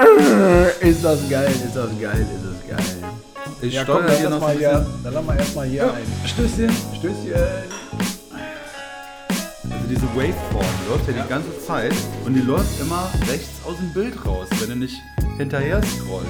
Ist 0.80 1.04
das 1.04 1.28
geil, 1.28 1.50
ist 1.50 1.76
das 1.76 1.90
geil, 2.00 2.20
ist 2.20 2.44
das 2.44 2.76
geil. 2.76 3.10
Ich 3.62 3.74
Ja, 3.74 3.82
steuere 3.82 4.06
komm, 4.06 4.16
hier 4.16 4.30
noch 4.30 4.40
mal 4.40 4.56
hier, 4.56 4.86
dann 5.04 5.14
lass 5.14 5.24
mal 5.24 5.38
erstmal 5.38 5.66
hier 5.66 5.82
Ja, 5.82 5.92
ein 5.92 6.28
Stößchen. 6.28 6.70
Stößchen. 6.98 7.34
Also 9.64 9.86
diese 9.88 10.02
Waveform 10.14 10.66
läuft 10.88 11.08
ja, 11.08 11.22
die 11.22 11.28
ganze 11.28 11.66
Zeit 11.66 11.92
und 12.24 12.34
die 12.34 12.40
läuft 12.40 12.80
immer 12.80 13.10
rechts 13.28 13.50
aus 13.66 13.76
dem 13.76 13.92
Bild 13.92 14.14
raus, 14.26 14.48
wenn 14.60 14.70
du 14.70 14.76
nicht 14.76 14.96
hinterher 15.36 15.80
scrollst. 15.82 16.28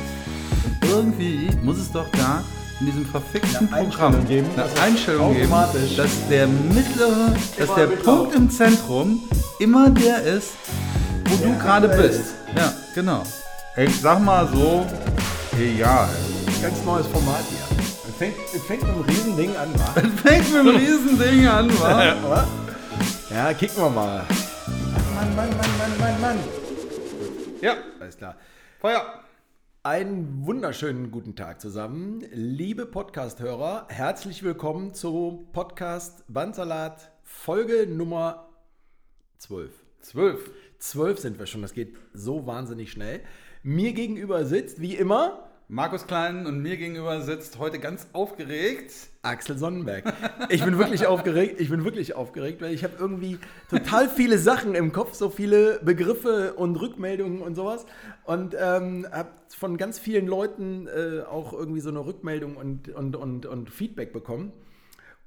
Und 0.65 0.91
irgendwie 0.91 1.51
muss 1.63 1.79
es 1.79 1.93
doch 1.93 2.09
da 2.13 2.43
in 2.81 2.87
diesem 2.87 3.07
verfickten 3.07 3.69
Eine 3.73 3.85
Programm 3.89 4.15
Einstellung 4.15 4.27
geben, 4.27 4.49
eine 4.57 4.81
Einstellung 4.83 5.35
geben, 5.35 5.51
dass 5.97 6.11
der 6.29 6.47
mittlere, 6.49 7.35
dass 7.59 7.75
der. 7.75 7.87
Punkt 7.87 8.35
im 8.35 8.51
Zentrum 8.51 9.21
immer 9.59 9.91
der 9.91 10.23
ist, 10.23 10.53
wo 11.27 11.37
du 11.45 11.59
gerade 11.59 11.89
bist. 11.89 12.35
Ja, 12.57 12.73
genau. 12.95 13.23
Ich 13.77 14.01
sag 14.01 14.21
mal 14.21 14.49
so, 14.49 14.85
egal. 15.57 16.09
Ganz 16.61 16.85
neues 16.85 17.07
Format 17.07 17.45
hier. 17.49 17.79
Es 18.09 18.17
fängt, 18.17 18.37
es 18.53 18.65
fängt 18.65 18.83
mit 18.83 18.91
einem 18.91 19.03
Riesending 19.03 19.57
an, 19.57 19.73
wa? 19.79 19.85
Fängt 20.25 20.53
mit 20.53 20.61
einem 20.61 20.77
Riesending 20.77 21.47
an, 21.47 21.71
wa? 21.79 22.23
Wa? 22.29 22.49
ja, 23.31 23.55
kicken 23.55 23.77
wir 23.77 23.91
mal. 23.91 24.27
Mann, 25.15 25.37
Mann, 25.37 25.51
Mann, 25.51 25.79
Mann, 25.79 25.99
Mann, 26.01 26.21
Mann. 26.21 26.39
Ja, 27.61 27.77
Alles 28.01 28.17
klar. 28.17 28.37
Feuer. 28.81 29.05
Einen 29.85 30.45
wunderschönen 30.45 31.13
guten 31.13 31.37
Tag 31.37 31.61
zusammen. 31.61 32.25
Liebe 32.33 32.87
Podcast-Hörer, 32.87 33.87
herzlich 33.89 34.43
willkommen 34.43 34.95
zu 34.95 35.49
Podcast 35.53 36.25
Bandsalat 36.27 37.13
Folge 37.23 37.87
Nummer 37.87 38.49
12. 39.39 39.71
Zwölf. 40.01 40.51
12 40.81 41.19
sind 41.19 41.39
wir 41.39 41.47
schon, 41.47 41.63
das 41.63 41.73
geht 41.73 41.97
so 42.13 42.47
wahnsinnig 42.47 42.91
schnell. 42.91 43.21
Mir 43.63 43.93
gegenüber 43.93 44.47
sitzt, 44.47 44.81
wie 44.81 44.95
immer, 44.95 45.51
Markus 45.69 46.07
Klein 46.07 46.47
und 46.47 46.63
mir 46.63 46.79
gegenüber 46.79 47.21
sitzt 47.21 47.59
heute 47.59 47.79
ganz 47.79 48.07
aufgeregt. 48.15 48.91
Axel 49.21 49.59
Sonnenberg. 49.59 50.15
Ich 50.49 50.65
bin 50.65 50.79
wirklich 50.79 51.07
aufgeregt, 51.07 51.61
ich 51.61 51.69
bin 51.69 51.85
wirklich 51.85 52.17
aufgeregt, 52.17 52.63
weil 52.63 52.73
ich 52.73 52.85
habe 52.85 52.95
irgendwie 52.99 53.39
total 53.69 54.09
viele 54.09 54.39
Sachen 54.39 54.75
im 54.75 54.93
Kopf, 54.93 55.13
so 55.13 55.29
viele 55.29 55.79
Begriffe 55.85 56.55
und 56.55 56.77
Rückmeldungen 56.77 57.43
und 57.43 57.55
sowas. 57.55 57.85
Und 58.25 58.57
ähm, 58.59 59.07
habe 59.13 59.29
von 59.49 59.77
ganz 59.77 59.99
vielen 59.99 60.27
Leuten 60.27 60.89
äh, 60.89 61.21
auch 61.21 61.53
irgendwie 61.53 61.81
so 61.81 61.91
eine 61.91 62.07
Rückmeldung 62.07 62.57
und, 62.57 62.89
und, 62.89 63.15
und, 63.15 63.45
und 63.45 63.69
Feedback 63.69 64.15
bekommen 64.15 64.53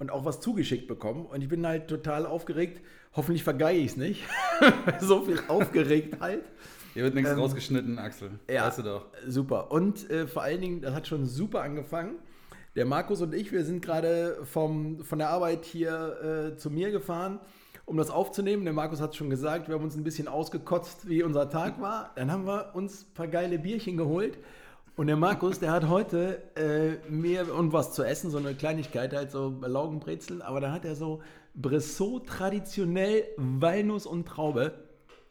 und 0.00 0.10
auch 0.10 0.24
was 0.24 0.40
zugeschickt 0.40 0.88
bekommen. 0.88 1.24
Und 1.24 1.40
ich 1.40 1.48
bin 1.48 1.64
halt 1.64 1.86
total 1.86 2.26
aufgeregt. 2.26 2.80
Hoffentlich 3.14 3.44
vergeige 3.44 3.78
ich 3.78 3.92
es 3.92 3.96
nicht. 3.96 4.24
so 5.00 5.22
viel 5.22 5.40
Aufgeregtheit. 5.46 6.42
Hier 6.94 7.02
wird 7.04 7.14
nichts 7.14 7.36
rausgeschnitten, 7.36 7.98
Axel. 7.98 8.30
Ähm, 8.48 8.54
Ja, 8.54 8.66
Weißt 8.66 8.78
du 8.78 8.82
doch. 8.82 9.06
super. 9.26 9.70
Und 9.70 10.08
äh, 10.10 10.26
vor 10.26 10.42
allen 10.42 10.60
Dingen, 10.60 10.80
das 10.80 10.94
hat 10.94 11.06
schon 11.06 11.26
super 11.26 11.62
angefangen. 11.62 12.16
Der 12.76 12.86
Markus 12.86 13.20
und 13.20 13.34
ich, 13.34 13.52
wir 13.52 13.64
sind 13.64 13.84
gerade 13.84 14.38
vom, 14.44 15.00
von 15.04 15.18
der 15.18 15.30
Arbeit 15.30 15.64
hier 15.64 16.52
äh, 16.54 16.56
zu 16.56 16.70
mir 16.70 16.90
gefahren, 16.90 17.38
um 17.84 17.96
das 17.96 18.10
aufzunehmen. 18.10 18.64
Der 18.64 18.72
Markus 18.72 19.00
hat 19.00 19.10
es 19.10 19.16
schon 19.16 19.30
gesagt, 19.30 19.68
wir 19.68 19.74
haben 19.74 19.84
uns 19.84 19.96
ein 19.96 20.04
bisschen 20.04 20.26
ausgekotzt, 20.28 21.08
wie 21.08 21.22
unser 21.22 21.50
Tag 21.50 21.80
war. 21.80 22.10
Dann 22.16 22.32
haben 22.32 22.46
wir 22.46 22.70
uns 22.74 23.02
ein 23.02 23.14
paar 23.14 23.28
geile 23.28 23.58
Bierchen 23.58 23.96
geholt. 23.96 24.38
Und 24.96 25.08
der 25.08 25.16
Markus, 25.16 25.58
der 25.58 25.72
hat 25.72 25.88
heute 25.88 26.40
äh, 26.56 27.10
mir 27.10 27.52
und 27.52 27.72
was 27.72 27.92
zu 27.92 28.04
essen, 28.04 28.30
so 28.30 28.38
eine 28.38 28.54
Kleinigkeit, 28.54 29.12
halt 29.12 29.32
so 29.32 29.52
Laugenbrezeln, 29.60 30.40
aber 30.40 30.60
dann 30.60 30.70
hat 30.72 30.84
er 30.84 30.94
so 30.94 31.20
Bressot 31.56 32.28
traditionell 32.28 33.24
Walnuss 33.36 34.06
und 34.06 34.26
Traube. 34.26 34.83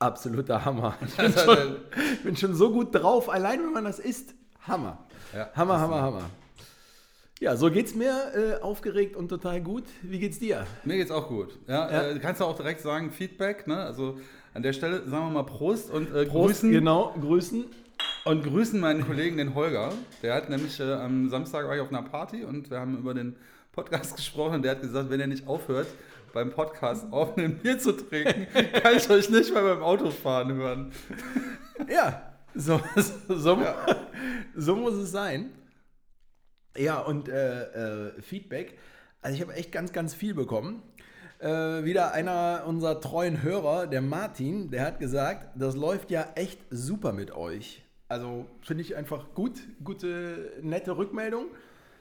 Absoluter 0.04 0.64
Hammer. 0.66 0.96
Ich 1.08 1.16
bin 1.16 1.34
schon, 1.34 1.76
bin 2.24 2.36
schon 2.36 2.54
so 2.56 2.72
gut 2.72 2.94
drauf, 2.94 3.30
allein 3.30 3.60
wenn 3.64 3.72
man 3.72 3.86
das 3.86 4.00
isst. 4.00 4.34
Hammer. 4.68 4.98
Ja, 5.34 5.50
Hammer, 5.56 5.80
Hammer, 5.80 6.02
Hammer. 6.02 6.24
Ja, 7.40 7.56
so 7.56 7.70
geht's 7.72 7.96
mir. 7.96 8.14
Äh, 8.36 8.62
aufgeregt 8.62 9.16
und 9.16 9.30
total 9.30 9.62
gut. 9.62 9.84
Wie 10.02 10.20
geht's 10.20 10.40
dir? 10.40 10.66
Mir 10.84 10.98
geht's 10.98 11.12
auch 11.12 11.28
gut. 11.28 11.58
Ja, 11.68 11.92
Ja. 11.92 12.10
Äh, 12.10 12.20
kannst 12.20 12.42
du 12.42 12.46
auch 12.46 12.56
direkt 12.56 12.82
sagen, 12.82 13.12
Feedback, 13.12 13.68
ne? 13.68 13.78
Also 13.78 14.18
an 14.54 14.62
der 14.64 14.74
Stelle 14.74 14.98
sagen 15.10 15.28
wir 15.28 15.32
mal 15.32 15.44
Prost 15.44 15.90
und 15.90 16.14
äh, 16.14 16.26
Prost, 16.26 16.62
grüßen. 16.62 16.72
Genau, 16.72 17.14
grüßen. 17.20 17.66
Und 18.26 18.44
grüßen 18.44 18.80
meinen 18.80 19.06
Kollegen, 19.06 19.38
den 19.38 19.56
Holger. 19.56 19.92
Der 20.22 20.36
hat 20.36 20.50
nämlich 20.50 20.80
äh, 20.80 20.94
am 20.94 21.30
Samstag 21.30 21.68
war 21.68 21.76
ich 21.76 21.82
auf 21.82 21.90
einer 21.90 22.04
Party 22.04 22.44
und 22.46 22.70
wir 22.70 22.80
haben 22.80 22.98
über 22.98 23.14
den 23.14 23.36
Podcast 23.74 24.16
gesprochen 24.16 24.56
und 24.56 24.62
der 24.64 24.72
hat 24.72 24.82
gesagt, 24.82 25.10
wenn 25.10 25.20
er 25.20 25.28
nicht 25.28 25.48
aufhört, 25.48 25.88
beim 26.34 26.50
Podcast 26.52 27.06
aufnehmen, 27.12 27.60
Bier 27.60 27.80
zu 27.80 27.94
trinken, 27.94 28.48
kann 28.82 28.98
ich 28.98 29.10
euch 29.10 29.30
nicht 29.30 29.54
mehr 29.54 29.62
beim 29.62 29.84
Autofahren 29.84 30.54
hören. 30.54 30.92
Ja, 31.90 32.34
so, 32.56 32.82
so, 32.96 33.38
so, 33.38 33.58
so 34.56 34.76
muss 34.76 34.96
es 34.96 35.12
sein. 35.12 35.52
Ja, 36.76 37.00
und 37.00 37.30
äh, 37.30 38.08
äh, 38.08 38.22
Feedback. 38.22 38.78
Also 39.22 39.36
ich 39.36 39.42
habe 39.42 39.54
echt 39.54 39.72
ganz, 39.72 39.94
ganz 39.94 40.14
viel 40.14 40.34
bekommen. 40.34 40.82
Äh, 41.40 41.84
wieder 41.84 42.14
einer 42.14 42.64
unserer 42.66 43.00
treuen 43.00 43.44
Hörer, 43.44 43.86
der 43.88 44.02
Martin, 44.02 44.72
der 44.72 44.86
hat 44.86 45.00
gesagt, 45.00 45.50
das 45.56 45.76
läuft 45.76 46.10
ja 46.10 46.28
echt 46.36 46.60
super 46.70 47.14
mit 47.14 47.32
euch. 47.32 47.84
Also 48.08 48.48
finde 48.62 48.84
ich 48.84 48.96
einfach 48.96 49.34
gut, 49.34 49.60
gute, 49.84 50.54
nette 50.62 50.98
Rückmeldung. 50.98 51.48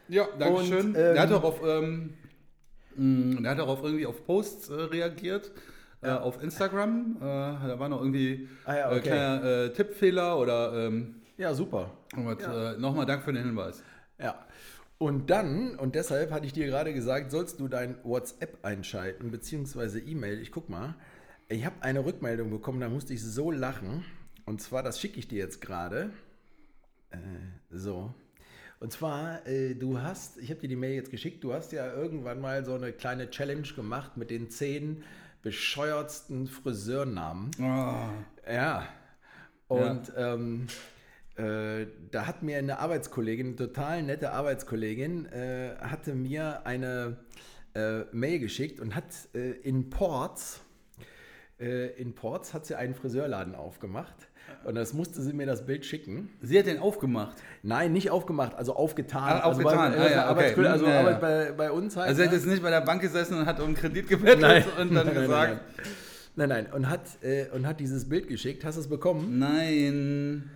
Ja, 0.08 0.26
danke 0.38 0.64
schön. 0.64 0.86
Und, 0.86 0.94
der 0.94 1.20
hat 1.20 1.30
ähm, 1.30 1.36
auch 1.36 1.44
auf, 1.44 1.60
ähm, 1.64 2.14
mh, 2.96 3.40
der 3.42 3.50
hat 3.52 3.60
auch 3.60 3.68
auf 3.68 3.82
irgendwie 3.82 4.06
auf 4.06 4.24
Posts 4.24 4.68
äh, 4.70 4.74
reagiert. 4.74 5.50
Äh, 6.04 6.10
auf 6.10 6.42
Instagram. 6.42 7.16
Äh, 7.20 7.20
da 7.20 7.76
war 7.78 7.88
noch 7.88 8.00
irgendwie 8.00 8.48
Ah 8.64 8.74
ja, 8.76 8.90
äh, 8.90 8.96
okay. 8.96 9.00
kleiner 9.02 9.44
äh, 9.44 9.72
Tippfehler 9.72 10.36
oder 10.36 10.86
ähm, 10.88 11.14
Ja, 11.38 11.54
super. 11.54 11.92
und, 12.16 12.40
Ja. 12.40 12.72
äh, 12.72 12.76
nochmal 12.78 13.06
Dank 13.06 13.22
für 13.22 13.32
den 13.32 13.44
Hinweis. 13.44 13.84
Ja. 14.18 14.44
Und 14.98 15.30
dann, 15.30 15.76
und 15.76 15.94
deshalb 15.94 16.32
hatte 16.32 16.44
ich 16.46 16.52
dir 16.52 16.66
gerade 16.66 16.92
gesagt, 16.92 17.30
sollst 17.30 17.60
du 17.60 17.68
dein 17.68 17.96
WhatsApp 18.02 18.64
einschalten, 18.64 19.30
beziehungsweise 19.30 20.00
E-Mail. 20.00 20.40
Ich 20.40 20.50
guck 20.50 20.68
mal. 20.68 20.94
Ich 21.48 21.64
habe 21.64 21.76
eine 21.82 22.04
Rückmeldung 22.04 22.50
bekommen, 22.50 22.80
da 22.80 22.88
musste 22.88 23.14
ich 23.14 23.22
so 23.22 23.50
lachen. 23.52 24.04
Und 24.44 24.60
zwar, 24.60 24.82
das 24.82 25.00
schicke 25.00 25.20
ich 25.20 25.28
dir 25.28 25.38
jetzt 25.38 25.60
gerade. 25.60 26.10
Äh, 27.10 27.18
so. 27.70 28.12
Und 28.82 28.92
zwar, 28.92 29.46
äh, 29.46 29.74
du 29.74 30.00
hast, 30.00 30.38
ich 30.38 30.50
habe 30.50 30.58
dir 30.58 30.66
die 30.66 30.74
Mail 30.74 30.94
jetzt 30.94 31.12
geschickt, 31.12 31.44
du 31.44 31.54
hast 31.54 31.70
ja 31.70 31.94
irgendwann 31.94 32.40
mal 32.40 32.64
so 32.64 32.74
eine 32.74 32.92
kleine 32.92 33.30
Challenge 33.30 33.68
gemacht 33.76 34.16
mit 34.16 34.28
den 34.30 34.50
zehn 34.50 35.04
bescheuertsten 35.40 36.48
Friseurnamen. 36.48 37.52
Ja. 38.44 38.88
Und 39.68 40.12
Ähm, 40.16 40.66
äh, 41.36 41.86
da 42.10 42.26
hat 42.26 42.42
mir 42.42 42.58
eine 42.58 42.80
Arbeitskollegin, 42.80 43.46
eine 43.46 43.56
total 43.56 44.02
nette 44.02 44.32
Arbeitskollegin, 44.32 45.26
äh, 45.26 45.76
hatte 45.80 46.14
mir 46.16 46.66
eine 46.66 47.18
äh, 47.74 48.00
Mail 48.10 48.40
geschickt 48.40 48.80
und 48.80 48.96
hat 48.96 49.04
äh, 49.32 49.52
in 49.62 49.90
Ports, 49.90 50.60
äh, 51.60 51.86
in 52.00 52.16
Ports 52.16 52.52
hat 52.52 52.66
sie 52.66 52.74
einen 52.74 52.94
Friseurladen 52.94 53.54
aufgemacht. 53.54 54.28
Und 54.64 54.76
das 54.76 54.92
musste 54.92 55.20
sie 55.22 55.32
mir 55.32 55.46
das 55.46 55.66
Bild 55.66 55.84
schicken. 55.84 56.30
Sie 56.40 56.56
hat 56.58 56.66
den 56.66 56.78
aufgemacht. 56.78 57.36
Nein, 57.64 57.92
nicht 57.92 58.10
aufgemacht, 58.10 58.54
also 58.54 58.76
aufgetan. 58.76 59.22
Ah, 59.24 59.40
aufgetan. 59.40 59.92
Also 59.92 59.98
Ah, 59.98 60.04
bei, 60.04 60.10
ja, 60.12 60.30
okay. 60.30 60.40
Arbeitskollege- 60.54 60.66
also 60.70 60.86
Ja, 60.86 60.92
ja. 60.92 61.00
Arbeit 61.00 61.20
bei, 61.20 61.52
bei 61.52 61.70
uns 61.72 61.96
halt. 61.96 62.08
Also 62.08 62.18
sie 62.18 62.24
hat 62.24 62.30
ne? 62.32 62.36
jetzt 62.38 62.46
nicht 62.46 62.62
bei 62.62 62.70
der 62.70 62.80
Bank 62.82 63.02
gesessen 63.02 63.38
und 63.38 63.46
hat 63.46 63.58
um 63.60 63.74
Kredit 63.74 64.08
gebettelt 64.08 64.66
und 64.80 64.94
dann 64.94 65.06
nein, 65.06 65.14
nein, 65.14 65.22
gesagt, 65.24 65.60
Nein, 66.36 66.48
nein. 66.48 66.66
Und 66.72 66.88
hat, 66.88 67.00
äh, 67.22 67.46
und 67.52 67.66
hat 67.66 67.80
dieses 67.80 68.08
Bild 68.08 68.28
geschickt. 68.28 68.64
Hast 68.64 68.76
du 68.76 68.80
es 68.82 68.88
bekommen? 68.88 69.38
nein. 69.38 70.48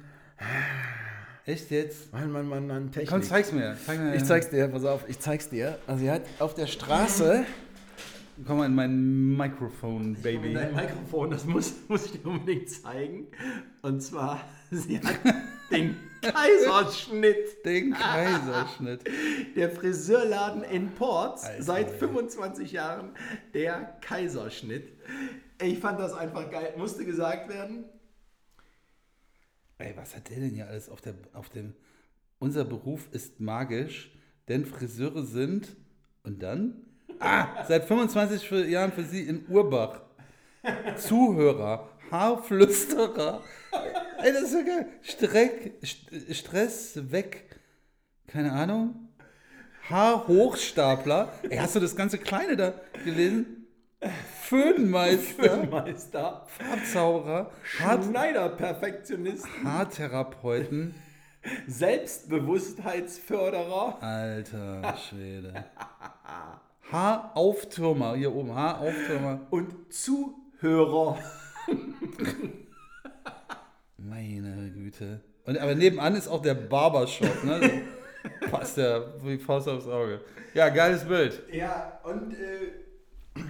Echt 1.44 1.70
jetzt? 1.70 2.12
Mann, 2.12 2.30
Mann, 2.32 2.48
Mann, 2.48 2.66
Mann, 2.66 2.90
Technik. 2.90 3.08
Komm, 3.08 3.22
zeig's 3.22 3.52
mir. 3.52 3.76
Zeig 3.86 4.00
mir. 4.00 4.14
Ich 4.16 4.24
zeig's 4.24 4.50
dir, 4.50 4.66
pass 4.68 4.84
auf, 4.84 5.04
ich 5.08 5.18
zeig's 5.20 5.48
dir. 5.48 5.78
Also 5.86 6.00
sie 6.02 6.10
hat 6.10 6.22
auf 6.38 6.54
der 6.54 6.66
Straße. 6.66 7.44
Komm 8.44 8.58
mal 8.58 8.66
in 8.66 8.74
mein 8.74 9.36
Mikrofon, 9.36 10.14
Baby. 10.22 10.52
Dein 10.52 10.74
Mikrofon, 10.74 11.30
das 11.30 11.46
muss, 11.46 11.74
muss 11.88 12.06
ich 12.06 12.12
dir 12.12 12.26
unbedingt 12.26 12.68
zeigen. 12.68 13.28
Und 13.80 14.02
zwar, 14.02 14.46
sie 14.70 15.00
hat 15.00 15.18
den 15.70 15.96
Kaiserschnitt. 16.20 17.64
Den 17.64 17.92
Kaiserschnitt. 17.94 19.04
Der 19.56 19.70
Friseurladen 19.70 20.64
in 20.64 20.90
Ports, 20.90 21.44
Alter, 21.44 21.62
seit 21.62 21.92
ey. 21.92 21.98
25 21.98 22.72
Jahren, 22.72 23.10
der 23.54 23.96
Kaiserschnitt. 24.02 24.92
Ich 25.62 25.78
fand 25.78 25.98
das 25.98 26.12
einfach 26.12 26.50
geil. 26.50 26.74
Musste 26.76 27.06
gesagt 27.06 27.48
werden. 27.48 27.84
Ey, 29.78 29.94
was 29.96 30.14
hat 30.14 30.28
der 30.28 30.40
denn 30.40 30.50
hier 30.50 30.66
alles 30.66 30.90
auf, 30.90 31.00
der, 31.00 31.14
auf 31.32 31.48
dem. 31.48 31.74
Unser 32.38 32.66
Beruf 32.66 33.08
ist 33.12 33.40
magisch, 33.40 34.14
denn 34.48 34.66
Friseure 34.66 35.24
sind. 35.24 35.74
Und 36.22 36.42
dann? 36.42 36.85
Ah, 37.20 37.64
seit 37.66 37.84
25 37.84 38.46
für- 38.48 38.66
Jahren 38.66 38.92
für 38.92 39.04
Sie 39.04 39.22
in 39.22 39.46
Urbach. 39.48 40.00
Zuhörer, 40.96 41.88
Haarflüsterer. 42.10 43.42
Ey, 44.22 44.32
das 44.32 44.42
ist 44.42 44.54
ja 44.54 44.62
geil. 44.62 44.86
Streck, 45.02 45.74
St 45.84 46.10
Stress 46.34 47.12
weg. 47.12 47.60
Keine 48.26 48.50
Ahnung. 48.52 49.08
Haarhochstapler. 49.88 51.32
Ey, 51.48 51.58
hast 51.58 51.76
du 51.76 51.80
das 51.80 51.94
ganze 51.94 52.18
Kleine 52.18 52.56
da 52.56 52.74
gelesen? 53.04 53.66
Föhnmeister, 54.42 55.64
Meister, 55.70 56.44
Farbzauberer, 56.48 57.50
Haar 57.80 58.02
Schneiderperfektionist, 58.02 59.46
Haartherapeuten. 59.64 60.94
Selbstbewusstheitsförderer. 61.68 64.02
Alter 64.02 64.96
Schwede. 64.96 65.64
Haarauftürmer, 66.90 68.14
hier 68.14 68.34
oben, 68.34 68.54
Haarauftürmer. 68.54 69.40
und 69.50 69.92
Zuhörer. 69.92 71.18
Meine 73.98 74.70
Güte. 74.70 75.20
Und, 75.44 75.58
aber 75.58 75.74
nebenan 75.74 76.14
ist 76.14 76.28
auch 76.28 76.42
der 76.42 76.54
Barbershop, 76.54 77.44
ne? 77.44 77.60
So 77.60 77.70
Passt 78.50 78.76
ja 78.76 79.04
wie 79.22 79.38
Faust 79.38 79.68
aufs 79.68 79.86
Auge. 79.86 80.20
Ja, 80.54 80.68
geiles 80.68 81.04
Bild. 81.04 81.42
Ja, 81.52 82.00
und 82.04 82.32
äh, 82.32 83.42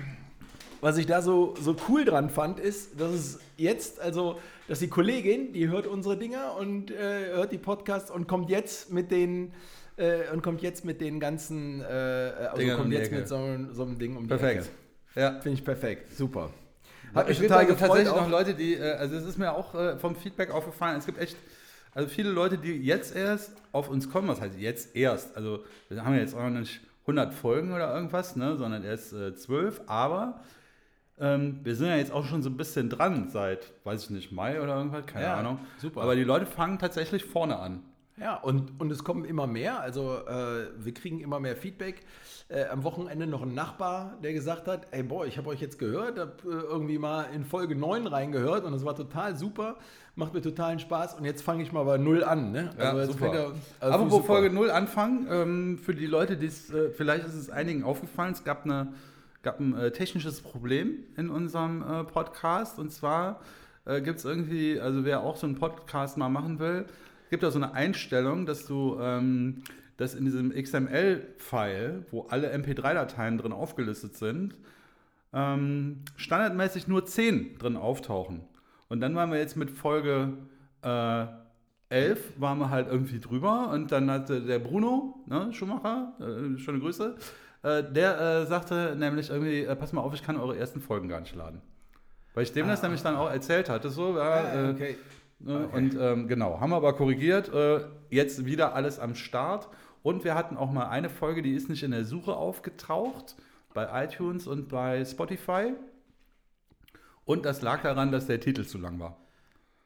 was 0.81 0.99
ich 0.99 1.07
da 1.07 1.23
so, 1.23 1.55
so 1.61 1.77
cool 1.89 2.05
dran 2.05 2.31
fand, 2.31 2.61
ist, 2.61 3.01
dass 3.01 3.13
es 3.13 3.41
jetzt, 3.57 4.01
also, 4.01 4.39
dass 4.69 4.81
die 4.81 4.89
Kollegin, 4.89 5.53
die 5.53 5.69
hört 5.69 5.87
unsere 5.87 6.17
Dinger 6.19 6.57
und 6.59 6.91
äh, 6.91 7.29
hört 7.33 7.53
die 7.53 7.59
Podcasts 7.59 8.11
und 8.11 8.29
kommt 8.29 8.51
jetzt 8.51 8.93
mit 8.93 9.11
den 9.11 9.53
äh, 9.97 10.31
und 10.33 10.43
kommt 10.43 10.63
jetzt 10.63 10.85
mit 10.85 11.01
den 11.01 11.21
ganzen, 11.21 11.81
äh, 11.81 11.85
also 11.85 12.57
Dingern 12.57 12.75
um 12.77 12.81
kommt 12.83 12.93
die 12.93 12.97
jetzt 12.99 13.13
mit 13.13 13.29
so, 13.29 13.37
so 13.73 13.83
einem 13.83 13.99
Ding 13.99 14.17
um 14.17 14.25
die 14.25 14.29
Perfekt. 14.29 14.67
Ecke. 15.15 15.21
Ja. 15.21 15.33
Finde 15.41 15.59
ich 15.59 15.65
perfekt. 15.65 16.13
Super. 16.17 16.51
Hat 17.15 17.29
mich 17.29 17.39
mich 17.39 17.49
total 17.49 17.67
gibt 17.67 17.79
tatsächlich 17.79 18.05
gefreut 18.09 18.21
noch 18.21 18.27
auch. 18.27 18.31
Leute, 18.31 18.55
die, 18.55 18.75
äh, 18.75 18.93
also 18.93 19.17
es 19.17 19.25
ist 19.25 19.39
mir 19.39 19.53
auch 19.53 19.75
äh, 19.75 19.97
vom 19.99 20.17
Feedback 20.17 20.51
aufgefallen, 20.51 20.99
es 20.99 21.07
gibt 21.07 21.19
echt, 21.19 21.37
also 21.95 22.09
viele 22.09 22.31
Leute, 22.31 22.59
die 22.59 22.73
jetzt 22.73 23.17
erst 23.17 23.53
auf 23.73 23.89
uns 23.89 24.11
kommen, 24.11 24.29
was 24.29 24.41
heißt 24.41 24.59
jetzt 24.59 24.95
erst, 24.95 25.35
also 25.37 25.65
wir 25.89 26.05
haben 26.05 26.15
ja 26.15 26.21
jetzt 26.21 26.35
auch 26.35 26.49
nicht 26.51 26.81
100 27.03 27.33
Folgen 27.33 27.73
oder 27.73 27.95
irgendwas, 27.95 28.37
ne, 28.37 28.57
sondern 28.57 28.85
erst 28.85 29.13
äh, 29.15 29.35
12, 29.35 29.83
aber 29.87 30.41
ähm, 31.19 31.61
wir 31.63 31.75
sind 31.75 31.87
ja 31.87 31.97
jetzt 31.97 32.13
auch 32.13 32.27
schon 32.27 32.43
so 32.43 32.51
ein 32.51 32.59
bisschen 32.59 32.91
dran 32.91 33.31
seit, 33.31 33.73
weiß 33.85 34.05
ich 34.05 34.11
nicht, 34.11 34.33
Mai 34.33 34.61
oder 34.61 34.77
irgendwas, 34.77 35.07
keine 35.07 35.25
Ja, 35.25 35.37
Ahnung. 35.37 35.61
super. 35.79 36.03
Aber 36.03 36.17
die 36.17 36.25
Leute 36.25 36.45
fangen 36.45 36.79
tatsächlich 36.79 37.25
vorne 37.25 37.59
an. 37.59 37.83
Ja, 38.19 38.37
und, 38.37 38.81
und 38.81 38.91
es 38.91 39.05
kommen 39.05 39.25
immer 39.25 39.47
mehr. 39.47 39.81
Also 39.81 40.17
äh, 40.27 40.69
wir 40.79 40.95
kriegen 40.95 41.21
immer 41.21 41.39
mehr 41.39 41.55
Feedback. 41.57 42.03
Äh, 42.49 42.65
am 42.67 42.85
Wochenende 42.85 43.27
noch 43.27 43.43
ein 43.43 43.55
Nachbar, 43.55 44.17
der 44.23 44.33
gesagt 44.33 44.69
hat, 44.69 44.87
ey 44.93 45.03
boah, 45.03 45.27
ich 45.27 45.37
habe 45.37 45.49
euch 45.49 45.61
jetzt 45.61 45.79
gehört, 45.79 46.19
habe 46.19 46.33
äh, 46.45 46.49
irgendwie 46.49 46.97
mal 46.99 47.27
in 47.35 47.45
Folge 47.45 47.75
9 47.75 48.07
reingehört 48.07 48.65
und 48.65 48.73
es 48.73 48.85
war 48.85 48.95
total 48.95 49.37
super, 49.37 49.77
macht 50.15 50.33
mir 50.33 50.41
totalen 50.41 50.79
Spaß 50.79 51.15
und 51.15 51.25
jetzt 51.25 51.43
fange 51.43 51.65
ich 51.65 51.73
mal 51.73 51.83
bei 51.85 51.99
Null 51.99 52.23
an. 52.23 52.53
Ne? 52.53 52.71
Ja, 52.79 52.97
jetzt 52.97 53.13
super. 53.13 53.35
er- 53.35 53.53
also 53.81 53.95
Aber 53.95 54.07
wo 54.07 54.11
super. 54.19 54.25
Folge 54.27 54.51
0 54.51 54.71
anfangen, 54.71 55.27
ähm, 55.29 55.79
für 55.79 55.93
die 55.95 56.07
Leute, 56.07 56.37
die 56.37 56.47
es, 56.47 56.71
äh, 56.71 56.91
vielleicht 56.91 57.27
ist 57.27 57.35
es 57.35 57.51
einigen 57.51 57.83
aufgefallen, 57.83 58.33
es 58.33 58.45
gab, 58.45 58.65
eine, 58.65 58.93
gab 59.43 59.59
ein 59.59 59.77
äh, 59.77 59.91
technisches 59.91 60.41
Problem 60.41 61.01
in 61.17 61.29
unserem 61.31 61.83
äh, 61.83 62.05
Podcast. 62.05 62.79
Und 62.79 62.93
zwar 62.93 63.41
äh, 63.87 64.01
gibt 64.01 64.21
es 64.21 64.25
irgendwie, 64.25 64.81
also 64.81 65.05
wer 65.05 65.21
auch 65.21 65.37
so 65.37 65.47
einen 65.49 65.57
Podcast 65.57 66.17
mal 66.17 66.29
machen 66.29 66.61
will, 66.61 66.87
gibt 67.31 67.43
da 67.43 67.51
so 67.51 67.59
eine 67.59 67.75
Einstellung, 67.75 68.47
dass 68.47 68.67
du 68.67 68.99
ähm, 69.01 69.63
dass 69.97 70.15
in 70.15 70.25
diesem 70.25 70.53
XML-File, 70.53 72.05
wo 72.11 72.27
alle 72.29 72.55
MP3-Dateien 72.55 73.39
drin 73.39 73.53
aufgelistet 73.53 74.15
sind, 74.17 74.55
ähm, 75.33 76.03
standardmäßig 76.17 76.87
nur 76.89 77.07
10 77.07 77.59
drin 77.59 77.77
auftauchen. 77.77 78.43
Und 78.89 79.01
dann 79.01 79.15
waren 79.15 79.31
wir 79.31 79.39
jetzt 79.39 79.57
mit 79.57 79.71
Folge 79.71 80.35
äh, 80.83 81.27
11, 81.89 82.35
waren 82.41 82.59
wir 82.59 82.71
halt 82.71 82.89
irgendwie 82.89 83.21
drüber 83.21 83.71
und 83.71 83.93
dann 83.93 84.11
hatte 84.11 84.41
der 84.43 84.59
Bruno, 84.59 85.21
ne, 85.27 85.53
Schumacher, 85.53 86.15
äh, 86.21 86.59
schöne 86.59 86.81
Grüße, 86.81 87.17
äh, 87.63 87.83
der 87.85 88.21
äh, 88.21 88.47
sagte 88.47 88.97
nämlich 88.99 89.31
irgendwie, 89.31 89.63
äh, 89.63 89.77
pass 89.77 89.93
mal 89.93 90.03
auf, 90.03 90.15
ich 90.15 90.23
kann 90.23 90.37
eure 90.37 90.57
ersten 90.57 90.81
Folgen 90.81 91.09
gar 91.09 91.21
nicht 91.21 91.35
laden. 91.35 91.63
Weil 92.35 92.43
ich 92.43 92.53
dem 92.53 92.67
das 92.67 92.83
nämlich 92.83 93.03
dann 93.03 93.17
auch 93.17 93.31
erzählt 93.31 93.71
hatte, 93.71 93.89
so, 93.89 94.17
ja, 94.17 94.23
Ah, 94.23 94.69
äh, 94.69 94.71
okay. 94.71 94.97
Ne? 95.39 95.67
Okay. 95.67 95.77
Und 95.77 95.97
ähm, 96.01 96.29
genau, 96.29 96.61
haben 96.61 96.71
wir 96.71 96.77
aber 96.77 96.95
korrigiert. 96.95 97.53
Äh, 97.53 97.85
jetzt 98.11 98.45
wieder 98.47 98.75
alles 98.75 98.99
am 98.99 99.15
Start. 99.15 99.69
Und 100.03 100.25
wir 100.25 100.35
hatten 100.35 100.57
auch 100.57 100.71
mal 100.71 100.89
eine 100.89 101.11
Folge, 101.11 101.43
die 101.43 101.55
ist 101.55 101.69
nicht 101.69 101.83
in 101.83 101.91
der 101.91 102.05
Suche 102.05 102.37
aufgetaucht, 102.37 103.37
bei 103.75 104.05
iTunes 104.05 104.47
und 104.47 104.69
bei 104.69 105.05
Spotify. 105.05 105.75
Und 107.25 107.45
das 107.45 107.61
lag 107.63 107.83
daran, 107.83 108.13
dass 108.13 108.27
der 108.27 108.41
Titel 108.41 108.65
zu 108.65 108.79
lang 108.79 109.01
war. 109.01 109.17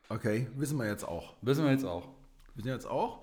Okay, 0.08 0.48
wissen 0.56 0.78
wir 0.78 0.86
jetzt 0.86 1.06
auch. 1.06 1.34
Wissen 1.40 1.64
wir 1.64 1.72
jetzt 1.72 1.84
auch. 1.86 2.08
Wissen 2.54 2.66
wir 2.66 2.74
jetzt 2.74 2.88
auch. 2.88 3.20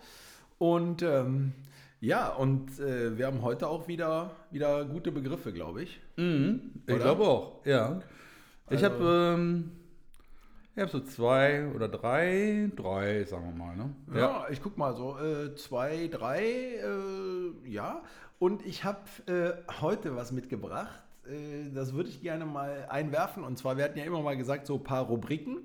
Und 0.57 1.03
ähm, 1.03 1.53
ja, 1.99 2.29
und 2.29 2.79
äh, 2.79 3.17
wir 3.17 3.27
haben 3.27 3.41
heute 3.41 3.67
auch 3.67 3.87
wieder, 3.87 4.31
wieder 4.51 4.85
gute 4.85 5.11
Begriffe, 5.11 5.53
glaube 5.53 5.83
ich. 5.83 5.99
Mhm, 6.15 6.71
ich 6.87 6.95
glaube 6.95 7.23
auch, 7.23 7.65
ja. 7.65 7.99
Ich 8.69 8.83
Also- 8.83 8.85
habe 8.85 9.35
ähm, 9.37 9.71
ich 10.77 10.83
hab 10.83 10.91
so 10.91 10.99
zwei 10.99 11.67
oder 11.73 11.87
drei, 11.87 12.69
drei, 12.75 13.23
sagen 13.23 13.45
wir 13.47 13.65
mal. 13.65 13.75
Ne? 13.75 13.95
Ja, 14.13 14.45
ich 14.51 14.61
guck 14.61 14.77
mal 14.77 14.95
so, 14.95 15.17
äh, 15.17 15.55
zwei, 15.55 16.07
drei, 16.07 16.43
äh, 16.43 17.67
ja. 17.67 18.03
Und 18.37 18.63
ich 18.63 18.83
habe 18.83 18.99
äh, 19.25 19.53
heute 19.81 20.15
was 20.15 20.31
mitgebracht. 20.31 21.01
Äh, 21.25 21.73
das 21.73 21.95
würde 21.95 22.09
ich 22.09 22.21
gerne 22.21 22.45
mal 22.45 22.85
einwerfen. 22.89 23.43
Und 23.43 23.57
zwar, 23.57 23.77
wir 23.77 23.85
hatten 23.85 23.97
ja 23.97 24.05
immer 24.05 24.21
mal 24.21 24.37
gesagt, 24.37 24.67
so 24.67 24.75
ein 24.75 24.83
paar 24.83 25.05
Rubriken. 25.07 25.61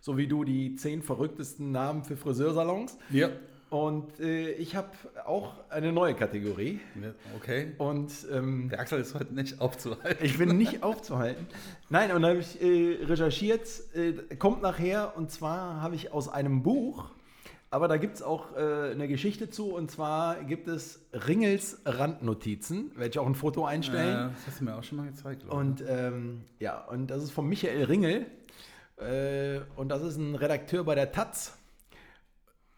So 0.00 0.16
wie 0.16 0.26
du 0.26 0.42
die 0.42 0.74
zehn 0.74 1.02
verrücktesten 1.02 1.70
Namen 1.70 2.02
für 2.02 2.16
Friseursalons. 2.16 2.98
Ja. 3.10 3.28
Und 3.70 4.18
äh, 4.18 4.50
ich 4.52 4.74
habe 4.74 4.88
auch 5.24 5.54
eine 5.70 5.92
neue 5.92 6.14
Kategorie. 6.14 6.80
Ja, 7.00 7.10
Okay. 7.36 7.72
Und 7.78 8.10
ähm, 8.32 8.68
Der 8.68 8.80
Axel 8.80 9.00
ist 9.00 9.14
heute 9.14 9.32
nicht 9.32 9.60
aufzuhalten. 9.60 10.24
ich 10.24 10.36
bin 10.38 10.56
nicht 10.58 10.82
aufzuhalten. 10.82 11.46
Nein, 11.88 12.10
und 12.10 12.22
dann 12.22 12.30
habe 12.32 12.40
ich 12.40 12.60
äh, 12.60 13.04
recherchiert, 13.04 13.68
äh, 13.94 14.34
kommt 14.36 14.60
nachher, 14.62 15.16
und 15.16 15.30
zwar 15.30 15.80
habe 15.80 15.94
ich 15.94 16.12
aus 16.12 16.28
einem 16.28 16.64
Buch, 16.64 17.10
aber 17.70 17.86
da 17.86 17.96
gibt 17.98 18.16
es 18.16 18.22
auch 18.22 18.56
äh, 18.56 18.90
eine 18.90 19.06
Geschichte 19.06 19.48
zu, 19.50 19.72
und 19.72 19.88
zwar 19.88 20.42
gibt 20.42 20.66
es 20.66 21.00
Ringels 21.12 21.80
Randnotizen, 21.84 22.90
werde 22.96 23.10
ich 23.10 23.18
auch 23.20 23.26
ein 23.26 23.36
Foto 23.36 23.64
einstellen. 23.64 24.30
Äh, 24.30 24.32
das 24.34 24.46
hast 24.48 24.60
du 24.60 24.64
mir 24.64 24.74
auch 24.74 24.82
schon 24.82 24.98
mal 24.98 25.06
gezeigt, 25.06 25.44
ich. 25.46 25.52
Und 25.52 25.84
ähm, 25.88 26.40
ja, 26.58 26.84
und 26.86 27.06
das 27.08 27.22
ist 27.22 27.30
von 27.30 27.48
Michael 27.48 27.84
Ringel, 27.84 28.26
äh, 28.98 29.60
und 29.76 29.88
das 29.90 30.02
ist 30.02 30.16
ein 30.16 30.34
Redakteur 30.34 30.82
bei 30.82 30.96
der 30.96 31.12
Taz. 31.12 31.56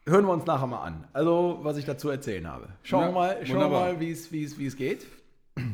Hören 0.07 0.25
wir 0.27 0.33
uns 0.33 0.47
nachher 0.47 0.67
mal 0.67 0.83
an. 0.83 1.05
Also, 1.13 1.61
was 1.63 1.77
ich 1.77 1.85
dazu 1.85 2.09
erzählen 2.09 2.47
habe. 2.49 2.69
Schauen 2.83 3.03
Ja, 3.03 3.09
wir 3.09 3.13
mal, 3.13 3.47
schauen 3.47 3.71
mal 3.71 4.01
wie 4.01 4.11
es 4.11 4.77
geht. 4.77 5.07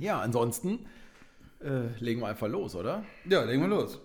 Ja, 0.00 0.20
ansonsten 0.20 0.86
äh, 1.60 1.88
legen 1.98 2.20
wir 2.20 2.28
einfach 2.28 2.46
los, 2.46 2.76
oder? 2.76 3.04
Ja, 3.28 3.42
legen 3.42 3.62
wir 3.62 3.68
los. 3.68 3.98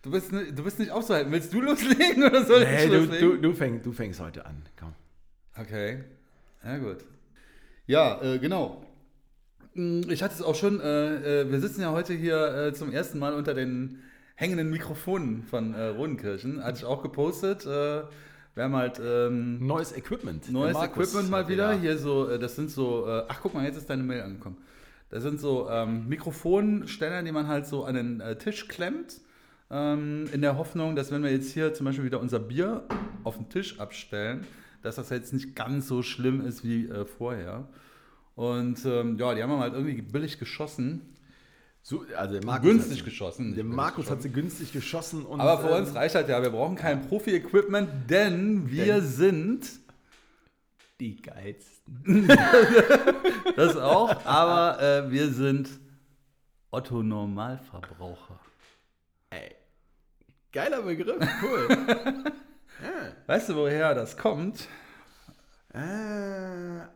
Du 0.00 0.10
bist, 0.10 0.32
du 0.32 0.64
bist 0.64 0.78
nicht 0.78 0.90
aufzuhalten. 0.90 1.30
Willst 1.30 1.52
du 1.52 1.60
loslegen 1.60 2.24
oder 2.24 2.42
soll 2.46 2.62
ich 2.62 2.68
Nee, 2.70 2.86
du, 2.86 2.96
loslegen? 3.00 3.30
du, 3.32 3.36
du, 3.50 3.54
fängst, 3.54 3.84
du 3.84 3.92
fängst 3.92 4.18
heute 4.18 4.46
an. 4.46 4.62
Komm. 4.80 4.94
Okay. 5.60 6.04
Ja, 6.64 6.78
gut. 6.78 7.04
Ja, 7.86 8.22
äh, 8.22 8.38
genau. 8.38 8.82
Mm, 9.74 10.08
Ich 10.08 10.22
hatte 10.22 10.32
es 10.36 10.40
auch 10.40 10.54
schon, 10.54 10.80
äh, 10.80 11.42
äh, 11.42 11.50
wir 11.52 11.60
sitzen 11.60 11.82
ja 11.82 11.92
heute 11.92 12.14
hier 12.14 12.68
äh, 12.68 12.72
zum 12.72 12.90
ersten 12.90 13.18
Mal 13.18 13.34
unter 13.34 13.52
den 13.52 13.98
hängenden 14.38 14.70
Mikrofonen 14.70 15.42
von 15.42 15.74
äh, 15.74 15.88
Rodenkirchen. 15.88 16.62
Hatte 16.62 16.78
ich 16.78 16.84
auch 16.84 17.02
gepostet. 17.02 17.66
Äh, 17.66 18.02
wir 18.54 18.64
haben 18.64 18.76
halt 18.76 19.00
ähm, 19.04 19.66
Neues 19.66 19.92
Equipment. 19.96 20.50
neues 20.50 20.76
Equipment 20.76 21.28
mal 21.28 21.42
hat 21.42 21.48
wieder. 21.48 21.72
Hier 21.72 21.98
so, 21.98 22.28
äh, 22.28 22.38
das 22.38 22.54
sind 22.54 22.70
so, 22.70 23.04
äh, 23.08 23.24
ach 23.26 23.40
guck 23.42 23.54
mal, 23.54 23.64
jetzt 23.64 23.76
ist 23.76 23.90
deine 23.90 24.04
Mail 24.04 24.22
angekommen. 24.22 24.56
Das 25.10 25.24
sind 25.24 25.40
so 25.40 25.68
ähm, 25.68 26.08
Mikrofonständer, 26.08 27.24
die 27.24 27.32
man 27.32 27.48
halt 27.48 27.66
so 27.66 27.84
an 27.84 27.96
den 27.96 28.20
äh, 28.20 28.36
Tisch 28.36 28.68
klemmt. 28.68 29.20
Ähm, 29.72 30.28
in 30.32 30.40
der 30.40 30.56
Hoffnung, 30.56 30.94
dass 30.94 31.10
wenn 31.10 31.24
wir 31.24 31.32
jetzt 31.32 31.52
hier 31.52 31.74
zum 31.74 31.86
Beispiel 31.86 32.04
wieder 32.04 32.20
unser 32.20 32.38
Bier 32.38 32.84
auf 33.24 33.36
den 33.36 33.48
Tisch 33.48 33.80
abstellen, 33.80 34.46
dass 34.82 34.96
das 34.96 35.10
jetzt 35.10 35.32
nicht 35.32 35.56
ganz 35.56 35.88
so 35.88 36.02
schlimm 36.02 36.46
ist 36.46 36.62
wie 36.62 36.86
äh, 36.86 37.06
vorher. 37.06 37.66
Und 38.36 38.84
ähm, 38.84 39.18
ja, 39.18 39.34
die 39.34 39.42
haben 39.42 39.50
wir 39.50 39.58
halt 39.58 39.74
irgendwie 39.74 40.00
billig 40.00 40.38
geschossen. 40.38 41.17
So, 41.82 42.04
also 42.16 42.34
der 42.34 42.44
Markus 42.44 42.68
günstig 42.68 42.98
hat, 42.98 43.04
geschossen. 43.06 43.54
Der 43.54 43.64
Markus 43.64 44.04
geschossen. 44.04 44.16
hat 44.16 44.22
sie 44.22 44.30
günstig 44.30 44.72
geschossen. 44.72 45.24
Und, 45.24 45.40
Aber 45.40 45.58
für 45.62 45.70
ähm, 45.74 45.82
uns 45.84 45.94
reicht 45.94 46.14
halt 46.14 46.28
ja, 46.28 46.42
wir 46.42 46.50
brauchen 46.50 46.76
kein 46.76 47.06
Profi-Equipment, 47.08 47.88
denn 48.10 48.70
wir 48.70 48.84
Denn- 48.96 49.04
sind 49.06 49.70
die 51.00 51.20
geilsten. 51.22 52.28
Das 53.56 53.76
auch, 53.76 54.24
aber 54.24 54.80
äh, 54.80 55.10
wir 55.10 55.30
sind 55.32 55.68
Otto 56.70 57.02
Normalverbraucher. 57.02 58.38
Ey. 59.30 59.54
Geiler 60.52 60.82
Begriff, 60.82 61.26
cool. 61.42 61.68
ja. 62.82 63.12
Weißt 63.26 63.48
du, 63.48 63.56
woher 63.56 63.94
das 63.94 64.16
kommt? 64.16 64.68
Äh, 65.72 65.78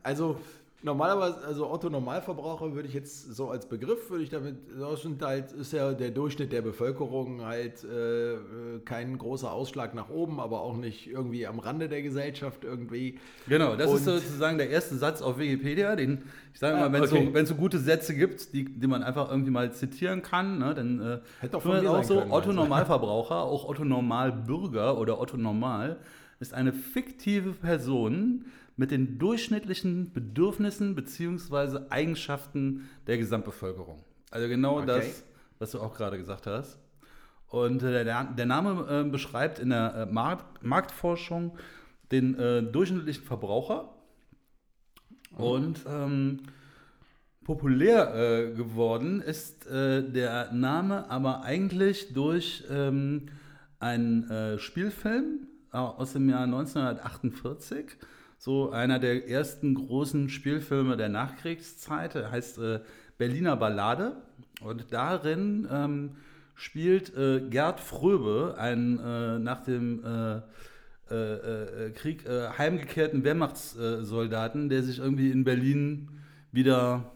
also, 0.02 0.40
Normalerweise, 0.84 1.38
also 1.46 1.70
Otto 1.70 1.88
Normalverbraucher 1.90 2.74
würde 2.74 2.88
ich 2.88 2.94
jetzt 2.94 3.32
so 3.34 3.50
als 3.50 3.66
Begriff, 3.68 4.10
würde 4.10 4.24
ich 4.24 4.30
damit, 4.30 4.56
das 4.76 5.02
sind 5.02 5.22
halt, 5.22 5.52
ist 5.52 5.72
ja 5.72 5.92
der 5.92 6.10
Durchschnitt 6.10 6.50
der 6.50 6.60
Bevölkerung 6.62 7.44
halt 7.44 7.84
äh, 7.84 8.80
kein 8.84 9.16
großer 9.16 9.52
Ausschlag 9.52 9.94
nach 9.94 10.10
oben, 10.10 10.40
aber 10.40 10.60
auch 10.60 10.76
nicht 10.76 11.08
irgendwie 11.08 11.46
am 11.46 11.60
Rande 11.60 11.88
der 11.88 12.02
Gesellschaft 12.02 12.64
irgendwie. 12.64 13.18
Genau, 13.48 13.76
das 13.76 13.92
ist 13.92 14.08
Und- 14.08 14.20
sozusagen 14.20 14.58
der 14.58 14.70
erste 14.70 14.96
Satz 14.96 15.22
auf 15.22 15.38
Wikipedia, 15.38 15.94
den 15.94 16.22
ich 16.52 16.58
sage 16.58 16.76
Ah, 16.76 16.80
mal, 16.80 16.92
wenn 16.92 17.04
es 17.04 17.12
okay. 17.12 17.30
so, 17.32 17.44
so 17.44 17.54
gute 17.54 17.78
Sätze 17.78 18.14
gibt, 18.14 18.52
die, 18.52 18.64
die 18.64 18.86
man 18.88 19.04
einfach 19.04 19.30
irgendwie 19.30 19.52
mal 19.52 19.72
zitieren 19.72 20.22
kann, 20.22 20.58
ne, 20.58 20.74
dann 20.74 21.00
äh, 21.00 21.18
Hätte 21.40 21.58
auch 21.58 21.62
von 21.62 21.86
auch 21.86 22.02
so, 22.02 22.16
können, 22.16 22.30
Otto 22.32 22.48
also. 22.48 22.52
Normalverbraucher, 22.54 23.36
auch 23.36 23.68
Otto 23.68 23.84
Normalbürger 23.84 24.98
oder 24.98 25.20
Otto 25.20 25.36
Normal 25.36 25.98
ist 26.40 26.54
eine 26.54 26.72
fiktive 26.72 27.52
Person 27.52 28.46
mit 28.76 28.90
den 28.90 29.18
durchschnittlichen 29.18 30.12
Bedürfnissen 30.12 30.94
bzw. 30.94 31.80
Eigenschaften 31.90 32.88
der 33.06 33.18
Gesamtbevölkerung. 33.18 34.02
Also 34.30 34.48
genau 34.48 34.78
Okay. 34.78 34.86
das, 34.86 35.24
was 35.58 35.70
du 35.72 35.80
auch 35.80 35.94
gerade 35.94 36.16
gesagt 36.18 36.46
hast. 36.46 36.78
Und 37.48 37.82
äh, 37.82 38.04
der, 38.04 38.24
der 38.24 38.46
Name 38.46 39.04
äh, 39.04 39.08
beschreibt 39.08 39.58
in 39.58 39.70
der 39.70 39.94
äh, 39.94 40.06
Markt, 40.06 40.64
Marktforschung 40.64 41.58
den 42.10 42.38
äh, 42.38 42.62
durchschnittlichen 42.62 43.24
Verbraucher. 43.24 43.90
Und 45.36 45.80
ähm, 45.86 46.40
populär 47.44 48.14
äh, 48.14 48.54
geworden 48.54 49.20
ist 49.22 49.66
der 49.70 50.52
Name 50.52 51.10
aber 51.10 51.42
eigentlich 51.42 52.12
durch 52.12 52.64
ähm, 52.70 53.28
einen 53.78 54.58
Spielfilm 54.58 55.46
aus 55.70 56.12
dem 56.12 56.28
Jahr 56.28 56.44
1948. 56.44 57.96
So 58.44 58.72
einer 58.72 58.98
der 58.98 59.28
ersten 59.28 59.72
großen 59.72 60.28
Spielfilme 60.28 60.96
der 60.96 61.08
Nachkriegszeit. 61.08 62.16
Der 62.16 62.32
heißt 62.32 62.58
äh, 62.58 62.80
Berliner 63.16 63.54
Ballade. 63.54 64.16
Und 64.60 64.86
darin 64.90 65.68
ähm, 65.70 66.16
spielt 66.56 67.16
äh, 67.16 67.40
Gerd 67.50 67.78
Fröbe, 67.78 68.56
ein 68.58 68.98
äh, 68.98 69.38
nach 69.38 69.62
dem 69.62 70.02
äh, 70.04 70.40
äh, 71.14 71.86
äh, 71.86 71.90
Krieg 71.92 72.28
heimgekehrten 72.28 73.22
Wehrmachtssoldaten, 73.22 74.68
der 74.68 74.82
sich 74.82 74.98
irgendwie 74.98 75.30
in 75.30 75.44
Berlin 75.44 76.08
wieder 76.50 77.12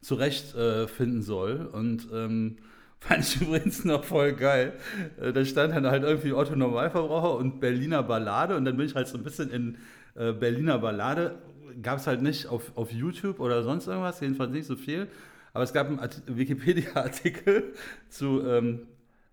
zurechtfinden 0.00 0.88
finden 0.88 1.22
soll. 1.22 1.66
Und 1.66 2.08
ähm, 2.12 2.56
fand 2.98 3.22
ich 3.22 3.40
übrigens 3.42 3.84
noch 3.84 4.02
voll 4.02 4.32
geil. 4.32 4.72
Da 5.20 5.44
stand 5.44 5.72
dann 5.72 5.86
halt 5.86 6.02
irgendwie 6.02 6.32
Otto 6.32 6.56
Normalverbraucher 6.56 7.36
und 7.36 7.60
Berliner 7.60 8.02
Ballade. 8.02 8.56
Und 8.56 8.64
dann 8.64 8.76
bin 8.76 8.86
ich 8.86 8.96
halt 8.96 9.06
so 9.06 9.18
ein 9.18 9.22
bisschen 9.22 9.52
in 9.52 9.78
äh, 10.18 10.32
Berliner 10.32 10.78
Ballade. 10.78 11.38
Gab 11.82 11.98
es 11.98 12.06
halt 12.06 12.22
nicht 12.22 12.46
auf, 12.46 12.72
auf 12.76 12.90
YouTube 12.92 13.38
oder 13.40 13.62
sonst 13.62 13.86
irgendwas, 13.86 14.20
jedenfalls 14.20 14.50
nicht 14.52 14.66
so 14.66 14.76
viel. 14.76 15.08
Aber 15.52 15.64
es 15.64 15.72
gab 15.72 15.88
einen 15.88 15.98
Art- 15.98 16.22
Wikipedia-Artikel 16.26 17.74
zu, 18.08 18.42
ähm, 18.46 18.86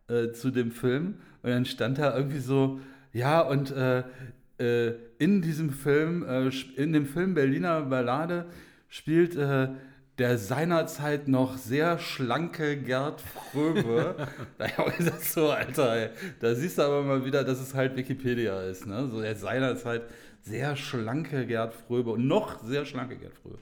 äh, 0.07 0.31
zu 0.31 0.51
dem 0.51 0.71
Film. 0.71 1.15
Und 1.41 1.49
dann 1.49 1.65
stand 1.65 1.97
da 1.99 2.15
irgendwie 2.15 2.39
so, 2.39 2.79
ja, 3.11 3.41
und 3.41 3.71
äh, 3.71 4.03
äh, 4.59 4.93
in 5.19 5.41
diesem 5.41 5.71
Film, 5.71 6.25
äh, 6.27 6.49
in 6.75 6.93
dem 6.93 7.05
Film 7.05 7.33
Berliner 7.33 7.81
Ballade 7.81 8.45
spielt 8.89 9.35
äh, 9.35 9.69
der 10.19 10.37
seinerzeit 10.37 11.27
noch 11.27 11.57
sehr 11.57 11.97
schlanke 11.97 12.77
Gerd 12.77 13.19
Fröbe. 13.21 14.15
da 14.57 14.69
habe 14.77 14.91
ich 14.91 14.97
gesagt, 14.97 15.23
so, 15.23 15.49
Alter, 15.49 15.95
ey, 15.95 16.09
da 16.39 16.53
siehst 16.53 16.77
du 16.77 16.83
aber 16.83 17.01
mal 17.01 17.25
wieder, 17.25 17.43
dass 17.43 17.59
es 17.59 17.73
halt 17.73 17.95
Wikipedia 17.95 18.61
ist. 18.63 18.85
Ne? 18.85 19.07
So 19.11 19.21
der 19.21 19.35
seinerzeit 19.35 20.03
sehr 20.43 20.75
schlanke 20.75 21.45
Gerd 21.47 21.73
Fröbe 21.73 22.11
und 22.11 22.27
noch 22.27 22.61
sehr 22.63 22.85
schlanke 22.85 23.15
Gerd 23.17 23.33
Fröbe. 23.33 23.57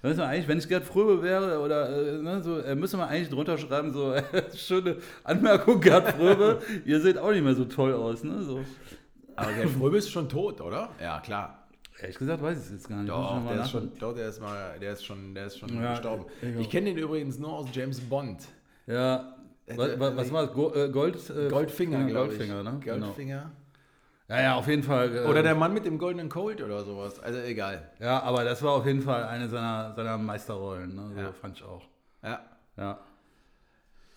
Da 0.00 0.08
müssen 0.08 0.20
wir 0.20 0.26
eigentlich, 0.28 0.46
wenn 0.46 0.58
ich 0.58 0.68
Gerd 0.68 0.84
Fröbe 0.84 1.22
wäre, 1.22 1.58
oder 1.60 1.88
äh, 2.18 2.22
ne, 2.22 2.40
so, 2.42 2.58
äh, 2.60 2.74
müssen 2.76 2.98
wir 3.00 3.08
eigentlich 3.08 3.30
drunter 3.30 3.58
schreiben, 3.58 3.92
so, 3.92 4.14
schöne 4.54 4.98
Anmerkung, 5.24 5.80
Gerd 5.80 6.08
Fröbe, 6.12 6.60
ihr 6.84 7.00
seht 7.00 7.18
auch 7.18 7.32
nicht 7.32 7.42
mehr 7.42 7.54
so 7.54 7.64
toll 7.64 7.92
aus, 7.94 8.22
ne? 8.22 8.40
So. 8.42 8.60
Aber 9.34 9.52
der 9.52 9.68
Fröbe 9.68 9.96
ist 9.98 10.10
schon 10.10 10.28
tot, 10.28 10.60
oder? 10.60 10.90
Ja, 11.00 11.20
klar. 11.20 11.66
Ehrlich 12.00 12.16
gesagt 12.18 12.40
weiß 12.40 12.56
ich 12.58 12.64
es 12.66 12.70
jetzt 12.70 12.88
gar 12.88 12.98
nicht. 12.98 13.08
Doch, 13.10 13.44
der 13.50 13.62
ist, 13.62 13.70
schon, 13.70 13.90
doch 13.98 14.14
der, 14.14 14.28
ist 14.28 14.40
mal, 14.40 14.78
der 14.80 14.92
ist 14.92 15.04
schon, 15.04 15.34
der 15.34 15.46
ist 15.46 15.58
schon 15.58 15.74
Ja, 15.82 15.90
gestorben. 15.94 16.26
ich- 16.42 16.60
Ich 16.60 16.70
kenne 16.70 16.86
den 16.94 16.98
übrigens 16.98 17.38
nur 17.40 17.52
aus 17.52 17.66
James 17.72 17.98
Bond. 18.00 18.38
Ja, 18.86 19.34
was, 19.74 19.88
Äh, 19.88 19.98
was, 20.16 20.32
war 20.32 20.44
äh, 20.44 20.88
Gold, 20.90 21.16
äh, 21.30 21.48
Goldfinger, 21.48 22.04
glaube 22.06 22.32
ich. 22.34 22.38
Goldfinger, 22.38 22.62
ne? 22.62 22.78
Genau. 22.84 23.14
Ja, 24.28 24.40
ja, 24.42 24.54
auf 24.56 24.68
jeden 24.68 24.82
Fall. 24.82 25.16
Äh, 25.16 25.20
Oder 25.26 25.42
der 25.42 25.54
Mann 25.54 25.72
mit 25.72 25.86
dem 25.86 25.98
goldenen 25.98 26.28
Colt 26.28 26.62
oder 26.62 26.84
sowas. 26.84 27.18
Also 27.20 27.38
egal. 27.40 27.90
Ja, 27.98 28.22
aber 28.22 28.44
das 28.44 28.62
war 28.62 28.72
auf 28.72 28.86
jeden 28.86 29.00
Fall 29.00 29.24
eine 29.24 29.48
seiner, 29.48 29.94
seiner 29.94 30.18
Meisterrollen. 30.18 30.94
Ne? 30.94 31.10
So 31.14 31.20
Ja. 31.20 31.32
fand 31.32 31.56
ich 31.56 31.64
auch. 31.64 31.82
Ja. 32.22 32.40
Ja. 32.76 32.98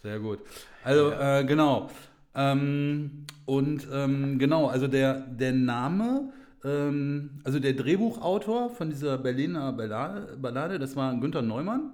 Sehr 0.04 0.20
gut. 0.20 0.40
Also, 0.84 1.12
äh, 1.12 1.46
genau. 1.46 1.90
Ähm, 2.36 3.26
und 3.46 3.88
ähm, 3.92 4.38
genau, 4.38 4.68
also 4.68 4.88
der, 4.88 5.14
der 5.14 5.54
Name, 5.54 6.34
ähm, 6.66 7.42
also 7.44 7.60
der 7.60 7.74
Drehbuchautor 7.74 8.70
von 8.70 8.90
dieser 8.90 9.18
Berliner 9.18 9.72
Ballade, 9.74 10.38
Ballade, 10.38 10.80
das 10.80 10.96
war 10.96 11.16
Günther 11.16 11.42
Neumann. 11.42 11.94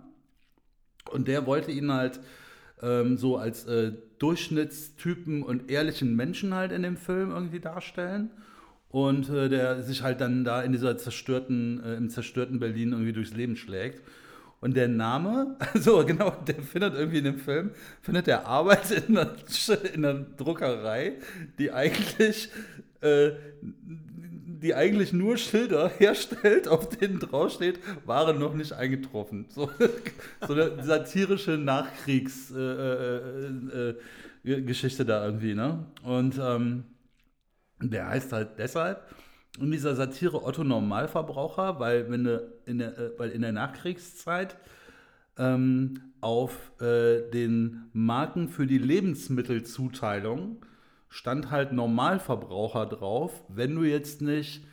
Und 1.12 1.27
der 1.27 1.45
wollte 1.45 1.71
ihn 1.71 1.91
halt 1.91 2.19
ähm, 2.81 3.17
so 3.17 3.38
als 3.38 3.65
äh, 3.65 3.93
Durchschnittstypen 4.19 5.43
und 5.43 5.69
ehrlichen 5.69 6.15
Menschen 6.15 6.53
halt 6.53 6.71
in 6.71 6.83
dem 6.83 6.97
Film 6.97 7.31
irgendwie 7.31 7.59
darstellen. 7.59 8.31
Und 8.89 9.29
äh, 9.29 9.50
der 9.50 9.83
sich 9.83 10.01
halt 10.01 10.21
dann 10.21 10.43
da 10.43 10.62
in 10.62 10.71
dieser 10.71 10.97
zerstörten, 10.97 11.83
äh, 11.83 11.95
im 11.95 12.09
zerstörten 12.09 12.59
Berlin 12.59 12.93
irgendwie 12.93 13.13
durchs 13.13 13.33
Leben 13.33 13.55
schlägt. 13.55 14.01
Und 14.59 14.75
der 14.75 14.88
Name, 14.88 15.55
also 15.74 16.05
genau, 16.05 16.31
der 16.47 16.62
findet 16.62 16.95
irgendwie 16.95 17.19
in 17.19 17.25
dem 17.25 17.38
Film, 17.38 17.71
findet 18.01 18.27
der 18.27 18.47
Arbeit 18.47 18.91
in 18.91 19.17
einer, 19.17 19.36
in 19.93 20.05
einer 20.05 20.25
Druckerei, 20.38 21.13
die 21.59 21.71
eigentlich, 21.71 22.50
äh, 23.01 23.31
die 24.61 24.75
eigentlich 24.75 25.13
nur 25.13 25.37
Schilder 25.37 25.89
herstellt, 25.97 26.67
auf 26.67 26.89
denen 26.89 27.19
draufsteht, 27.19 27.79
waren 28.05 28.39
noch 28.39 28.53
nicht 28.53 28.73
eingetroffen. 28.73 29.45
So, 29.49 29.69
so 30.47 30.53
eine 30.53 30.83
satirische 30.83 31.57
Nachkriegsgeschichte 31.57 33.97
äh, 34.43 34.49
äh, 34.49 34.57
äh, 34.57 34.61
Geschichte 34.61 35.05
da 35.05 35.25
irgendwie, 35.25 35.53
ne? 35.53 35.85
Und 36.03 36.39
ähm, 36.41 36.85
der 37.81 38.07
heißt 38.07 38.33
halt 38.33 38.57
deshalb 38.57 39.03
in 39.59 39.71
dieser 39.71 39.95
Satire 39.95 40.43
Otto 40.43 40.63
Normalverbraucher, 40.63 41.79
weil 41.79 42.09
wenn 42.09 42.23
du 42.23 42.51
in 42.65 42.79
der, 42.79 42.97
äh, 42.97 43.11
weil 43.17 43.31
in 43.31 43.41
der 43.41 43.51
Nachkriegszeit 43.51 44.57
ähm, 45.37 46.01
auf 46.21 46.71
äh, 46.81 47.29
den 47.31 47.89
Marken 47.93 48.49
für 48.49 48.67
die 48.67 48.77
Lebensmittelzuteilung 48.77 50.65
stand 51.09 51.51
halt 51.51 51.71
Normalverbraucher 51.73 52.85
drauf, 52.85 53.43
wenn 53.47 53.75
du 53.75 53.83
jetzt 53.83 54.21
nicht 54.21 54.65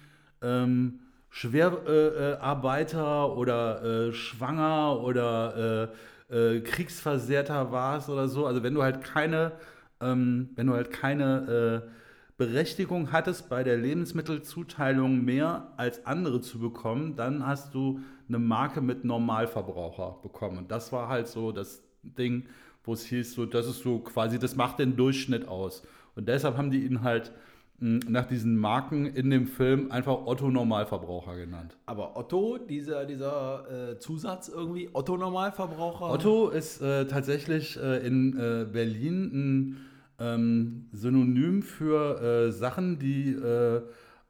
ähm, 0.42 1.00
Schwerarbeiter 1.30 2.32
äh, 2.32 2.40
Arbeiter 2.40 3.36
oder 3.36 3.82
äh, 3.82 4.12
schwanger 4.12 5.00
oder 5.02 5.90
äh, 6.30 6.56
äh, 6.56 6.60
Kriegsversehrter 6.60 7.72
warst 7.72 8.08
oder 8.08 8.28
so. 8.28 8.46
Also 8.46 8.62
wenn 8.62 8.74
du 8.74 8.82
halt 8.82 9.02
keine, 9.02 9.52
ähm, 10.00 10.50
wenn 10.54 10.68
du 10.68 10.74
halt 10.74 10.90
keine 10.92 11.82
äh, 11.84 11.90
Berechtigung 12.36 13.12
hattest, 13.12 13.48
bei 13.48 13.62
der 13.62 13.76
Lebensmittelzuteilung 13.76 15.24
mehr 15.24 15.72
als 15.76 16.06
andere 16.06 16.40
zu 16.40 16.58
bekommen, 16.58 17.16
dann 17.16 17.46
hast 17.46 17.74
du 17.74 18.00
eine 18.28 18.38
Marke 18.38 18.80
mit 18.80 19.04
Normalverbraucher 19.04 20.18
bekommen. 20.22 20.58
Und 20.58 20.70
das 20.70 20.92
war 20.92 21.08
halt 21.08 21.28
so 21.28 21.52
das 21.52 21.82
Ding, 22.02 22.46
wo 22.84 22.92
es 22.92 23.04
hieß, 23.06 23.34
so, 23.34 23.46
das 23.46 23.66
ist 23.66 23.82
so 23.82 23.98
quasi, 23.98 24.38
das 24.38 24.56
macht 24.56 24.78
den 24.78 24.96
Durchschnitt 24.96 25.48
aus. 25.48 25.82
Und 26.14 26.28
deshalb 26.28 26.56
haben 26.56 26.70
die 26.70 26.84
ihn 26.84 27.02
halt 27.02 27.32
mh, 27.80 28.00
nach 28.08 28.26
diesen 28.26 28.56
Marken 28.56 29.06
in 29.06 29.30
dem 29.30 29.46
Film 29.46 29.90
einfach 29.90 30.26
Otto 30.26 30.50
Normalverbraucher 30.50 31.36
genannt. 31.36 31.76
Aber 31.86 32.16
Otto, 32.16 32.58
dieser, 32.58 33.06
dieser 33.06 33.92
äh, 33.92 33.98
Zusatz 33.98 34.48
irgendwie, 34.48 34.90
Otto 34.92 35.16
Normalverbraucher. 35.16 36.10
Otto 36.10 36.50
ist 36.50 36.80
äh, 36.82 37.06
tatsächlich 37.06 37.78
äh, 37.78 38.06
in 38.06 38.38
äh, 38.38 38.66
Berlin 38.70 39.30
ein 39.32 39.76
ähm, 40.20 40.88
Synonym 40.92 41.62
für 41.62 42.20
äh, 42.20 42.52
Sachen, 42.52 42.98
die 42.98 43.32
äh, 43.32 43.82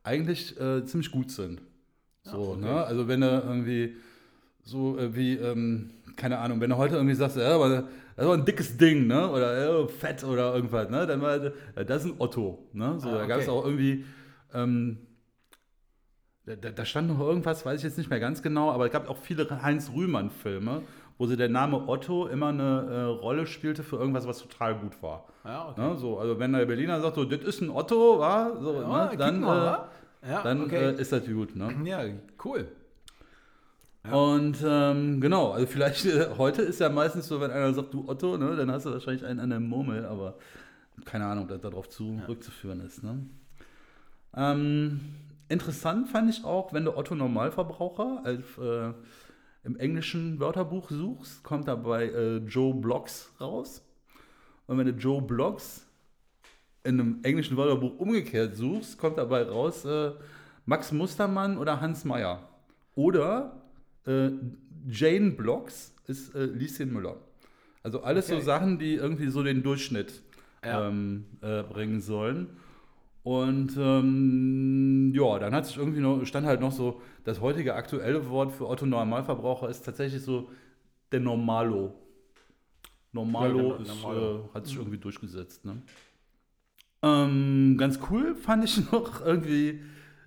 eigentlich 0.03 0.55
ziemlich 0.85 1.11
gut 1.11 1.31
sind. 1.31 1.63
So, 2.25 2.51
okay. 2.51 2.61
ne? 2.61 2.85
Also 2.85 3.09
wenn 3.09 3.23
du 3.23 3.27
irgendwie 3.27 3.97
so 4.63 4.99
wie, 4.99 5.33
ähm, 5.37 5.93
keine 6.17 6.41
Ahnung, 6.41 6.61
wenn 6.61 6.69
du 6.69 6.77
heute 6.77 6.97
irgendwie 6.97 7.15
sagst, 7.15 7.39
ja, 7.39 7.55
aber 7.55 7.89
das 8.17 8.27
war 8.27 8.35
ein 8.35 8.45
dickes 8.45 8.77
Ding, 8.77 9.07
ne? 9.07 9.29
Oder 9.31 9.81
ja, 9.81 9.87
fett 9.89 10.25
oder 10.25 10.55
irgendwas, 10.55 10.89
ne? 10.91 11.07
Dann 11.07 11.21
war 11.21 11.37
äh, 11.37 11.85
das 11.85 12.05
ist 12.05 12.13
ein 12.13 12.21
Otto, 12.21 12.67
ne? 12.73 12.99
So, 12.99 13.09
Ah, 13.11 13.19
da 13.19 13.27
gab 13.27 13.41
es 13.41 13.49
okay. 13.49 13.59
auch 13.59 13.65
irgendwie. 13.65 14.05
Ähm, 14.53 14.99
da, 16.47 16.55
da 16.57 16.85
stand 16.85 17.09
noch 17.09 17.21
irgendwas, 17.21 17.65
weiß 17.65 17.79
ich 17.79 17.85
jetzt 17.85 17.97
nicht 17.97 18.11
mehr 18.11 18.21
ganz 18.21 18.43
genau, 18.43 18.71
aber 18.71 18.87
es 18.87 18.93
gab 18.93 19.09
auch 19.09 19.17
viele 19.17 19.49
Heinz-Rühmann-Filme, 19.63 20.83
wo 21.17 21.27
sie 21.27 21.37
der 21.39 21.49
Name 21.49 21.89
Otto 21.89 22.27
immer 22.27 22.49
eine 22.49 22.87
äh, 22.91 23.03
Rolle 23.05 23.47
spielte 23.47 23.83
für 23.83 23.97
irgendwas, 23.97 24.27
was 24.27 24.41
total 24.41 24.75
gut 24.75 25.03
war. 25.03 25.25
Ja, 25.45 25.71
okay. 25.71 25.81
Ne? 25.81 25.97
So, 25.97 26.19
also 26.19 26.39
wenn 26.39 26.53
der 26.53 26.67
Berliner 26.67 27.01
sagt, 27.01 27.15
so, 27.15 27.25
das 27.25 27.41
ist 27.41 27.63
ein 27.63 27.71
Otto, 27.71 28.19
wa? 28.19 28.59
So, 28.61 28.75
Ja, 28.83 29.11
ne? 29.11 29.17
dann, 29.17 29.41
mal, 29.41 29.89
äh, 30.23 30.31
ja, 30.33 30.43
dann 30.43 30.65
okay. 30.65 30.91
äh, 30.91 31.01
ist 31.01 31.13
das 31.13 31.25
gut. 31.25 31.57
Ne? 31.57 31.75
ja, 31.85 32.01
cool. 32.45 32.69
Und 34.11 34.59
ähm, 34.65 35.21
genau, 35.21 35.53
also 35.53 35.67
vielleicht 35.67 36.05
äh, 36.05 36.29
heute 36.39 36.63
ist 36.63 36.81
ja 36.81 36.91
meistens 36.91 37.27
so, 37.27 37.41
wenn 37.41 37.51
einer 37.51 37.73
sagt, 37.73 37.95
du 37.95 38.07
Otto, 38.07 38.37
ne, 38.37 38.55
dann 38.55 38.71
hast 38.71 38.85
du 38.85 38.93
wahrscheinlich 38.93 39.25
einen 39.25 39.41
an 39.41 39.51
der 39.51 39.61
Murmel, 39.61 40.05
aber 40.05 40.37
keine 41.05 41.27
Ahnung, 41.27 41.45
ob 41.45 41.51
das 41.51 41.61
darauf 41.63 41.89
zurückzuführen 41.89 42.81
ist. 42.81 43.03
Ne? 43.03 43.27
Ähm, 44.37 45.01
interessant 45.49 46.09
fand 46.09 46.29
ich 46.29 46.45
auch, 46.45 46.73
wenn 46.73 46.85
du 46.85 46.97
Otto 46.97 47.15
Normalverbraucher 47.15 48.21
als, 48.25 48.59
äh, 48.59 48.93
im 49.65 49.77
englischen 49.79 50.39
Wörterbuch 50.39 50.91
suchst, 50.91 51.43
kommt 51.43 51.67
dabei 51.67 52.05
äh, 52.05 52.37
Joe 52.39 52.75
Blocks 52.75 53.33
raus. 53.41 53.83
Und 54.67 54.77
wenn 54.77 54.87
du 54.87 54.93
Joe 54.93 55.23
Blocks 55.23 55.87
in 56.85 57.01
einem 57.01 57.21
englischen 57.23 57.57
Wörterbuch 57.57 57.99
umgekehrt 57.99 58.55
suchst, 58.55 58.99
kommt 58.99 59.17
dabei 59.17 59.45
raus 59.45 59.87
äh, 59.87 60.13
Max 60.67 60.93
Mustermann 60.93 61.57
oder 61.57 61.81
Hans 61.81 62.05
Meyer. 62.05 62.47
Oder 62.95 63.64
äh, 64.07 64.31
Jane 64.89 65.31
Blocks 65.33 65.95
ist 66.07 66.35
äh, 66.35 66.45
Lieschen 66.45 66.93
Müller. 66.93 67.17
Also 67.83 68.03
alles 68.03 68.27
Okay. 68.31 68.41
so 68.41 68.45
Sachen, 68.45 68.79
die 68.79 68.95
irgendwie 68.95 69.29
so 69.29 69.43
den 69.43 69.63
Durchschnitt 69.63 70.23
Ja. 70.65 70.89
ähm, 70.89 71.27
äh, 71.43 71.63
bringen 71.63 72.01
sollen. 72.01 72.49
Und 73.23 73.75
ähm, 73.79 75.13
ja, 75.15 75.39
dann 75.39 75.55
hat 75.55 75.65
sich 75.67 75.79
irgendwie 75.79 76.01
noch, 76.01 76.25
stand 76.27 76.47
halt 76.47 76.61
noch 76.61 76.73
so, 76.73 77.01
das 77.25 77.41
heutige 77.41 77.75
aktuelle 77.75 78.29
Wort 78.29 78.53
für 78.53 78.69
Otto 78.69 78.85
Normalverbraucher 78.85 79.69
ist 79.71 79.83
tatsächlich 79.83 80.23
so 80.23 80.51
der 81.11 81.21
Normalo. 81.21 81.95
Normalo, 83.13 83.57
Ja, 83.59 83.63
genau, 83.63 83.77
ist, 83.83 83.89
Normalo. 84.03 84.45
Äh, 84.51 84.55
hat 84.55 84.67
sich 84.67 84.77
irgendwie 84.77 84.99
durchgesetzt. 84.99 85.65
Ne? 85.65 85.81
Ähm, 87.03 87.77
ganz 87.79 87.99
cool 88.11 88.35
fand 88.35 88.65
ich 88.65 88.91
noch 88.93 89.25
irgendwie, 89.25 89.81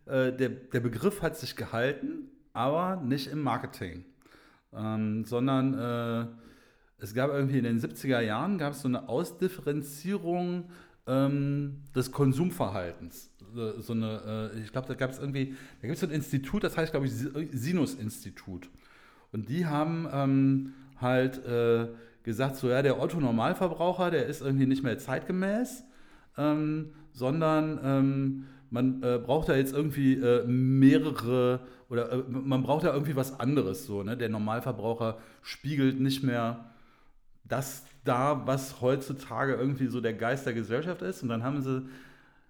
äh, 0.05 0.31
der, 0.31 0.49
der 0.49 0.79
Begriff 0.79 1.21
hat 1.21 1.37
sich 1.37 1.55
gehalten, 1.55 2.29
aber 2.57 3.01
nicht 3.01 3.27
im 3.27 3.41
Marketing, 3.41 4.03
ähm, 4.73 5.23
sondern 5.25 5.73
äh, 5.73 6.25
es 6.99 7.13
gab 7.13 7.29
irgendwie 7.29 7.59
in 7.59 7.63
den 7.63 7.79
70er 7.79 8.19
Jahren 8.21 8.57
gab 8.57 8.73
es 8.73 8.81
so 8.81 8.87
eine 8.87 9.07
Ausdifferenzierung 9.07 10.65
ähm, 11.05 11.83
des 11.95 12.11
Konsumverhaltens. 12.11 13.29
So 13.79 13.93
eine, 13.93 14.51
äh, 14.53 14.59
ich 14.59 14.71
glaube, 14.71 14.87
da 14.87 14.93
gab 14.95 15.11
es 15.11 15.19
irgendwie, 15.19 15.55
da 15.81 15.87
gibt 15.87 15.93
es 15.93 16.01
so 16.01 16.07
ein 16.07 16.11
Institut, 16.11 16.63
das 16.63 16.75
heißt, 16.75 16.91
glaube 16.91 17.05
ich, 17.05 17.13
Si- 17.13 17.49
Sinus-Institut. 17.51 18.69
Und 19.31 19.49
die 19.49 19.65
haben 19.65 20.07
ähm, 20.11 20.73
halt 20.99 21.43
äh, 21.45 21.87
gesagt, 22.23 22.57
so 22.57 22.69
ja, 22.69 22.81
der 22.81 22.99
Otto-Normalverbraucher, 22.99 24.11
der 24.11 24.25
ist 24.25 24.41
irgendwie 24.41 24.65
nicht 24.65 24.83
mehr 24.83 24.97
zeitgemäß, 24.97 25.85
ähm, 26.37 26.91
sondern 27.13 27.79
ähm, 27.83 28.45
man 28.69 29.01
äh, 29.03 29.19
braucht 29.23 29.49
da 29.49 29.55
jetzt 29.55 29.73
irgendwie 29.73 30.15
äh, 30.15 30.45
mehrere 30.45 31.61
oder 31.89 32.11
äh, 32.11 32.23
man 32.27 32.63
braucht 32.63 32.85
da 32.85 32.93
irgendwie 32.93 33.15
was 33.15 33.39
anderes 33.39 33.85
so. 33.85 34.03
Ne? 34.03 34.17
Der 34.17 34.29
Normalverbraucher 34.29 35.17
spiegelt 35.41 35.99
nicht 35.99 36.23
mehr 36.23 36.65
das 37.43 37.85
da, 38.03 38.45
was 38.45 38.81
heutzutage 38.81 39.53
irgendwie 39.53 39.87
so 39.87 40.01
der 40.01 40.13
Geist 40.13 40.45
der 40.45 40.53
Gesellschaft 40.53 41.01
ist. 41.01 41.23
Und 41.23 41.29
dann 41.29 41.43
haben 41.43 41.61
sie, 41.61 41.87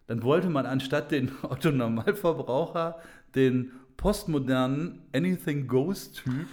dann 0.08 0.24
wollte 0.24 0.50
man 0.50 0.66
anstatt 0.66 1.12
den 1.12 1.32
Otto 1.44 1.72
Normalverbraucher 1.72 3.00
den 3.36 3.72
postmodernen 3.98 5.02
Anything 5.14 5.68
Goes 5.68 6.12
Typ 6.12 6.48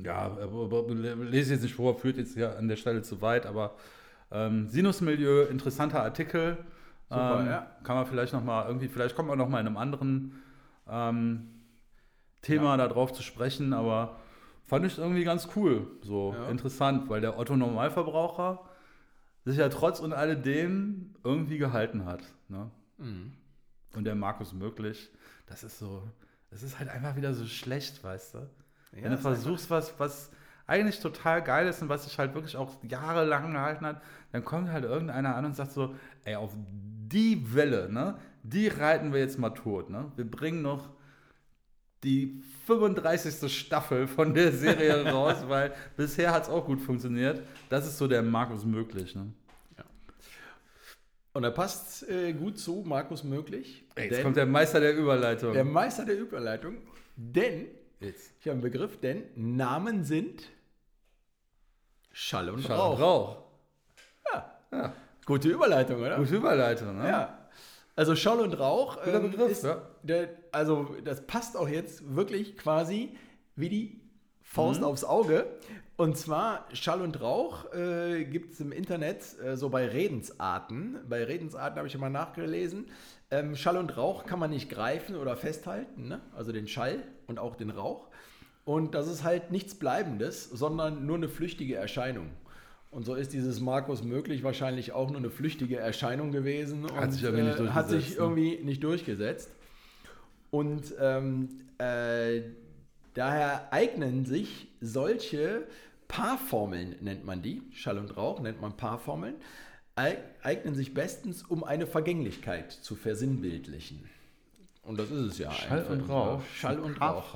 ja, 0.04 0.38
äh, 0.38 0.92
lese 1.24 1.54
ich 1.54 1.56
jetzt 1.56 1.62
nicht 1.62 1.74
vor, 1.74 1.98
führt 1.98 2.16
jetzt 2.16 2.34
hier 2.34 2.56
an 2.56 2.68
der 2.68 2.76
Stelle 2.76 3.02
zu 3.02 3.20
weit, 3.20 3.46
aber 3.46 3.76
ähm, 4.32 4.68
Sinusmilieu, 4.68 5.44
interessanter 5.44 6.02
Artikel. 6.02 6.56
Super, 7.08 7.40
ähm, 7.40 7.46
ja. 7.46 7.66
Kann 7.84 7.96
man 7.96 8.06
vielleicht 8.06 8.32
nochmal 8.32 8.66
irgendwie, 8.66 8.88
vielleicht 8.88 9.14
kommt 9.14 9.28
man 9.28 9.38
nochmal 9.38 9.60
in 9.60 9.66
einem 9.66 9.76
anderen 9.76 10.42
ähm, 10.88 11.48
Thema 12.40 12.76
da 12.76 12.88
drauf 12.88 13.12
zu 13.12 13.22
sprechen, 13.22 13.72
aber 13.72 14.16
fand 14.64 14.86
ich 14.86 14.98
irgendwie 14.98 15.24
ganz 15.24 15.48
cool, 15.54 15.86
so 16.02 16.34
Ja. 16.36 16.48
interessant, 16.48 17.08
weil 17.08 17.20
der 17.20 17.38
Otto 17.38 17.56
Normalverbraucher 17.56 18.60
sich 19.44 19.58
ja 19.58 19.68
trotz 19.68 20.00
und 20.00 20.12
alledem 20.12 21.14
irgendwie 21.24 21.58
gehalten 21.58 22.04
hat. 22.04 22.22
Ne? 22.48 22.70
Mhm. 22.98 23.32
Und 23.94 24.04
der 24.04 24.14
Markus 24.14 24.52
möglich, 24.52 25.10
das 25.46 25.62
ist 25.64 25.78
so, 25.78 26.02
das 26.50 26.62
ist 26.62 26.78
halt 26.78 26.88
einfach 26.88 27.16
wieder 27.16 27.34
so 27.34 27.44
schlecht, 27.46 28.02
weißt 28.02 28.34
du? 28.34 28.38
Ja, 28.38 29.02
Wenn 29.04 29.10
du 29.12 29.18
versuchst, 29.18 29.68
was, 29.70 29.98
was 29.98 30.30
eigentlich 30.72 31.00
total 31.00 31.42
geil 31.42 31.66
ist 31.68 31.82
und 31.82 31.90
was 31.90 32.04
sich 32.04 32.18
halt 32.18 32.34
wirklich 32.34 32.56
auch 32.56 32.72
jahrelang 32.82 33.52
gehalten 33.52 33.84
hat, 33.84 34.00
dann 34.32 34.42
kommt 34.44 34.70
halt 34.70 34.84
irgendeiner 34.84 35.36
an 35.36 35.44
und 35.44 35.54
sagt 35.54 35.72
so, 35.72 35.94
ey, 36.24 36.36
auf 36.36 36.56
die 36.56 37.54
Welle, 37.54 37.92
ne, 37.92 38.16
die 38.42 38.68
reiten 38.68 39.12
wir 39.12 39.20
jetzt 39.20 39.38
mal 39.38 39.50
tot, 39.50 39.90
ne? 39.90 40.10
Wir 40.16 40.28
bringen 40.28 40.62
noch 40.62 40.88
die 42.02 42.42
35. 42.66 43.52
Staffel 43.52 44.08
von 44.08 44.32
der 44.32 44.50
Serie 44.52 45.04
raus, 45.12 45.44
weil 45.46 45.74
bisher 45.96 46.32
hat 46.32 46.44
es 46.44 46.48
auch 46.48 46.64
gut 46.64 46.80
funktioniert. 46.80 47.42
Das 47.68 47.86
ist 47.86 47.98
so 47.98 48.08
der 48.08 48.22
Markus 48.22 48.64
möglich, 48.64 49.14
ne? 49.14 49.26
Und 51.34 51.44
er 51.44 51.50
passt 51.50 52.08
äh, 52.10 52.32
gut 52.34 52.58
zu 52.58 52.82
Markus 52.86 53.24
Möglich. 53.24 53.84
Ey, 53.94 54.10
jetzt 54.10 54.22
kommt 54.22 54.36
der 54.36 54.44
Meister 54.44 54.80
der 54.80 54.94
Überleitung. 54.94 55.54
Der 55.54 55.64
Meister 55.64 56.04
der 56.04 56.18
Überleitung, 56.18 56.76
denn, 57.16 57.68
jetzt. 58.00 58.32
ich 58.38 58.46
habe 58.46 58.52
einen 58.52 58.60
Begriff, 58.60 59.00
denn 59.00 59.22
Namen 59.34 60.04
sind 60.04 60.50
Schall 62.12 62.50
und 62.50 62.62
Schall 62.62 62.76
Rauch. 62.78 62.94
und 62.96 63.02
Rauch. 63.02 63.36
Ja. 64.72 64.92
Gute 65.26 65.48
Überleitung, 65.48 66.00
oder? 66.00 66.16
Gute 66.16 66.36
Überleitung, 66.36 66.98
ne? 66.98 67.08
Ja. 67.08 67.38
Also 67.94 68.16
Schall 68.16 68.40
und 68.40 68.54
Rauch 68.58 68.96
Guter 69.04 69.20
Begriff, 69.20 69.50
ist, 69.50 69.64
ja. 69.64 69.82
der, 70.02 70.30
also 70.50 70.96
das 71.04 71.26
passt 71.26 71.56
auch 71.56 71.68
jetzt 71.68 72.14
wirklich 72.16 72.56
quasi 72.56 73.16
wie 73.54 73.68
die 73.68 74.00
Faust 74.42 74.80
Mhm. 74.80 74.86
aufs 74.86 75.04
Auge. 75.04 75.46
Und 75.96 76.16
zwar 76.16 76.66
Schall 76.72 77.02
und 77.02 77.20
Rauch 77.20 77.72
äh, 77.74 78.24
gibt 78.24 78.54
es 78.54 78.60
im 78.60 78.72
Internet 78.72 79.38
äh, 79.44 79.56
so 79.56 79.68
bei 79.68 79.86
Redensarten. 79.86 80.98
Bei 81.08 81.22
Redensarten 81.24 81.76
habe 81.76 81.86
ich 81.86 81.94
immer 81.94 82.08
nachgelesen. 82.08 82.86
Ähm, 83.30 83.54
Schall 83.56 83.76
und 83.76 83.96
Rauch 83.96 84.24
kann 84.24 84.38
man 84.38 84.50
nicht 84.50 84.70
greifen 84.70 85.16
oder 85.16 85.36
festhalten, 85.36 86.08
ne? 86.08 86.20
also 86.34 86.50
den 86.52 86.66
Schall 86.66 87.02
und 87.26 87.38
auch 87.38 87.56
den 87.56 87.70
Rauch. 87.70 88.08
Und 88.64 88.94
das 88.94 89.08
ist 89.08 89.24
halt 89.24 89.50
nichts 89.50 89.74
Bleibendes, 89.74 90.48
sondern 90.50 91.04
nur 91.06 91.16
eine 91.16 91.28
flüchtige 91.28 91.76
Erscheinung. 91.76 92.28
Und 92.90 93.04
so 93.04 93.14
ist 93.14 93.32
dieses 93.32 93.60
Markus 93.60 94.04
möglich 94.04 94.42
wahrscheinlich 94.44 94.92
auch 94.92 95.08
nur 95.08 95.18
eine 95.18 95.30
flüchtige 95.30 95.78
Erscheinung 95.78 96.30
gewesen 96.30 96.84
Hat 96.84 97.04
und 97.04 97.12
sich 97.12 97.22
irgendwie 97.22 97.44
nicht 97.44 97.58
äh, 97.60 97.68
hat 97.68 97.88
sich 97.88 98.04
durchgesetzt, 98.04 98.18
ne? 98.18 98.24
irgendwie 98.24 98.64
nicht 98.64 98.84
durchgesetzt. 98.84 99.50
Und 100.50 100.94
ähm, 101.00 101.48
äh, 101.78 102.42
daher 103.14 103.72
eignen 103.72 104.26
sich 104.26 104.68
solche 104.80 105.66
Paarformeln, 106.08 106.96
nennt 107.00 107.24
man 107.24 107.40
die, 107.40 107.62
Schall 107.72 107.96
und 107.96 108.14
Rauch 108.16 108.40
nennt 108.40 108.60
man 108.60 108.76
Paarformeln, 108.76 109.36
eig- 109.96 110.18
eignen 110.42 110.74
sich 110.74 110.92
bestens, 110.92 111.42
um 111.42 111.64
eine 111.64 111.86
Vergänglichkeit 111.86 112.70
zu 112.70 112.94
versinnbildlichen. 112.94 114.04
Und 114.82 114.98
das 114.98 115.10
ist 115.10 115.20
es 115.32 115.38
ja. 115.38 115.50
Schall 115.50 115.78
einfach. 115.78 115.90
und 115.92 116.00
Rauch. 116.10 116.42
Schall 116.54 116.78
und 116.78 117.00
Rauch. 117.00 117.34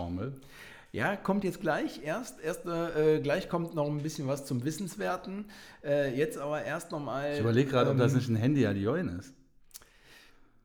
Ja, 0.96 1.14
kommt 1.14 1.44
jetzt 1.44 1.60
gleich. 1.60 2.00
Erst, 2.02 2.40
erst 2.42 2.64
äh, 2.64 3.20
gleich 3.20 3.50
kommt 3.50 3.74
noch 3.74 3.86
ein 3.86 3.98
bisschen 3.98 4.28
was 4.28 4.46
zum 4.46 4.64
Wissenswerten. 4.64 5.44
Äh, 5.84 6.16
jetzt 6.16 6.38
aber 6.38 6.64
erst 6.64 6.90
nochmal. 6.90 7.34
Ich 7.34 7.40
überlege 7.40 7.68
gerade, 7.68 7.90
ob 7.90 7.98
das 7.98 8.12
ähm, 8.12 8.18
nicht 8.18 8.28
ein 8.30 8.36
Handy 8.36 8.66
Adioin 8.66 9.08
ist. 9.10 9.34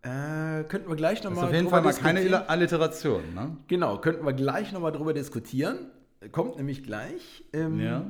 Äh, 0.04 0.64
könnten 0.70 0.88
wir 0.88 0.96
gleich 0.96 1.22
nochmal 1.22 1.48
auf 1.48 1.54
jeden 1.54 1.68
Fall 1.68 1.82
mal 1.82 1.94
keine 1.94 2.48
Alliteration, 2.48 3.34
ne? 3.36 3.58
Genau, 3.68 3.98
könnten 3.98 4.26
wir 4.26 4.32
gleich 4.32 4.72
nochmal 4.72 4.94
drüber 4.94 5.14
diskutieren. 5.14 5.92
Kommt 6.32 6.56
nämlich 6.56 6.82
gleich. 6.84 7.44
Ähm, 7.52 7.82
Ja. 7.82 8.06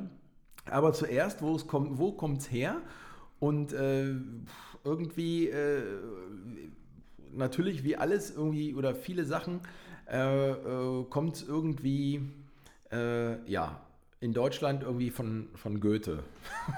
Aber 0.66 0.92
zuerst, 0.92 1.42
wo 1.42 1.56
es 1.56 1.66
kommt, 1.66 1.98
wo 1.98 2.12
kommt 2.12 2.42
es 2.42 2.52
her? 2.52 2.76
Und 3.40 3.72
äh, 3.72 4.14
irgendwie 4.84 5.48
äh, 5.48 5.82
natürlich 7.32 7.82
wie 7.82 7.96
alles 7.96 8.30
irgendwie 8.30 8.76
oder 8.76 8.94
viele 8.94 9.24
Sachen 9.24 9.62
äh, 10.10 10.50
äh, 10.50 11.04
kommt 11.08 11.44
irgendwie 11.46 12.20
äh, 12.90 13.50
ja 13.50 13.80
in 14.22 14.32
Deutschland 14.32 14.84
irgendwie 14.84 15.10
von, 15.10 15.48
von 15.56 15.80
Goethe. 15.80 16.22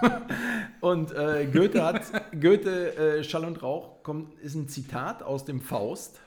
und 0.81 1.13
äh, 1.13 1.47
Goethe 1.53 1.85
hat 1.85 2.03
Goethe 2.41 2.97
äh, 2.97 3.23
Schall 3.23 3.45
und 3.45 3.63
Rauch 3.63 4.03
kommt, 4.03 4.39
ist 4.41 4.55
ein 4.55 4.67
Zitat 4.69 5.23
aus 5.23 5.45
dem 5.45 5.61
Faust. 5.61 6.21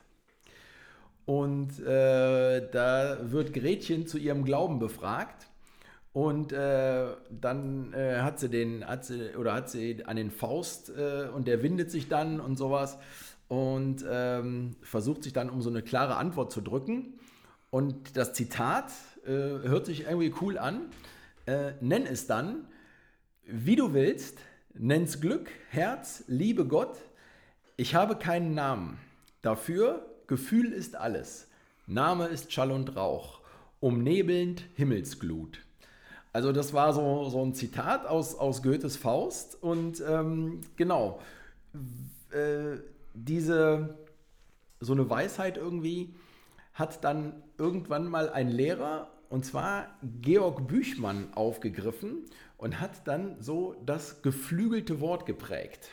Und 1.26 1.80
äh, 1.80 2.70
da 2.72 3.18
wird 3.32 3.52
Gretchen 3.54 4.06
zu 4.06 4.20
ihrem 4.20 4.46
Glauben 4.46 4.78
befragt. 4.78 5.48
Und 6.14 6.54
äh, 6.54 7.08
dann 7.30 7.94
äh, 7.94 8.22
hat 8.22 8.40
sie 8.40 8.50
den, 8.50 8.88
hat 8.88 9.06
sie, 9.06 9.36
oder 9.36 9.54
hat 9.54 9.70
sie 9.70 10.06
an 10.06 10.18
den 10.18 10.32
Faust 10.32 10.90
äh, 10.90 11.30
und 11.34 11.48
der 11.48 11.64
windet 11.64 11.90
sich 11.92 12.10
dann 12.10 12.40
und 12.40 12.58
sowas 12.58 12.98
und 13.48 14.04
ähm, 14.10 14.76
versucht 14.82 15.24
sich 15.24 15.34
dann 15.34 15.50
um 15.50 15.62
so 15.62 15.70
eine 15.70 15.82
klare 15.82 16.18
Antwort 16.18 16.52
zu 16.52 16.62
drücken. 16.62 17.20
Und 17.70 18.18
das 18.18 18.34
Zitat 18.34 18.92
äh, 19.26 19.30
hört 19.30 19.86
sich 19.86 20.06
irgendwie 20.06 20.34
cool 20.42 20.58
an. 20.58 20.90
Äh, 21.46 21.74
nenn 21.82 22.06
es 22.06 22.28
dann, 22.28 22.66
wie 23.46 23.76
du 23.76 23.94
willst, 23.94 24.40
nenn's 24.74 25.22
Glück, 25.22 25.50
Herz, 25.70 26.24
Liebe 26.28 26.66
Gott. 26.66 26.98
Ich 27.78 27.96
habe 27.96 28.16
keinen 28.16 28.54
Namen. 28.54 28.98
Dafür, 29.42 30.06
Gefühl 30.28 30.74
ist 30.74 30.96
alles. 30.96 31.48
Name 31.86 32.28
ist 32.28 32.52
Schall 32.52 32.72
und 32.72 32.96
Rauch. 32.96 33.40
Umnebelnd 33.80 34.64
Himmelsglut. 34.76 35.60
Also 36.34 36.52
das 36.52 36.74
war 36.74 36.94
so, 36.94 37.30
so 37.30 37.44
ein 37.44 37.54
Zitat 37.54 38.06
aus, 38.06 38.36
aus 38.36 38.62
Goethes 38.62 38.98
Faust. 38.98 39.62
Und 39.62 40.04
ähm, 40.06 40.62
genau, 40.76 41.22
äh, 42.32 42.78
diese, 43.25 43.97
so 44.80 44.93
eine 44.93 45.10
Weisheit 45.10 45.58
irgendwie 45.58 46.15
hat 46.73 47.03
dann 47.03 47.43
irgendwann 47.58 48.08
mal 48.08 48.30
ein 48.30 48.49
Lehrer, 48.49 49.12
und 49.30 49.45
zwar 49.45 49.97
Georg 50.21 50.67
Büchmann, 50.67 51.34
aufgegriffen 51.34 52.25
und 52.58 52.80
hat 52.80 53.08
dann 53.08 53.41
so 53.41 53.75
das 53.86 54.21
geflügelte 54.21 55.01
Wort 55.01 55.25
geprägt. 55.25 55.89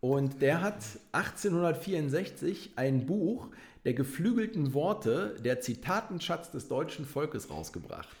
Und 0.00 0.42
der 0.42 0.60
hat 0.60 0.82
1864 1.12 2.72
ein 2.76 3.06
Buch 3.06 3.48
der 3.84 3.94
geflügelten 3.94 4.74
Worte, 4.74 5.36
der 5.44 5.60
Zitatenschatz 5.60 6.50
des 6.50 6.68
deutschen 6.68 7.06
Volkes 7.06 7.50
rausgebracht. 7.50 8.16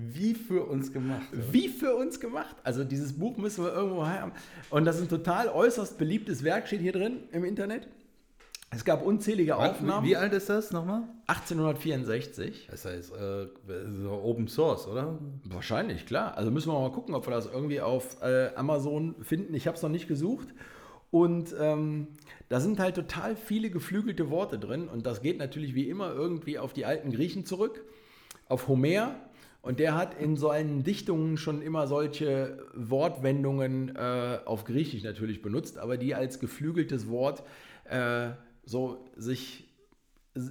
Wie 0.00 0.34
für 0.34 0.64
uns 0.64 0.92
gemacht. 0.92 1.26
oder? 1.32 1.52
Wie 1.52 1.68
für 1.68 1.96
uns 1.96 2.20
gemacht. 2.20 2.54
Also 2.62 2.84
dieses 2.84 3.18
Buch 3.18 3.36
müssen 3.36 3.64
wir 3.64 3.72
irgendwo 3.72 4.06
haben. 4.06 4.30
Und 4.70 4.84
das 4.84 4.96
ist 4.96 5.02
ein 5.02 5.08
total 5.08 5.48
äußerst 5.48 5.98
beliebtes 5.98 6.44
Werk, 6.44 6.68
steht 6.68 6.80
hier 6.80 6.92
drin 6.92 7.24
im 7.32 7.44
Internet. 7.44 7.88
Es 8.70 8.84
gab 8.84 9.04
unzählige 9.04 9.56
Aufnahmen. 9.56 10.04
Wie, 10.04 10.10
wie 10.10 10.16
alt 10.16 10.32
ist 10.34 10.48
das 10.50 10.70
nochmal? 10.70 11.02
1864. 11.26 12.68
Das 12.70 12.84
heißt, 12.84 13.12
äh, 13.12 14.06
Open 14.06 14.46
Source, 14.46 14.86
oder? 14.86 15.18
Wahrscheinlich, 15.44 16.06
klar. 16.06 16.36
Also 16.36 16.52
müssen 16.52 16.70
wir 16.70 16.78
mal 16.78 16.92
gucken, 16.92 17.16
ob 17.16 17.26
wir 17.26 17.32
das 17.32 17.46
irgendwie 17.46 17.80
auf 17.80 18.22
äh, 18.22 18.54
Amazon 18.54 19.16
finden. 19.22 19.52
Ich 19.54 19.66
habe 19.66 19.76
es 19.76 19.82
noch 19.82 19.88
nicht 19.88 20.06
gesucht. 20.06 20.48
Und 21.10 21.54
ähm, 21.58 22.08
da 22.50 22.60
sind 22.60 22.78
halt 22.78 22.94
total 22.94 23.34
viele 23.34 23.70
geflügelte 23.70 24.30
Worte 24.30 24.60
drin. 24.60 24.86
Und 24.86 25.06
das 25.06 25.22
geht 25.22 25.38
natürlich 25.38 25.74
wie 25.74 25.88
immer 25.88 26.12
irgendwie 26.12 26.58
auf 26.58 26.72
die 26.72 26.84
alten 26.84 27.10
Griechen 27.10 27.46
zurück, 27.46 27.82
auf 28.48 28.68
Homer. 28.68 29.16
Und 29.60 29.80
der 29.80 29.96
hat 29.96 30.18
in 30.20 30.36
seinen 30.36 30.82
Dichtungen 30.84 31.36
schon 31.36 31.60
immer 31.62 31.86
solche 31.86 32.58
Wortwendungen 32.74 33.94
äh, 33.96 34.38
auf 34.44 34.64
Griechisch 34.64 35.02
natürlich 35.02 35.42
benutzt, 35.42 35.78
aber 35.78 35.96
die 35.96 36.14
als 36.14 36.38
geflügeltes 36.38 37.08
Wort 37.08 37.42
äh, 37.84 38.28
so 38.64 39.04
sich 39.16 39.64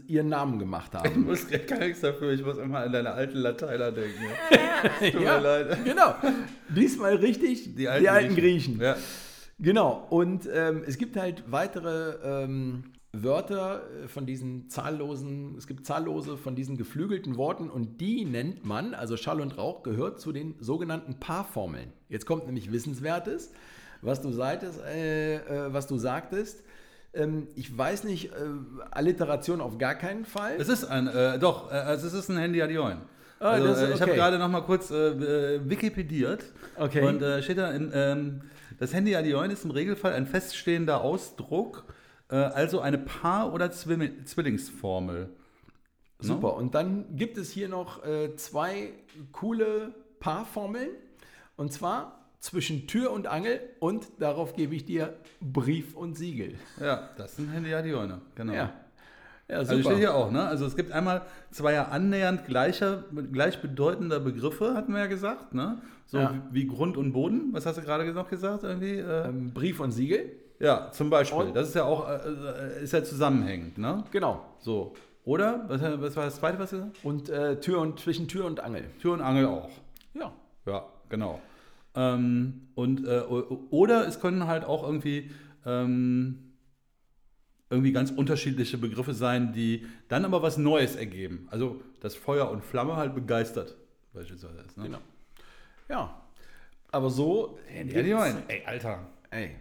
ihren 0.07 0.27
Namen 0.27 0.59
gemacht 0.59 0.91
Ich 0.93 0.99
haben. 1.11 1.23
muss 1.25 1.47
gar 1.67 1.79
nichts 1.79 2.01
dafür, 2.01 2.33
ich 2.33 2.43
muss 2.43 2.57
immer 2.57 2.79
an 2.79 2.91
deine 2.91 3.11
alten 3.11 3.37
Lateiner 3.37 3.91
denken. 3.91 4.19
Ja. 4.51 5.09
Tut 5.11 5.21
Ja, 5.21 5.37
mir 5.37 5.43
leid. 5.43 5.85
Genau. 5.85 6.15
Diesmal 6.69 7.15
richtig 7.15 7.75
die 7.75 7.87
alten, 7.87 8.35
Griechen. 8.35 8.79
Ja. 8.81 8.97
Genau. 9.59 10.05
Und 10.09 10.47
ähm, 10.53 10.83
es 10.85 10.97
gibt 10.97 11.15
halt 11.15 11.43
weitere 11.49 12.15
ähm, 12.43 12.83
Wörter 13.13 13.81
äh, 14.03 14.07
von 14.07 14.25
diesen 14.25 14.69
zahllosen, 14.69 15.55
es 15.57 15.67
gibt 15.67 15.85
zahllose 15.85 16.37
von 16.37 16.55
diesen 16.55 16.77
geflügelten 16.77 17.37
Worten 17.37 17.69
und 17.69 18.01
die 18.01 18.25
nennt 18.25 18.65
man, 18.65 18.93
also 18.93 19.17
Schall 19.17 19.41
und 19.41 19.57
Rauch 19.57 19.83
gehört 19.83 20.19
zu 20.19 20.31
den 20.31 20.55
sogenannten 20.59 21.19
Paarformeln. 21.19 21.93
Jetzt 22.09 22.25
kommt 22.25 22.45
nämlich 22.45 22.71
Wissenswertes, 22.71 23.51
was 24.01 24.21
du 24.21 24.31
sagtest, 24.31 24.79
äh, 24.81 25.35
äh, 25.35 25.73
was 25.73 25.87
du 25.87 25.97
sagtest. 25.97 26.63
Ähm, 27.13 27.47
ich 27.55 27.75
weiß 27.75 28.03
nicht, 28.03 28.31
äh, 28.33 28.35
Alliteration 28.91 29.61
auf 29.61 29.77
gar 29.77 29.95
keinen 29.95 30.25
Fall. 30.25 30.55
Es 30.59 30.69
ist 30.69 30.85
ein, 30.85 31.07
äh, 31.07 31.39
doch, 31.39 31.71
äh, 31.71 31.75
also 31.75 32.07
es 32.07 32.13
ist 32.13 32.29
ein 32.29 32.37
Handy 32.37 32.61
Adioin. 32.61 32.99
Ah, 33.39 33.51
Also, 33.51 33.67
das 33.67 33.81
äh, 33.81 33.93
ich 33.93 34.01
habe 34.01 34.11
okay. 34.11 34.19
gerade 34.19 34.37
noch 34.37 34.49
mal 34.49 34.61
kurz 34.61 34.91
Wikipediert. 34.91 36.43
Okay. 36.75 37.07
Und 37.07 37.43
steht 37.43 37.57
da, 37.57 37.71
in, 37.71 37.91
ähm, 37.93 38.41
das 38.79 38.93
Handy 38.93 39.15
Adioin 39.15 39.49
ist 39.49 39.63
im 39.65 39.71
Regelfall 39.71 40.13
ein 40.13 40.27
feststehender 40.27 41.01
Ausdruck, 41.01 41.85
also 42.35 42.81
eine 42.81 42.97
Paar- 42.97 43.53
oder 43.53 43.67
Zwilli- 43.71 44.23
Zwillingsformel. 44.25 45.29
Super. 46.19 46.55
Und 46.55 46.73
dann 46.75 47.15
gibt 47.15 47.37
es 47.37 47.51
hier 47.51 47.69
noch 47.69 48.03
äh, 48.05 48.35
zwei 48.35 48.89
coole 49.31 49.93
Paarformeln. 50.19 50.89
Und 51.55 51.71
zwar 51.73 52.25
zwischen 52.39 52.87
Tür 52.87 53.11
und 53.11 53.27
Angel. 53.27 53.59
Und 53.79 54.07
darauf 54.19 54.55
gebe 54.55 54.75
ich 54.75 54.85
dir 54.85 55.13
Brief 55.41 55.95
und 55.95 56.15
Siegel. 56.17 56.55
Ja, 56.79 57.09
das 57.17 57.35
sind 57.35 57.49
Handy 57.51 57.73
Adioine, 57.73 58.21
genau. 58.35 58.53
Ja. 58.53 58.73
Ja, 59.49 59.57
Also 59.59 59.77
super. 59.77 59.91
steht 59.91 59.99
hier 59.99 60.13
auch, 60.13 60.29
ne? 60.29 60.43
Also 60.45 60.65
es 60.65 60.75
gibt 60.75 60.91
einmal 60.91 61.21
zwei 61.51 61.71
ja 61.73 61.85
annähernd 61.87 62.45
gleicher, 62.45 63.05
gleichbedeutender 63.31 64.19
Begriffe, 64.19 64.73
hatten 64.73 64.91
wir 64.91 64.99
ja 64.99 65.07
gesagt, 65.07 65.53
ne? 65.53 65.81
So 66.07 66.17
Ja. 66.17 66.33
wie, 66.51 66.63
wie 66.63 66.67
Grund 66.67 66.97
und 66.97 67.13
Boden. 67.13 67.53
Was 67.53 67.65
hast 67.65 67.77
du 67.77 67.81
gerade 67.81 68.11
noch 68.11 68.29
gesagt? 68.29 68.63
Irgendwie? 68.63 68.97
Äh, 68.97 69.27
ähm, 69.29 69.51
Brief 69.53 69.79
und 69.79 69.91
Siegel. 69.91 70.31
Ja, 70.59 70.91
zum 70.91 71.09
Beispiel. 71.09 71.39
und- 71.39 71.55
das 71.55 71.69
ist 71.69 71.75
ja 71.75 71.83
auch, 71.83 72.07
äh, 72.09 72.15
äh, 72.79 72.83
ist 72.83 72.93
ja 72.93 73.03
zusammenhängend, 73.03 73.77
ne? 73.77 74.03
Genau. 74.11 74.43
So. 74.59 74.95
Oder? 75.25 75.65
Was, 75.67 75.81
was 75.81 76.15
war 76.15 76.25
das 76.25 76.37
zweite, 76.37 76.57
was 76.57 76.69
du 76.69 76.77
gesagt 76.77 76.99
Und 77.03 77.29
äh, 77.29 77.59
Tür 77.59 77.79
und 77.81 77.99
zwischen 77.99 78.27
Tür 78.27 78.45
und 78.45 78.61
Angel. 78.61 78.85
Tür 79.01 79.13
und 79.13 79.21
Angel 79.21 79.45
auch. 79.47 79.69
Ja. 80.13 80.31
Ja, 80.65 80.85
genau. 81.09 81.41
Ähm, 81.95 82.67
und, 82.75 83.05
äh, 83.05 83.19
oder 83.21 84.07
es 84.07 84.19
können 84.19 84.47
halt 84.47 84.63
auch 84.65 84.83
irgendwie, 84.83 85.31
ähm, 85.65 86.53
irgendwie 87.69 87.91
ganz 87.91 88.11
unterschiedliche 88.11 88.77
Begriffe 88.77 89.13
sein, 89.13 89.51
die 89.51 89.85
dann 90.07 90.23
aber 90.23 90.41
was 90.41 90.57
Neues 90.57 90.95
ergeben. 90.95 91.47
Also, 91.51 91.81
dass 91.99 92.15
Feuer 92.15 92.49
und 92.49 92.63
Flamme 92.63 92.95
halt 92.95 93.13
begeistert, 93.13 93.75
beispielsweise 94.13 94.59
ist. 94.61 94.77
Ne? 94.77 94.83
Genau. 94.85 94.99
Ja. 95.89 96.21
Aber 96.91 97.09
so. 97.09 97.59
Die 97.69 98.13
meinen, 98.13 98.43
ey, 98.47 98.63
Alter. 98.65 98.99
Ey. 99.29 99.55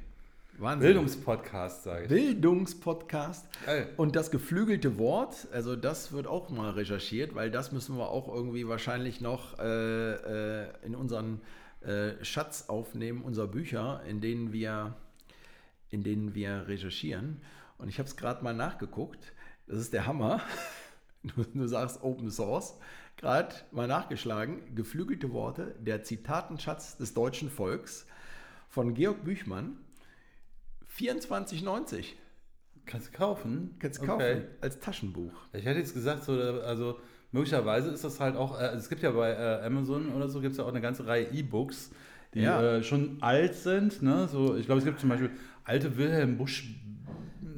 Wahnsinn. 0.58 0.88
Bildungspodcast, 0.88 1.82
sage 1.84 2.02
ich. 2.04 2.08
Bildungspodcast. 2.08 3.46
Geil. 3.64 3.88
Und 3.96 4.16
das 4.16 4.30
geflügelte 4.30 4.98
Wort, 4.98 5.48
also 5.52 5.76
das 5.76 6.12
wird 6.12 6.26
auch 6.26 6.50
mal 6.50 6.70
recherchiert, 6.70 7.34
weil 7.34 7.50
das 7.50 7.72
müssen 7.72 7.96
wir 7.96 8.08
auch 8.08 8.32
irgendwie 8.32 8.66
wahrscheinlich 8.66 9.20
noch 9.20 9.58
äh, 9.58 10.62
äh, 10.64 10.68
in 10.82 10.94
unseren 10.94 11.40
äh, 11.82 12.24
Schatz 12.24 12.64
aufnehmen, 12.68 13.22
unserer 13.22 13.48
Bücher, 13.48 14.02
in 14.08 14.20
denen 14.20 14.52
wir, 14.52 14.94
in 15.90 16.02
denen 16.02 16.34
wir 16.34 16.68
recherchieren. 16.68 17.42
Und 17.78 17.88
ich 17.88 17.98
habe 17.98 18.08
es 18.08 18.16
gerade 18.16 18.42
mal 18.42 18.54
nachgeguckt. 18.54 19.32
Das 19.66 19.78
ist 19.78 19.92
der 19.92 20.06
Hammer. 20.06 20.40
du, 21.22 21.44
du 21.44 21.66
sagst 21.66 22.02
Open 22.02 22.30
Source, 22.30 22.78
gerade 23.16 23.54
mal 23.72 23.86
nachgeschlagen, 23.86 24.74
geflügelte 24.74 25.32
Worte, 25.32 25.74
der 25.80 26.02
Zitatenschatz 26.02 26.96
des 26.96 27.14
deutschen 27.14 27.50
Volks 27.50 28.06
von 28.68 28.94
Georg 28.94 29.24
Büchmann, 29.24 29.78
24,90. 30.98 32.04
Kannst 32.86 33.08
du 33.08 33.12
kaufen? 33.16 33.74
Kannst 33.80 34.00
du 34.00 34.06
kaufen, 34.06 34.22
Okay. 34.22 34.42
als 34.60 34.78
Taschenbuch. 34.78 35.32
Ich 35.52 35.64
hätte 35.64 35.80
jetzt 35.80 35.94
gesagt, 35.94 36.24
so, 36.24 36.32
also 36.32 36.98
möglicherweise 37.32 37.90
ist 37.90 38.04
das 38.04 38.20
halt 38.20 38.36
auch, 38.36 38.58
äh, 38.60 38.66
es 38.76 38.88
gibt 38.88 39.02
ja 39.02 39.10
bei 39.10 39.30
äh, 39.32 39.64
Amazon 39.66 40.12
oder 40.12 40.28
so, 40.28 40.40
gibt 40.40 40.52
es 40.52 40.58
ja 40.58 40.64
auch 40.64 40.68
eine 40.68 40.80
ganze 40.80 41.06
Reihe 41.06 41.26
E-Books, 41.32 41.90
die 42.34 42.40
Ja. 42.42 42.62
äh, 42.76 42.82
schon 42.84 43.18
alt 43.20 43.54
sind. 43.54 44.02
Ne? 44.02 44.28
So, 44.28 44.56
ich 44.56 44.66
glaube, 44.66 44.78
es 44.78 44.84
gibt 44.84 45.00
zum 45.00 45.08
Beispiel 45.08 45.30
alte 45.64 45.96
Wilhelm 45.96 46.36
Busch 46.38 46.74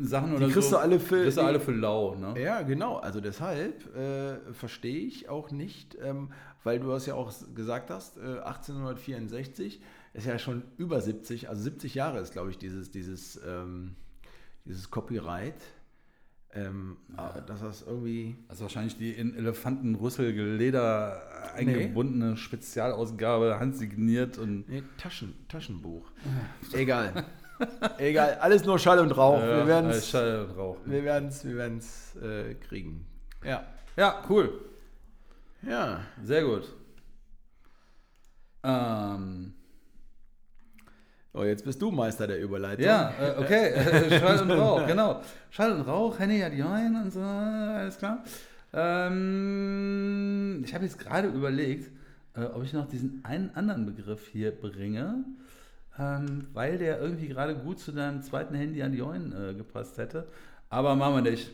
Sachen 0.01 0.35
oder 0.37 0.48
kriegst 0.48 0.70
so. 0.70 0.77
du 0.77 0.81
alle 0.83 1.01
für- 1.01 1.22
kriegst 1.24 1.37
du 1.38 1.40
die- 1.42 1.46
alle 1.48 1.61
für 1.61 1.72
lau. 1.72 2.14
Ne? 2.14 2.40
Ja, 2.40 2.62
genau. 2.62 2.96
Also 2.98 3.20
deshalb 3.20 3.94
äh, 3.96 4.53
verstehe 4.55 5.01
ich 5.01 5.29
auch 5.29 5.51
nicht, 5.51 5.98
ähm, 6.01 6.31
weil 6.62 6.79
du 6.79 6.88
das 6.88 7.05
ja 7.07 7.14
auch 7.14 7.33
gesagt 7.55 7.90
hast, 7.90 8.16
äh, 8.16 8.20
1864 8.44 9.81
ist 10.18 10.26
ja 10.26 10.38
schon 10.38 10.62
über 10.76 11.00
70, 11.00 11.48
also 11.48 11.62
70 11.62 11.94
Jahre 11.94 12.18
ist, 12.20 12.33
glaube 12.33 12.50
ich, 12.50 12.59
dieses, 12.59 12.90
dieses, 12.90 13.40
ähm, 13.46 13.94
dieses 14.64 14.90
Copyright. 14.90 15.61
Ähm, 16.54 16.96
aber 17.14 17.42
Dass 17.42 17.61
das 17.61 17.83
irgendwie. 17.83 18.37
Also 18.48 18.62
wahrscheinlich 18.62 18.96
die 18.96 19.12
in 19.12 19.35
Elefantenrüssel 19.35 20.31
Leder 20.31 21.22
eingebundene 21.54 22.37
Spezialausgabe, 22.37 23.61
handsigniert 23.61 24.38
und 24.38 24.68
Nee, 24.68 24.83
Taschen, 24.96 25.35
Taschenbuch. 25.48 26.11
Egal. 26.72 27.26
Egal. 27.98 28.38
Alles 28.40 28.64
nur 28.64 28.78
Schall 28.78 29.00
und 29.00 29.11
Rauch. 29.12 29.40
wir 29.42 29.66
werden 29.66 29.90
es 29.90 30.09
Schall 30.09 30.46
und 30.46 30.57
Rauch. 30.57 30.78
wir 30.87 31.04
werden's, 31.04 31.44
wir 31.44 31.57
werden's, 31.57 32.16
äh, 32.16 32.54
kriegen. 32.54 33.07
Ja. 33.44 33.66
Ja, 33.96 34.22
cool. 34.31 34.59
Ja. 35.62 36.00
Sehr 36.22 36.44
gut. 36.44 36.72
Ähm, 38.62 39.54
Oh, 41.38 41.44
jetzt 41.44 41.64
bist 41.64 41.81
du 41.81 41.92
Meister 41.92 42.27
der 42.27 42.40
Überleitung. 42.40 42.85
ja, 42.85 43.12
äh, 43.20 43.38
okay. 43.38 43.68
Äh, 43.68 44.18
Schall 44.18 44.40
und 44.42 44.51
Rauch, 44.51 44.85
genau. 44.88 45.20
Schall 45.51 45.70
und 45.72 45.83
Rauch, 45.83 46.18
Henny 46.18 46.40
hat 46.40 46.53
Join 46.53 46.96
und 46.96 47.12
so, 47.12 47.20
alles 47.20 47.96
klar. 47.96 48.24
Ähm, 48.72 50.62
ich 50.64 50.74
habe 50.74 50.85
jetzt 50.85 50.98
gerade 50.98 51.29
überlegt, 51.29 51.92
äh, 52.35 52.42
ob 52.42 52.64
ich 52.64 52.72
noch 52.72 52.88
diesen 52.88 53.20
einen 53.24 53.51
anderen 53.55 53.87
Begriff 53.87 54.27
hier 54.33 54.51
bringe, 54.51 55.22
ähm, 55.96 56.48
weil 56.55 56.77
der 56.77 57.01
irgendwie 57.01 57.29
gerade 57.29 57.55
gut 57.55 57.79
zu 57.79 57.92
deinem 57.92 58.20
zweiten 58.22 58.57
Handy 58.57 58.83
an 58.83 58.92
Join 58.92 59.33
äh, 59.33 59.55
gepasst 59.55 59.96
hätte. 59.96 60.27
Aber 60.70 60.96
machen 60.96 61.22
wir 61.22 61.31
nicht. 61.31 61.53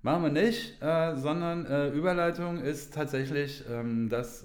Machen 0.00 0.22
wir 0.22 0.30
nicht, 0.30 0.82
äh, 0.82 1.14
sondern 1.16 1.66
äh, 1.66 1.90
Überleitung 1.90 2.58
ist 2.58 2.94
tatsächlich 2.94 3.64
ähm, 3.70 4.08
das, 4.08 4.44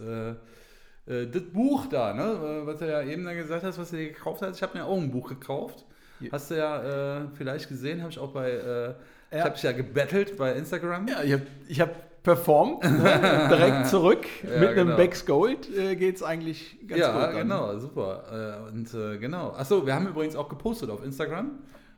äh, 1.10 1.28
das 1.28 1.44
Buch 1.44 1.88
da, 1.88 2.14
ne? 2.14 2.24
äh, 2.24 2.68
was 2.68 2.78
du 2.80 2.90
ja 2.90 3.02
eben 3.02 3.26
da 3.26 3.34
gesagt 3.34 3.64
hast, 3.64 3.78
was 3.78 3.90
du 3.92 3.98
dir 3.98 4.10
gekauft 4.10 4.42
hast. 4.42 4.56
Ich 4.58 4.64
habe 4.64 4.78
mir 4.78 4.86
auch 4.86 4.98
ein 4.98 5.12
Buch 5.12 5.28
gekauft. 5.30 5.86
Ja. 6.20 6.32
Hast 6.32 6.52
du 6.52 6.58
ja 6.58 7.18
äh, 7.18 7.22
vielleicht 7.34 7.70
gesehen, 7.70 8.02
habe 8.02 8.12
ich 8.12 8.20
auch 8.20 8.32
bei, 8.32 8.50
äh, 8.52 8.90
ich 9.32 9.38
Ja. 9.38 9.44
habe 9.46 9.54
dich 9.54 9.64
ja 9.64 9.72
gebettelt 9.72 10.38
bei 10.38 10.54
Instagram. 10.54 11.08
Ja, 11.08 11.24
ich 11.24 11.34
habe 11.34 11.48
ich 11.68 11.82
hab 11.82 12.24
performt, 12.24 12.84
ne? 12.84 13.48
direkt 13.50 13.88
zurück. 13.88 14.26
Ja, 14.44 14.60
Mit 14.60 14.70
einem 14.70 14.88
genau. 14.88 14.98
Becks 14.98 15.26
Gold 15.26 15.70
äh, 15.76 15.96
geht 15.96 16.18
es 16.18 16.24
eigentlich 16.24 16.78
ganz 16.88 17.00
ja, 17.02 17.12
gut. 17.14 17.22
an. 17.24 17.36
genau, 17.38 17.78
super. 17.80 18.60
Äh, 18.68 18.72
und 18.72 18.94
äh, 18.94 19.18
genau. 19.18 19.52
Achso, 19.52 19.86
wir 19.86 19.96
haben 19.96 20.08
übrigens 20.08 20.36
auch 20.36 20.50
gepostet 20.50 20.90
auf 20.90 21.04
Instagram. 21.04 21.52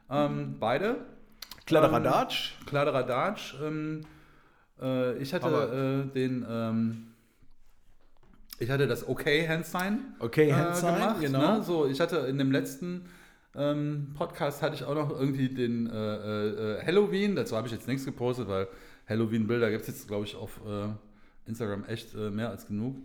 Ähm, 0.09 0.55
beide. 0.59 0.97
Kladderadatsch. 1.65 2.53
Kladderadatsch. 2.65 3.55
Ähm, 3.63 4.01
äh, 4.81 5.17
ich 5.17 5.33
hatte 5.33 6.05
äh, 6.09 6.13
den, 6.13 6.45
ähm, 6.49 7.07
ich 8.61 8.69
hatte 8.69 8.87
das 8.87 9.07
Okay 9.07 9.47
Handsign 9.47 9.99
Okay, 10.19 10.49
äh, 10.49 10.53
Handsign, 10.53 10.95
gemacht. 10.95 11.21
genau. 11.21 11.57
Ne? 11.57 11.63
So, 11.63 11.87
ich 11.87 11.99
hatte 11.99 12.17
in 12.17 12.37
dem 12.37 12.51
letzten 12.51 13.05
ähm, 13.55 14.13
Podcast 14.17 14.61
hatte 14.61 14.75
ich 14.75 14.83
auch 14.85 14.95
noch 14.95 15.09
irgendwie 15.09 15.49
den 15.49 15.89
äh, 15.89 15.93
äh, 15.93 16.77
äh, 16.79 16.85
Halloween. 16.85 17.35
Dazu 17.35 17.57
habe 17.57 17.67
ich 17.67 17.73
jetzt 17.73 17.87
nichts 17.87 18.05
gepostet, 18.05 18.47
weil 18.47 18.67
Halloween-Bilder 19.09 19.69
gibt 19.71 19.81
es 19.81 19.87
jetzt, 19.87 20.07
glaube 20.07 20.25
ich, 20.25 20.35
auf 20.35 20.61
äh, 20.65 20.87
Instagram 21.49 21.83
echt 21.85 22.15
äh, 22.15 22.29
mehr 22.29 22.49
als 22.49 22.67
genug. 22.67 22.95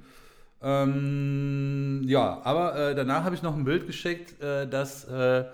Ähm, 0.62 2.02
ja, 2.06 2.40
aber 2.44 2.76
äh, 2.76 2.94
danach 2.94 3.24
habe 3.24 3.34
ich 3.34 3.42
noch 3.42 3.56
ein 3.56 3.64
Bild 3.64 3.86
geschickt, 3.86 4.40
äh, 4.42 4.66
das 4.68 5.04
äh, 5.04 5.44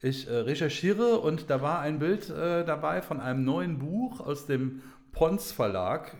ich 0.00 0.28
äh, 0.28 0.34
recherchiere 0.34 1.18
und 1.18 1.50
da 1.50 1.60
war 1.62 1.80
ein 1.80 1.98
Bild 1.98 2.30
äh, 2.30 2.64
dabei 2.64 3.02
von 3.02 3.20
einem 3.20 3.44
neuen 3.44 3.78
Buch 3.78 4.20
aus 4.20 4.46
dem 4.46 4.82
Pons 5.12 5.50
Verlag, 5.50 6.14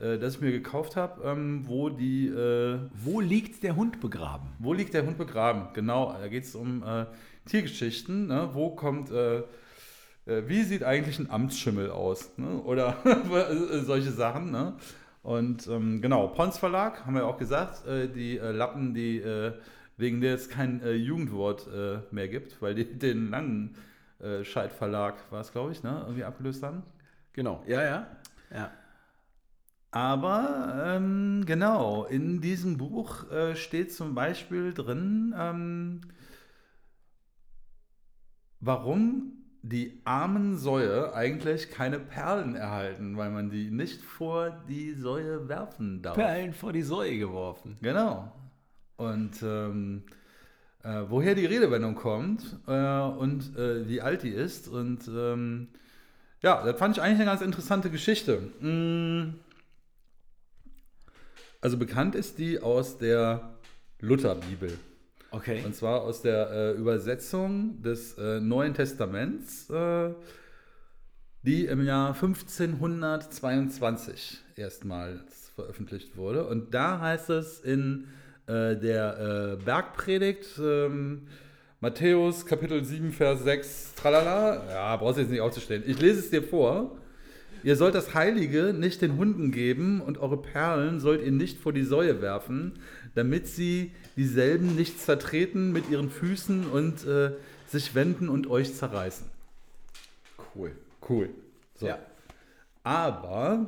äh, 0.00 0.18
das 0.18 0.36
ich 0.36 0.40
mir 0.40 0.52
gekauft 0.52 0.96
habe, 0.96 1.22
ähm, 1.24 1.64
wo 1.66 1.88
die 1.88 2.28
äh, 2.28 2.78
Wo 2.94 3.20
liegt 3.20 3.62
der 3.62 3.76
Hund 3.76 4.00
begraben? 4.00 4.48
wo 4.58 4.72
liegt 4.72 4.94
der 4.94 5.04
Hund 5.04 5.18
begraben? 5.18 5.68
Genau, 5.74 6.12
da 6.12 6.28
geht 6.28 6.44
es 6.44 6.54
um 6.54 6.82
äh, 6.82 7.06
Tiergeschichten. 7.46 8.28
Ne? 8.28 8.50
Wo 8.52 8.70
kommt, 8.70 9.10
äh, 9.10 9.38
äh, 9.38 10.46
wie 10.46 10.62
sieht 10.62 10.84
eigentlich 10.84 11.18
ein 11.18 11.30
Amtsschimmel 11.30 11.90
aus? 11.90 12.36
Ne? 12.36 12.60
Oder 12.62 12.96
äh, 13.04 13.80
solche 13.80 14.12
Sachen. 14.12 14.50
Ne? 14.50 14.74
Und 15.22 15.66
ähm, 15.66 16.00
genau, 16.00 16.28
Pons 16.28 16.58
Verlag, 16.58 17.04
haben 17.04 17.14
wir 17.14 17.26
auch 17.26 17.38
gesagt, 17.38 17.82
die 17.86 18.38
Lappen, 18.38 18.94
die 18.94 19.18
äh, 19.18 19.52
wegen 19.96 20.20
der 20.20 20.36
es 20.36 20.48
kein 20.48 20.80
Jugendwort 20.96 21.68
mehr 22.12 22.28
gibt, 22.28 22.62
weil 22.62 22.74
die 22.74 22.84
den 22.98 23.30
langen 23.30 23.74
äh, 24.20 24.44
Scheid-Verlag, 24.44 25.14
war 25.30 25.40
es 25.40 25.52
glaube 25.52 25.72
ich, 25.72 25.82
ne? 25.82 26.02
irgendwie 26.04 26.24
abgelöst 26.24 26.62
haben. 26.62 26.82
Genau, 27.32 27.62
ja, 27.66 27.82
ja. 27.82 28.06
ja. 28.52 28.70
Aber 29.90 30.96
ähm, 30.96 31.44
genau, 31.46 32.04
in 32.04 32.40
diesem 32.40 32.76
Buch 32.76 33.30
äh, 33.30 33.56
steht 33.56 33.92
zum 33.92 34.14
Beispiel 34.14 34.74
drin, 34.74 35.34
ähm, 35.36 36.00
warum 38.60 39.32
die 39.62 40.00
armen 40.04 40.56
Säue 40.56 41.14
eigentlich 41.14 41.70
keine 41.70 41.98
Perlen 41.98 42.54
erhalten, 42.54 43.16
weil 43.16 43.30
man 43.30 43.50
die 43.50 43.70
nicht 43.70 44.02
vor 44.02 44.62
die 44.68 44.92
Säue 44.92 45.48
werfen 45.48 46.02
darf. 46.02 46.16
Perlen 46.16 46.52
vor 46.52 46.72
die 46.72 46.82
Säue 46.82 47.18
geworfen. 47.18 47.76
Genau. 47.80 48.32
Und 48.96 49.42
ähm, 49.42 50.04
äh, 50.82 51.02
woher 51.08 51.34
die 51.34 51.46
Redewendung 51.46 51.94
kommt 51.94 52.58
äh, 52.66 53.00
und 53.00 53.56
äh, 53.56 53.88
wie 53.88 54.00
alt 54.00 54.22
die 54.22 54.30
ist. 54.30 54.68
Und 54.68 55.08
ähm, 55.08 55.68
ja, 56.42 56.62
das 56.64 56.78
fand 56.78 56.96
ich 56.96 57.02
eigentlich 57.02 57.20
eine 57.20 57.30
ganz 57.30 57.40
interessante 57.40 57.90
Geschichte. 57.90 58.38
Mm. 58.60 59.47
Also 61.60 61.76
bekannt 61.76 62.14
ist 62.14 62.38
die 62.38 62.60
aus 62.60 62.98
der 62.98 63.58
Lutherbibel. 64.00 64.78
Okay. 65.30 65.62
Und 65.64 65.74
zwar 65.74 66.02
aus 66.02 66.22
der 66.22 66.50
äh, 66.50 66.70
Übersetzung 66.72 67.82
des 67.82 68.16
äh, 68.16 68.38
Neuen 68.40 68.74
Testaments, 68.74 69.68
äh, 69.68 70.10
die 71.42 71.66
im 71.66 71.84
Jahr 71.84 72.14
1522 72.14 74.38
erstmals 74.56 75.50
veröffentlicht 75.54 76.16
wurde. 76.16 76.46
Und 76.46 76.72
da 76.72 77.00
heißt 77.00 77.28
es 77.30 77.60
in 77.60 78.06
äh, 78.46 78.76
der 78.76 79.58
äh, 79.58 79.62
Bergpredigt, 79.62 80.58
ähm, 80.58 81.26
Matthäus 81.80 82.46
Kapitel 82.46 82.84
7, 82.84 83.12
Vers 83.12 83.44
6, 83.44 83.94
tralala, 83.94 84.64
ja, 84.70 84.96
brauchst 84.96 85.18
du 85.18 85.22
jetzt 85.22 85.30
nicht 85.30 85.40
aufzustehen. 85.40 85.84
Ich 85.86 86.00
lese 86.00 86.18
es 86.20 86.30
dir 86.30 86.42
vor. 86.42 86.96
Ihr 87.62 87.76
sollt 87.76 87.94
das 87.94 88.14
Heilige 88.14 88.72
nicht 88.72 89.02
den 89.02 89.16
Hunden 89.16 89.50
geben 89.50 90.00
und 90.00 90.18
eure 90.18 90.40
Perlen 90.40 91.00
sollt 91.00 91.22
ihr 91.22 91.32
nicht 91.32 91.58
vor 91.58 91.72
die 91.72 91.82
Säue 91.82 92.22
werfen, 92.22 92.78
damit 93.14 93.46
sie 93.46 93.92
dieselben 94.16 94.76
nicht 94.76 95.00
zertreten 95.00 95.72
mit 95.72 95.90
ihren 95.90 96.10
Füßen 96.10 96.66
und 96.66 97.06
äh, 97.06 97.32
sich 97.66 97.94
wenden 97.94 98.28
und 98.28 98.48
euch 98.48 98.74
zerreißen. 98.74 99.26
Cool. 100.54 100.72
Cool. 101.08 101.30
So. 101.74 101.86
Ja. 101.86 101.98
Aber 102.82 103.66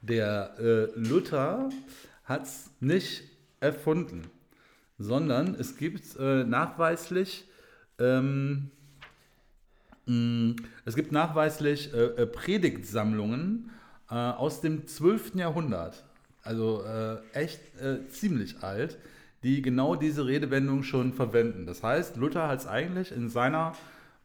der 0.00 0.54
äh, 0.58 0.98
Luther 0.98 1.70
hat 2.24 2.44
es 2.44 2.70
nicht 2.80 3.24
erfunden, 3.60 4.22
sondern 4.98 5.54
es 5.54 5.76
gibt 5.76 6.16
äh, 6.18 6.44
nachweislich 6.44 7.44
ähm, 7.98 8.70
es 10.06 10.96
gibt 10.96 11.12
nachweislich 11.12 11.92
äh, 11.94 12.04
äh, 12.04 12.26
Predigtsammlungen 12.26 13.70
äh, 14.10 14.14
aus 14.14 14.60
dem 14.60 14.86
12. 14.86 15.36
Jahrhundert, 15.36 16.04
also 16.42 16.82
äh, 16.84 17.18
echt 17.32 17.60
äh, 17.80 18.06
ziemlich 18.08 18.62
alt, 18.62 18.98
die 19.44 19.62
genau 19.62 19.94
diese 19.94 20.26
Redewendung 20.26 20.82
schon 20.82 21.12
verwenden. 21.12 21.66
Das 21.66 21.82
heißt, 21.82 22.16
Luther 22.16 22.48
hat 22.48 22.60
es 22.60 22.66
eigentlich 22.66 23.12
in 23.12 23.28
seiner 23.28 23.74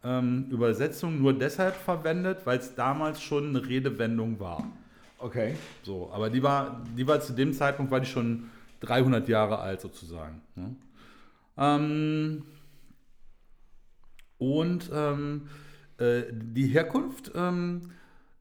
ähm, 0.03 0.47
Übersetzung 0.49 1.21
nur 1.21 1.33
deshalb 1.33 1.75
verwendet, 1.75 2.39
weil 2.45 2.59
es 2.59 2.75
damals 2.75 3.21
schon 3.21 3.49
eine 3.49 3.67
Redewendung 3.67 4.39
war. 4.39 4.63
Okay. 5.19 5.55
So, 5.83 6.11
aber 6.11 6.29
die 6.29 6.41
war, 6.41 6.83
die 6.95 7.07
war 7.07 7.19
zu 7.19 7.33
dem 7.33 7.53
Zeitpunkt 7.53 7.91
war 7.91 7.99
die 7.99 8.07
schon 8.07 8.49
300 8.81 9.27
Jahre 9.27 9.59
alt 9.59 9.81
sozusagen. 9.81 10.41
Ne? 10.55 10.75
Ähm, 11.57 12.43
und 14.37 14.89
ähm, 14.93 15.47
äh, 15.97 16.23
die 16.31 16.67
Herkunft 16.67 17.31
ähm, 17.35 17.91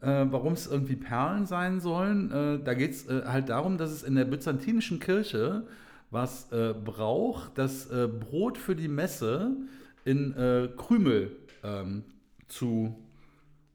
äh, 0.03 0.27
warum 0.31 0.53
es 0.53 0.67
irgendwie 0.67 0.97
Perlen 0.97 1.47
sein 1.47 1.81
sollen. 1.81 2.31
Äh, 2.31 2.63
da 2.63 2.75
geht 2.75 2.93
es 2.93 3.09
äh, 3.09 3.23
halt 3.25 3.49
darum, 3.49 3.79
dass 3.79 3.91
es 3.91 4.03
in 4.03 4.15
der 4.15 4.25
byzantinischen 4.25 5.01
Kirche 5.01 5.67
was 6.11 6.53
äh, 6.53 6.73
braucht, 6.73 7.59
das 7.59 7.89
Brot 7.89 8.59
für 8.59 8.77
die 8.77 8.87
Messe 8.87 9.57
in 10.05 10.35
Krümel 10.77 11.37
ähm, 11.65 12.05
zu 12.47 12.97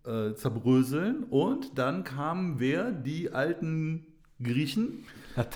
zerbröseln. 0.04 1.26
Und 1.26 1.78
dann 1.78 2.06
kamen 2.06 2.60
wer? 2.60 2.92
Die 2.92 3.32
alten 3.32 4.06
Griechen. 4.42 5.04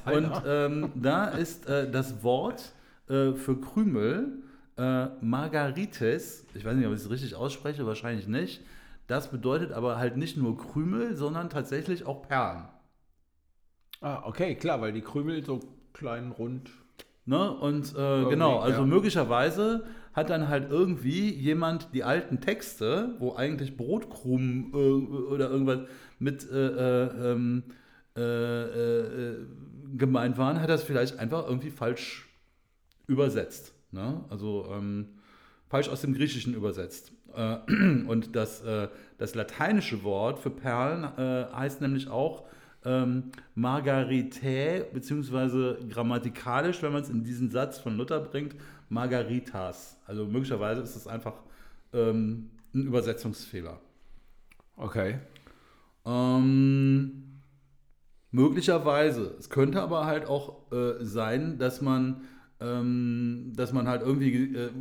Und 0.05 0.31
ähm, 0.45 0.91
da 0.95 1.29
ist 1.29 1.67
das 1.69 2.23
Wort 2.23 2.73
für 3.07 3.61
Krümel 3.61 4.43
äh, 4.77 5.07
Margarites. 5.21 6.45
Ich 6.53 6.65
weiß 6.65 6.75
nicht, 6.75 6.87
ob 6.87 6.93
ich 6.93 7.01
es 7.01 7.09
richtig 7.09 7.35
ausspreche, 7.35 7.85
wahrscheinlich 7.85 8.27
nicht. 8.27 8.61
Das 9.07 9.29
bedeutet 9.29 9.71
aber 9.71 9.97
halt 9.97 10.17
nicht 10.17 10.37
nur 10.37 10.57
Krümel, 10.57 11.15
sondern 11.15 11.49
tatsächlich 11.49 12.05
auch 12.05 12.27
Perlen. 12.27 12.65
Ah, 14.01 14.23
okay, 14.25 14.55
klar, 14.55 14.81
weil 14.81 14.93
die 14.93 15.01
Krümel 15.01 15.43
so 15.43 15.59
klein, 15.93 16.31
rund. 16.31 16.69
Ne? 17.25 17.51
Und 17.51 17.95
äh, 17.95 18.25
genau, 18.25 18.59
also 18.59 18.81
ja. 18.81 18.87
möglicherweise 18.87 19.85
hat 20.13 20.29
dann 20.29 20.47
halt 20.47 20.69
irgendwie 20.71 21.33
jemand 21.33 21.93
die 21.93 22.03
alten 22.03 22.39
Texte, 22.39 23.15
wo 23.19 23.35
eigentlich 23.35 23.77
Brotkrumen 23.77 24.71
äh, 24.73 24.77
oder 24.77 25.49
irgendwas 25.49 25.79
mit 26.19 26.49
äh, 26.49 27.03
äh, 27.03 27.31
ähm, 27.31 27.63
äh, 28.15 29.97
gemeint 29.97 30.37
waren, 30.37 30.61
hat 30.61 30.69
das 30.69 30.83
vielleicht 30.83 31.19
einfach 31.19 31.47
irgendwie 31.47 31.69
falsch 31.69 32.29
übersetzt. 33.07 33.74
Ne? 33.95 34.23
Also 34.29 34.67
ähm, 34.71 35.07
falsch 35.67 35.89
aus 35.89 36.01
dem 36.01 36.13
Griechischen 36.13 36.53
übersetzt. 36.53 37.13
Äh, 37.33 37.57
und 38.07 38.35
das, 38.35 38.61
äh, 38.61 38.89
das 39.17 39.33
lateinische 39.33 40.03
Wort 40.03 40.39
für 40.39 40.51
Perlen 40.51 41.05
äh, 41.17 41.47
heißt 41.53 41.81
nämlich 41.81 42.09
auch 42.09 42.43
ähm, 42.83 43.31
Margaritae, 43.55 44.83
beziehungsweise 44.93 45.79
grammatikalisch, 45.89 46.83
wenn 46.83 46.93
man 46.93 47.01
es 47.01 47.09
in 47.09 47.23
diesen 47.23 47.49
Satz 47.49 47.79
von 47.79 47.97
Luther 47.97 48.19
bringt, 48.19 48.55
Margaritas. 48.89 49.97
Also 50.05 50.25
möglicherweise 50.25 50.81
ist 50.81 50.95
es 50.95 51.07
einfach 51.07 51.33
ähm, 51.93 52.51
ein 52.73 52.85
Übersetzungsfehler. 52.85 53.79
Okay. 54.75 55.19
Ähm, 56.05 57.39
möglicherweise. 58.31 59.35
Es 59.39 59.49
könnte 59.49 59.81
aber 59.81 60.05
halt 60.05 60.25
auch 60.27 60.71
äh, 60.71 61.03
sein, 61.03 61.57
dass 61.57 61.81
man, 61.81 62.21
ähm, 62.59 63.53
dass 63.55 63.73
man 63.73 63.87
halt 63.87 64.01
irgendwie 64.01 64.55
äh, 64.55 64.71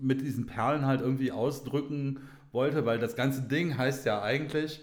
mit 0.00 0.20
diesen 0.20 0.46
Perlen 0.46 0.86
halt 0.86 1.00
irgendwie 1.00 1.32
ausdrücken 1.32 2.20
wollte, 2.50 2.84
weil 2.84 2.98
das 2.98 3.16
ganze 3.16 3.42
Ding 3.42 3.78
heißt 3.78 4.04
ja 4.04 4.22
eigentlich, 4.22 4.80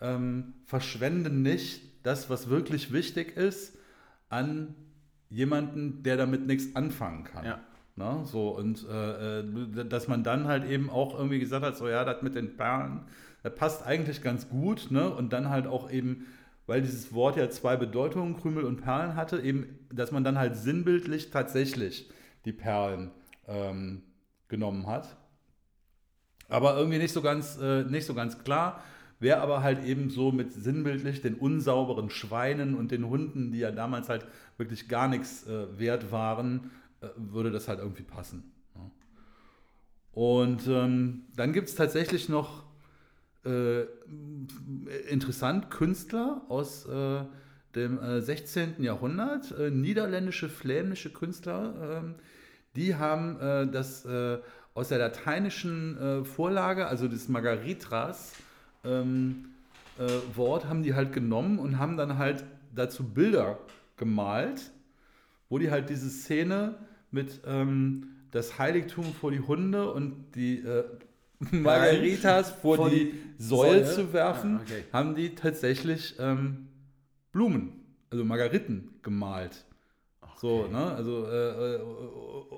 ähm, 0.00 0.54
verschwende 0.64 1.30
nicht 1.30 1.82
das, 2.04 2.30
was 2.30 2.48
wirklich 2.48 2.92
wichtig 2.92 3.36
ist, 3.36 3.76
an 4.28 4.74
jemanden, 5.30 6.02
der 6.02 6.16
damit 6.16 6.46
nichts 6.46 6.76
anfangen 6.76 7.24
kann. 7.24 7.44
Ja. 7.44 7.60
Ne? 7.96 8.20
So, 8.24 8.50
und 8.50 8.86
äh, 8.88 9.40
äh, 9.40 9.84
dass 9.88 10.06
man 10.06 10.22
dann 10.22 10.46
halt 10.46 10.64
eben 10.64 10.88
auch 10.88 11.18
irgendwie 11.18 11.40
gesagt 11.40 11.64
hat, 11.64 11.76
so 11.76 11.88
ja, 11.88 12.04
das 12.04 12.22
mit 12.22 12.34
den 12.34 12.56
Perlen, 12.56 13.00
das 13.42 13.54
passt 13.54 13.84
eigentlich 13.84 14.22
ganz 14.22 14.48
gut, 14.48 14.90
ne? 14.90 15.10
Und 15.10 15.32
dann 15.32 15.48
halt 15.48 15.66
auch 15.66 15.90
eben, 15.90 16.26
weil 16.68 16.82
dieses 16.82 17.14
Wort 17.14 17.36
ja 17.36 17.48
zwei 17.48 17.76
Bedeutungen, 17.76 18.36
Krümel 18.36 18.64
und 18.64 18.82
Perlen 18.82 19.16
hatte, 19.16 19.40
eben, 19.40 19.78
dass 19.90 20.12
man 20.12 20.22
dann 20.22 20.38
halt 20.38 20.54
sinnbildlich 20.54 21.30
tatsächlich 21.30 22.10
die 22.44 22.52
Perlen 22.52 23.10
ähm, 23.48 24.02
genommen 24.48 24.86
hat. 24.86 25.16
Aber 26.50 26.76
irgendwie 26.76 26.98
nicht 26.98 27.12
so 27.12 27.22
ganz, 27.22 27.58
äh, 27.58 27.84
nicht 27.84 28.04
so 28.04 28.12
ganz 28.12 28.44
klar. 28.44 28.82
Wer 29.18 29.40
aber 29.40 29.62
halt 29.62 29.82
eben 29.82 30.10
so 30.10 30.30
mit 30.30 30.52
sinnbildlich 30.52 31.22
den 31.22 31.34
unsauberen 31.36 32.10
Schweinen 32.10 32.74
und 32.74 32.90
den 32.90 33.08
Hunden, 33.08 33.50
die 33.50 33.60
ja 33.60 33.70
damals 33.70 34.10
halt 34.10 34.26
wirklich 34.58 34.88
gar 34.88 35.08
nichts 35.08 35.46
äh, 35.46 35.78
wert 35.78 36.12
waren, 36.12 36.70
äh, 37.00 37.08
würde 37.16 37.50
das 37.50 37.66
halt 37.66 37.78
irgendwie 37.78 38.02
passen. 38.02 38.52
Ja. 38.74 38.90
Und 40.12 40.66
ähm, 40.68 41.22
dann 41.34 41.54
gibt 41.54 41.70
es 41.70 41.74
tatsächlich 41.74 42.28
noch 42.28 42.67
äh, 43.48 45.10
interessant 45.10 45.70
Künstler 45.70 46.42
aus 46.48 46.86
äh, 46.86 47.20
dem 47.74 47.98
äh, 47.98 48.20
16. 48.20 48.82
Jahrhundert, 48.82 49.52
äh, 49.58 49.70
niederländische, 49.70 50.48
flämische 50.48 51.10
Künstler, 51.10 52.02
ähm, 52.02 52.14
die 52.76 52.94
haben 52.94 53.40
äh, 53.40 53.66
das 53.66 54.04
äh, 54.04 54.38
aus 54.74 54.90
der 54.90 54.98
lateinischen 54.98 56.24
Vorlage, 56.24 56.86
also 56.86 57.08
des 57.08 57.28
Margaritras, 57.28 58.34
ähm, 58.84 59.46
äh, 59.98 60.36
Wort, 60.36 60.66
haben 60.66 60.82
die 60.82 60.94
halt 60.94 61.12
genommen 61.12 61.58
und 61.58 61.78
haben 61.78 61.96
dann 61.96 62.18
halt 62.18 62.44
dazu 62.74 63.02
Bilder 63.02 63.58
gemalt, 63.96 64.70
wo 65.48 65.58
die 65.58 65.70
halt 65.70 65.90
diese 65.90 66.08
Szene 66.08 66.76
mit 67.10 67.40
ähm, 67.46 68.10
das 68.30 68.58
Heiligtum 68.58 69.12
vor 69.14 69.30
die 69.30 69.40
Hunde 69.40 69.92
und 69.92 70.36
die 70.36 70.60
äh, 70.60 70.84
Margaritas 71.50 72.50
vor, 72.50 72.76
Vor 72.76 72.90
die, 72.90 73.12
die 73.12 73.42
Säule 73.42 73.84
Säule? 73.84 73.94
zu 74.08 74.12
werfen, 74.12 74.56
Ah, 74.58 74.62
okay. 74.62 74.84
haben 74.92 75.14
die 75.14 75.34
tatsächlich 75.34 76.16
ähm, 76.18 76.68
Blumen, 77.32 77.72
also 78.10 78.24
Margariten 78.24 78.90
gemalt. 79.02 79.64
So, 80.40 80.60
Okay. 80.64 80.72
ne? 80.72 80.94
Also, 80.94 81.26
äh, 81.26 81.74
äh, 81.76 81.80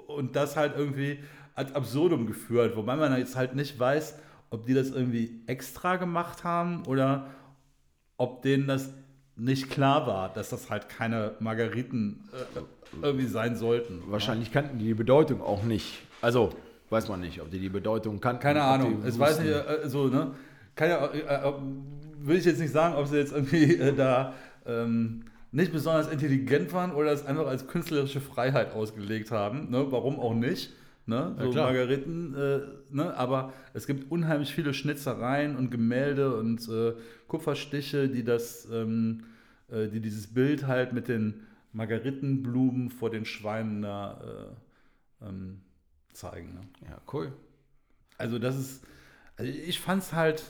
und 0.09 0.37
das 0.37 0.57
halt 0.57 0.75
irgendwie 0.77 1.19
ad 1.55 1.73
absurdum 1.75 2.27
geführt, 2.27 2.77
wobei 2.77 2.97
man 2.97 3.16
jetzt 3.19 3.37
halt 3.37 3.55
nicht 3.55 3.79
weiß, 3.79 4.19
ob 4.51 4.66
die 4.66 4.75
das 4.75 4.90
irgendwie 4.90 5.43
extra 5.47 5.97
gemacht 5.97 6.45
haben 6.45 6.85
oder 6.87 7.31
ob 8.16 8.43
denen 8.43 8.66
das 8.66 8.93
nicht 9.37 9.71
klar 9.71 10.07
war, 10.07 10.31
dass 10.33 10.51
das 10.51 10.69
halt 10.71 10.88
keine 10.90 11.37
Margariten 11.40 12.29
äh, 12.33 12.61
irgendwie 13.03 13.27
sein 13.27 13.57
sollten. 13.57 14.03
Wahrscheinlich 14.09 14.53
kannten 14.53 14.79
die 14.79 14.87
die 14.87 14.95
Bedeutung 14.95 15.40
auch 15.40 15.62
nicht. 15.62 16.01
Also, 16.21 16.51
weiß 16.90 17.09
man 17.09 17.20
nicht, 17.20 17.40
ob 17.40 17.50
die 17.50 17.59
die 17.59 17.68
Bedeutung 17.68 18.20
kannten. 18.20 18.42
Keine 18.42 18.62
Ahnung. 18.62 19.03
Es 19.05 19.18
weiß 19.18 19.40
nicht, 19.40 19.50
äh, 19.50 19.88
so, 19.88 20.09
ne? 20.09 20.33
Kann 20.74 20.88
ja, 20.90 21.07
äh, 21.07 21.48
äh, 21.48 21.53
will 22.18 22.37
ich 22.37 22.44
jetzt 22.44 22.61
nicht 22.61 22.72
sagen, 22.72 22.94
ob 22.94 23.07
sie 23.07 23.16
jetzt 23.16 23.33
irgendwie 23.33 23.76
äh, 23.76 23.94
da 23.94 24.35
ähm, 24.66 25.24
nicht 25.53 25.72
besonders 25.72 26.09
intelligent 26.09 26.72
waren 26.72 26.92
oder 26.92 27.12
es 27.12 27.26
einfach 27.26 27.46
als 27.46 27.66
künstlerische 27.66 28.20
Freiheit 28.20 28.72
ausgelegt 28.72 29.31
haben. 29.31 29.70
Ne? 29.70 29.87
Warum 29.90 30.20
auch 30.20 30.35
nicht? 30.35 30.72
Ne? 31.07 31.35
Ja, 31.37 31.44
So 31.44 31.50
klar. 31.50 31.66
Margariten, 31.66 32.35
äh, 32.35 32.61
ne? 32.90 33.16
aber 33.16 33.53
es 33.74 33.87
gibt 33.87 34.11
unheimlich 34.12 34.55
viele 34.55 34.74
Schnitzereien 34.74 35.57
und 35.57 35.70
Gemälde 35.70 36.37
und 36.37 36.68
äh, 36.68 36.92
Kupferstiche, 37.26 38.09
die 38.09 38.22
das, 38.22 38.68
ähm, 38.72 39.24
äh, 39.70 39.88
die 39.88 40.00
dieses 40.00 40.33
Bild 40.33 40.66
halt 40.66 40.92
mit 40.92 41.09
den 41.09 41.46
Margaritenblumen 41.72 42.90
vor 42.90 43.11
den 43.11 43.24
Schweinen 43.24 43.83
da 43.83 44.20
äh, 45.22 45.26
ähm, 45.29 45.61
zeigen. 46.12 46.55
Ne? 46.55 46.61
Ja, 46.88 47.01
cool. 47.12 47.33
Also 48.18 48.38
das 48.38 48.57
ist, 48.57 48.85
also 49.37 49.51
ich 49.51 49.81
fand 49.81 50.03
es 50.03 50.12
halt 50.12 50.42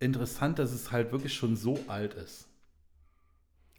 interessant, 0.00 0.58
dass 0.58 0.72
es 0.72 0.90
halt 0.92 1.12
wirklich 1.12 1.34
schon 1.34 1.56
so 1.56 1.78
alt 1.88 2.14
ist. 2.14 2.48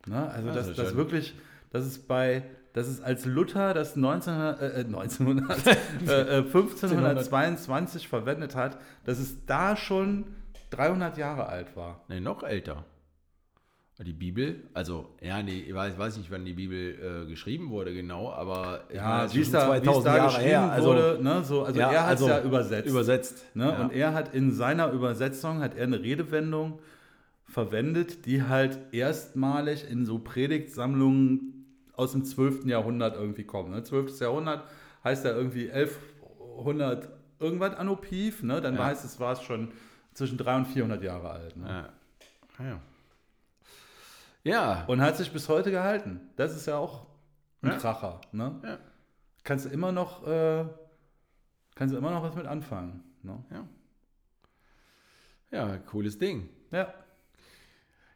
Ne? 0.06 0.30
Also 0.30 0.48
Ja, 0.50 0.54
dass 0.54 0.66
das 0.68 0.72
ist 0.72 0.80
das 0.80 0.88
schön. 0.90 0.98
wirklich, 0.98 1.36
dass 1.72 1.86
es 1.86 2.00
bei, 2.00 2.44
dass 2.74 2.88
es 2.88 3.02
als 3.02 3.26
Luther 3.26 3.74
das 3.74 3.96
1900, 3.96 4.62
äh, 4.62 4.82
äh, 4.82 4.86
1900, 4.86 5.68
äh, 6.08 6.38
äh, 6.38 6.38
1522 6.44 8.08
verwendet 8.08 8.56
hat, 8.56 8.80
dass 9.06 9.20
es 9.20 9.46
da 9.46 9.76
schon 9.76 10.26
300 10.72 11.18
Jahre 11.18 11.48
alt 11.48 11.76
war. 11.76 12.04
Nee, 12.08 12.20
noch 12.20 12.44
älter. 12.44 12.86
Die 14.04 14.12
Bibel, 14.12 14.64
also, 14.74 15.08
ja, 15.22 15.42
nee, 15.42 15.62
ich 15.62 15.74
weiß, 15.74 15.98
weiß 15.98 16.18
nicht, 16.18 16.30
wann 16.30 16.44
die 16.44 16.52
Bibel 16.52 17.24
äh, 17.24 17.30
geschrieben 17.30 17.70
wurde, 17.70 17.94
genau, 17.94 18.30
aber 18.30 18.84
Ja, 18.94 19.34
wie 19.34 19.40
es 19.40 19.52
da, 19.52 19.82
wie 19.82 19.88
es 19.90 20.04
da 20.04 20.26
geschrieben 20.26 20.70
also, 20.70 20.88
wurde, 20.90 21.20
ne? 21.22 21.44
so, 21.46 21.64
also 21.64 21.80
ja, 21.80 21.92
er 21.94 22.02
hat 22.08 22.16
es 22.16 22.22
also 22.24 22.28
ja 22.28 22.42
übersetzt. 22.42 22.90
Übersetzt. 22.90 23.56
Ne? 23.56 23.64
Ja. 23.70 23.82
Und 23.82 23.94
er 23.94 24.14
hat 24.14 24.34
in 24.36 24.52
seiner 24.52 24.92
Übersetzung 24.92 25.60
hat 25.62 25.76
er 25.78 25.84
eine 25.86 26.02
Redewendung 26.02 26.80
verwendet, 27.46 28.26
die 28.26 28.44
halt 28.44 28.78
erstmalig 28.92 29.90
in 29.90 30.06
so 30.06 30.20
Predigtsammlungen 30.20 31.66
aus 31.94 32.12
dem 32.12 32.26
12. 32.26 32.66
Jahrhundert 32.66 33.16
irgendwie 33.16 33.46
kommt. 33.46 33.72
Ne? 33.72 33.82
12. 33.82 34.20
Jahrhundert 34.20 34.66
heißt 35.06 35.24
ja 35.24 35.32
irgendwie 35.32 35.72
1100 35.72 37.08
irgendwas 37.40 37.76
Anno 37.76 37.96
Piv, 37.96 38.44
ne? 38.44 38.60
dann 38.60 38.76
Ja. 38.76 38.86
heißt 38.88 39.06
es, 39.06 39.22
war 39.22 39.32
es 39.34 39.42
schon 39.42 39.70
zwischen 40.14 40.38
300 40.38 40.68
und 40.68 40.74
400 40.74 41.02
Jahre 41.02 41.30
alt. 41.30 41.56
Ne? 41.56 41.66
Ja. 42.60 42.66
Ja. 42.66 42.80
Ja. 44.46 44.86
Und 44.88 45.02
hat 45.02 45.18
sich 45.18 45.32
bis 45.34 45.50
heute 45.50 45.70
gehalten. 45.72 46.22
Das 46.38 46.56
ist 46.56 46.66
ja 46.68 46.78
auch 46.78 47.06
ein 47.62 47.72
Ja. 47.72 47.78
Kracher. 47.78 48.22
Ne? 48.32 48.56
Ja. 48.64 48.78
Kannst 49.44 49.66
du 49.66 49.70
immer 49.70 49.92
noch, 49.92 50.26
äh, 50.26 50.64
kannst 51.76 51.94
du 51.94 51.98
immer 51.98 52.12
noch 52.12 52.24
was 52.24 52.34
mit 52.36 52.46
anfangen. 52.46 53.04
Ne? 53.24 53.44
Ja. 53.52 53.68
Ja, 55.52 55.78
cooles 55.78 56.18
Ding. 56.18 56.50
Ja. 56.72 56.94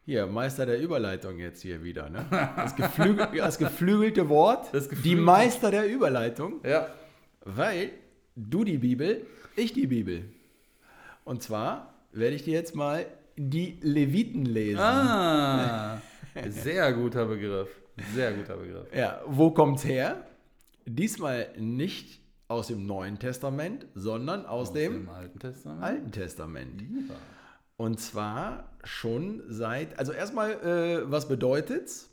Hier, 0.05 0.25
Meister 0.25 0.65
der 0.65 0.79
Überleitung 0.81 1.37
jetzt 1.37 1.61
hier 1.61 1.83
wieder. 1.83 2.09
Ne? 2.09 2.25
Das, 2.55 2.75
geflügel, 2.75 3.27
das 3.37 3.57
geflügelte 3.59 4.27
Wort, 4.29 4.73
Das 4.73 4.89
die 4.89 4.95
geflügelte- 4.95 5.21
Meister 5.21 5.71
der 5.71 5.87
Überleitung, 5.87 6.61
Ja. 6.65 6.87
weil 7.41 7.91
du 8.35 8.63
die 8.63 8.79
Bibel, 8.79 9.25
ich 9.55 9.73
die 9.73 9.85
Bibel. 9.87 10.25
Und 11.25 11.43
zwar 11.43 11.93
werde 12.11 12.35
ich 12.35 12.43
dir 12.43 12.53
jetzt 12.53 12.75
mal 12.75 13.05
die 13.37 13.77
Leviten 13.81 14.45
lesen. 14.45 14.79
Ah, 14.79 16.01
sehr 16.49 16.93
guter 16.93 17.25
Begriff. 17.25 17.69
Sehr 18.13 18.33
guter 18.33 18.57
Begriff. 18.57 18.87
Ja, 18.95 19.21
wo 19.25 19.51
kommt's 19.51 19.83
her? 19.83 20.25
Diesmal 20.85 21.49
nicht 21.57 22.21
aus 22.47 22.67
dem 22.67 22.85
Neuen 22.85 23.19
Testament, 23.19 23.85
sondern 23.93 24.45
aus, 24.45 24.69
Aus 24.69 24.73
dem, 24.73 24.93
dem 24.93 25.09
Alten 25.09 25.39
Testament. 25.39 25.83
Alten 25.83 26.11
Testament. 26.11 26.81
Ja. 26.81 27.15
Und 27.77 27.99
zwar 27.99 28.71
schon 28.83 29.43
seit, 29.47 29.97
also 29.99 30.11
erstmal, 30.11 30.51
äh, 30.51 31.11
was 31.11 31.27
bedeutet's? 31.27 32.09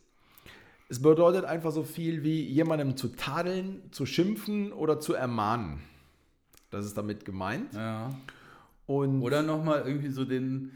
Es 0.88 1.02
bedeutet 1.02 1.44
einfach 1.44 1.72
so 1.72 1.82
viel 1.82 2.22
wie 2.22 2.42
jemandem 2.44 2.96
zu 2.96 3.09
tadeln, 3.09 3.82
zu 3.90 4.07
schimpfen 4.07 4.72
oder 4.72 5.00
zu 5.00 5.14
ermahnen. 5.14 5.80
Das 6.70 6.84
ist 6.84 6.96
damit 6.96 7.24
gemeint. 7.24 7.72
ja. 7.74 8.14
Und 8.86 9.20
Oder 9.22 9.42
nochmal 9.42 9.82
irgendwie 9.84 10.11
so 10.11 10.24
den, 10.24 10.70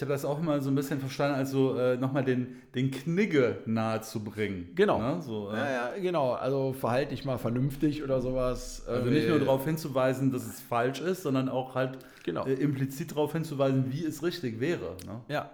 ich 0.00 0.02
habe 0.02 0.12
das 0.14 0.24
auch 0.24 0.38
immer 0.38 0.62
so 0.62 0.70
ein 0.70 0.74
bisschen 0.74 0.98
verstanden, 0.98 1.34
als 1.36 1.50
so 1.50 1.76
äh, 1.76 1.98
nochmal 1.98 2.24
den, 2.24 2.56
den 2.74 2.90
Knigge 2.90 3.58
nahe 3.66 4.00
zu 4.00 4.24
bringen. 4.24 4.70
Genau. 4.74 4.98
Ne? 4.98 5.20
So, 5.20 5.50
äh, 5.50 5.56
ja, 5.58 5.70
ja, 5.70 5.98
genau. 6.00 6.32
Also 6.32 6.72
verhalte 6.72 7.10
dich 7.14 7.26
mal 7.26 7.36
vernünftig 7.36 8.02
oder 8.02 8.22
sowas. 8.22 8.82
Also 8.88 9.10
nicht 9.10 9.28
nur 9.28 9.38
darauf 9.40 9.62
hinzuweisen, 9.66 10.32
dass 10.32 10.46
es 10.46 10.58
falsch 10.58 11.02
ist, 11.02 11.22
sondern 11.24 11.50
auch 11.50 11.74
halt 11.74 11.98
Genau. 12.24 12.46
äh, 12.46 12.54
implizit 12.54 13.10
darauf 13.10 13.32
hinzuweisen, 13.34 13.92
wie 13.92 14.02
es 14.02 14.22
richtig 14.22 14.58
wäre. 14.58 14.96
Ne? 15.06 15.20
Ja. 15.28 15.50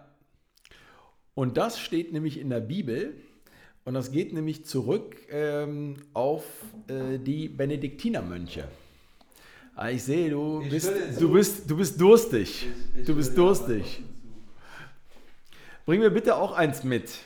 Und 1.34 1.57
das 1.57 1.80
steht 1.80 2.12
nämlich 2.12 2.38
in 2.38 2.49
der 2.49 2.61
Bibel. 2.61 3.14
Und 3.84 3.94
das 3.94 4.12
geht 4.12 4.32
nämlich 4.32 4.64
zurück 4.64 5.16
ähm, 5.28 5.97
auf 6.12 6.44
äh, 6.86 7.18
die 7.18 7.49
Benediktinermönche. 7.49 8.68
Ah, 9.74 9.90
ich 9.90 10.05
sehe, 10.05 10.30
du 10.30 10.61
Ich 10.62 10.70
bist, 10.70 10.92
du, 11.18 11.32
bist, 11.32 11.68
du 11.68 11.76
bist 11.76 12.01
durstig. 12.01 12.68
Ich- 12.94 13.01
ich 13.01 13.07
du 13.07 13.16
bist 13.16 13.36
durstig. 13.36 14.05
Bring 15.87 16.01
mir 16.01 16.11
bitte 16.11 16.34
auch 16.34 16.51
eins 16.51 16.82
mit. 16.82 17.20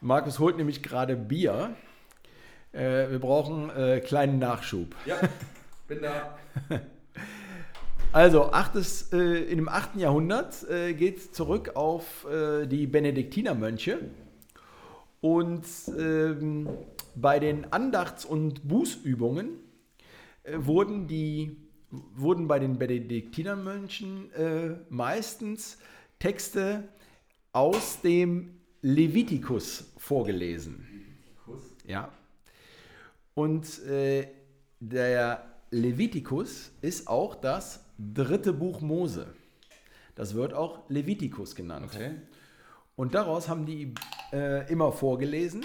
Markus 0.00 0.38
holt 0.38 0.56
nämlich 0.56 0.82
gerade 0.82 1.14
Bier. 1.14 1.76
Äh, 2.72 3.10
wir 3.10 3.18
brauchen 3.18 3.68
äh, 3.68 4.00
kleinen 4.00 4.38
Nachschub. 4.38 4.96
Ja, 5.04 5.16
bin 5.86 6.00
da. 6.00 6.38
Also, 8.14 8.52
achtes, 8.52 9.10
äh, 9.14 9.16
in 9.16 9.56
dem 9.56 9.70
8. 9.70 9.96
Jahrhundert 9.96 10.68
äh, 10.68 10.92
geht 10.92 11.16
es 11.16 11.32
zurück 11.32 11.76
auf 11.76 12.26
äh, 12.26 12.66
die 12.66 12.86
Benediktinermönche. 12.86 14.00
Und 15.22 15.64
ähm, 15.98 16.68
bei 17.14 17.38
den 17.38 17.72
Andachts- 17.72 18.26
und 18.26 18.68
Bußübungen 18.68 19.48
äh, 20.44 20.58
wurden, 20.58 21.06
die, 21.06 21.56
wurden 21.90 22.48
bei 22.48 22.58
den 22.58 22.78
Benediktinermönchen 22.78 24.30
äh, 24.34 24.76
meistens 24.90 25.78
Texte 26.18 26.88
aus 27.52 28.00
dem 28.00 28.60
Levitikus 28.80 29.92
vorgelesen. 29.96 30.86
Ja. 31.86 32.10
Und 33.34 33.84
äh, 33.84 34.28
der 34.80 35.44
Levitikus 35.70 36.72
ist 36.80 37.08
auch 37.08 37.34
das 37.34 37.84
dritte 37.98 38.52
Buch 38.52 38.80
Mose. 38.80 39.34
Das 40.14 40.34
wird 40.34 40.52
auch 40.52 40.88
Levitikus 40.88 41.54
genannt. 41.54 41.90
Okay. 41.94 42.12
Und 42.96 43.14
daraus 43.14 43.48
haben 43.48 43.64
die 43.64 43.94
äh, 44.32 44.70
immer 44.70 44.92
vorgelesen. 44.92 45.64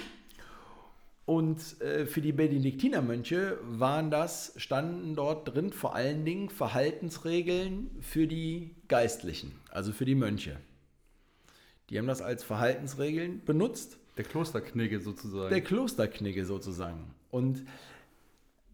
Und 1.25 1.81
äh, 1.81 2.05
für 2.05 2.21
die 2.21 2.31
Benediktinermönche 2.31 3.57
waren 3.63 4.09
das, 4.09 4.53
standen 4.55 5.13
dort 5.13 5.53
drin 5.53 5.73
vor 5.73 5.93
allen 5.93 6.23
Dingen 6.23 6.49
Verhaltensregeln 6.49 7.91
für 7.99 8.27
die 8.27 8.75
Geistlichen, 8.87 9.51
also 9.69 9.91
für 9.91 10.05
die 10.05 10.15
Mönche. 10.15 10.57
Die 11.89 11.97
haben 11.97 12.07
das 12.07 12.21
als 12.21 12.43
Verhaltensregeln 12.43 13.41
benutzt. 13.45 13.97
Der 14.17 14.25
Klosterknigge 14.25 14.99
sozusagen. 14.99 15.49
Der 15.49 15.61
Klosterknigge 15.61 16.45
sozusagen. 16.45 17.13
Und 17.31 17.63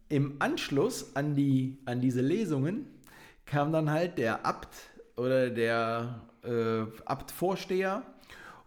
im 0.08 0.36
Anschluss 0.38 1.14
an, 1.14 1.34
die, 1.34 1.76
an 1.84 2.00
diese 2.00 2.20
Lesungen 2.20 2.86
kam 3.46 3.72
dann 3.72 3.90
halt 3.90 4.18
der 4.18 4.44
Abt 4.46 4.74
oder 5.16 5.50
der 5.50 6.22
äh, 6.42 6.82
Abtvorsteher 7.04 8.02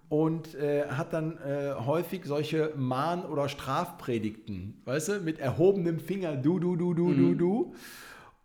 und 0.10 0.56
äh, 0.56 0.86
hat 0.88 1.14
dann 1.14 1.38
äh, 1.38 1.74
häufig 1.74 2.26
solche 2.26 2.74
Mahn- 2.76 3.26
oder 3.26 3.50
Strafpredigten, 3.50 4.82
weißt 4.86 5.10
du, 5.10 5.20
mit 5.20 5.40
erhobenem 5.40 6.00
Finger, 6.00 6.38
du, 6.38 6.60
du, 6.60 6.76
du, 6.76 6.94
du, 6.94 7.14
du, 7.14 7.36
du. 7.36 7.74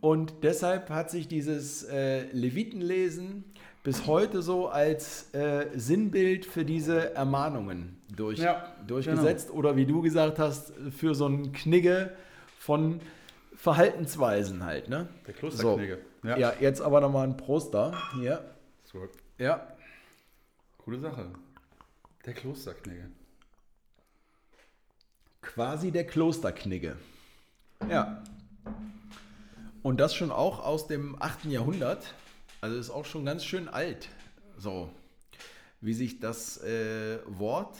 Und 0.00 0.42
deshalb 0.42 0.90
hat 0.90 1.12
sich 1.12 1.28
dieses 1.28 1.84
äh, 1.84 2.24
Levitenlesen 2.32 3.44
bis 3.82 4.06
heute 4.06 4.42
so 4.42 4.68
als 4.68 5.32
äh, 5.34 5.66
Sinnbild 5.74 6.46
für 6.46 6.64
diese 6.64 7.14
Ermahnungen 7.14 8.00
durch, 8.14 8.38
Ja, 8.38 8.72
durchgesetzt. 8.86 9.50
Oder 9.50 9.76
wie 9.76 9.86
du 9.86 10.02
gesagt 10.02 10.38
hast, 10.38 10.72
für 10.96 11.14
so 11.14 11.26
einen 11.26 11.52
Knigge 11.52 12.12
von 12.58 13.00
Verhaltensweisen 13.56 14.64
halt. 14.64 14.88
Ne? 14.88 15.08
Der 15.26 15.34
Klosterknigge. 15.34 15.98
Ja. 16.22 16.36
ja, 16.36 16.52
jetzt 16.60 16.80
aber 16.80 17.00
nochmal 17.00 17.26
ein 17.26 17.36
Prost 17.36 17.74
da. 17.74 17.92
Hier. 18.14 18.44
So, 18.84 19.08
Ja. 19.38 19.66
coole 20.78 21.00
Sache. 21.00 21.26
Der 22.24 22.34
Klosterknigge. 22.34 23.08
Quasi 25.40 25.90
der 25.90 26.06
Klosterknigge. 26.06 26.96
Ja. 27.90 28.22
Und 29.82 29.98
das 29.98 30.14
schon 30.14 30.30
auch 30.30 30.64
aus 30.64 30.86
dem 30.86 31.20
8. 31.20 31.46
Jahrhundert. 31.46 32.14
Also 32.62 32.78
ist 32.78 32.90
auch 32.90 33.04
schon 33.04 33.24
ganz 33.24 33.44
schön 33.44 33.68
alt. 33.68 34.08
So. 34.56 34.88
Wie 35.80 35.94
sich 35.94 36.20
das 36.20 36.62
äh, 36.62 37.18
Wort 37.26 37.76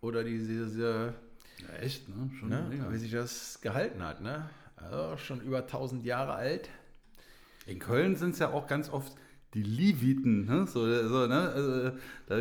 oder 0.00 0.24
diese, 0.24 0.48
diese 0.48 1.14
Ja, 1.60 1.76
echt, 1.76 2.08
ne? 2.08 2.30
Schon 2.40 2.48
ne, 2.48 2.86
wie 2.90 2.98
sich 2.98 3.12
das 3.12 3.60
gehalten 3.60 4.02
hat. 4.02 4.20
Ne? 4.22 4.50
Also 4.74 5.16
schon 5.18 5.40
über 5.40 5.58
1000 5.58 6.04
Jahre 6.04 6.32
alt. 6.32 6.68
In 7.66 7.78
Köln 7.78 8.16
sind 8.16 8.30
es 8.30 8.40
ja 8.40 8.50
auch 8.50 8.66
ganz 8.66 8.90
oft 8.90 9.12
die 9.54 9.62
Leviten, 9.62 10.46
ne? 10.46 10.66
So, 10.66 10.80
so, 11.06 11.28
ne? 11.28 11.50
Also, 11.50 11.90
da, 12.26 12.40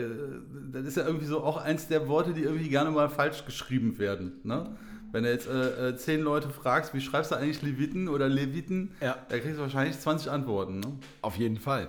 das 0.71 0.85
ist 0.87 0.97
ja 0.97 1.05
irgendwie 1.05 1.27
so 1.27 1.43
auch 1.43 1.57
eins 1.57 1.87
der 1.87 2.07
Worte, 2.07 2.33
die 2.33 2.41
irgendwie 2.41 2.69
gerne 2.69 2.89
mal 2.89 3.07
falsch 3.07 3.45
geschrieben 3.45 3.99
werden. 3.99 4.39
Ne? 4.43 4.75
Wenn 5.14 5.24
du 5.24 5.30
jetzt 5.32 5.47
äh, 5.47 5.89
äh, 5.89 5.95
zehn 5.95 6.20
Leute 6.22 6.49
fragst, 6.49 6.93
wie 6.93 6.99
schreibst 6.99 7.32
du 7.32 7.36
eigentlich 7.36 7.61
Leviten 7.61 8.09
oder 8.09 8.28
Leviten, 8.28 8.93
Ja. 8.99 9.16
da 9.30 9.38
kriegst 9.39 9.57
du 9.57 9.61
wahrscheinlich 9.61 9.97
20 9.99 10.30
Antworten. 10.32 10.80
Ne? 10.82 10.88
Auf 11.22 11.38
jeden 11.38 11.57
Fall. 11.57 11.88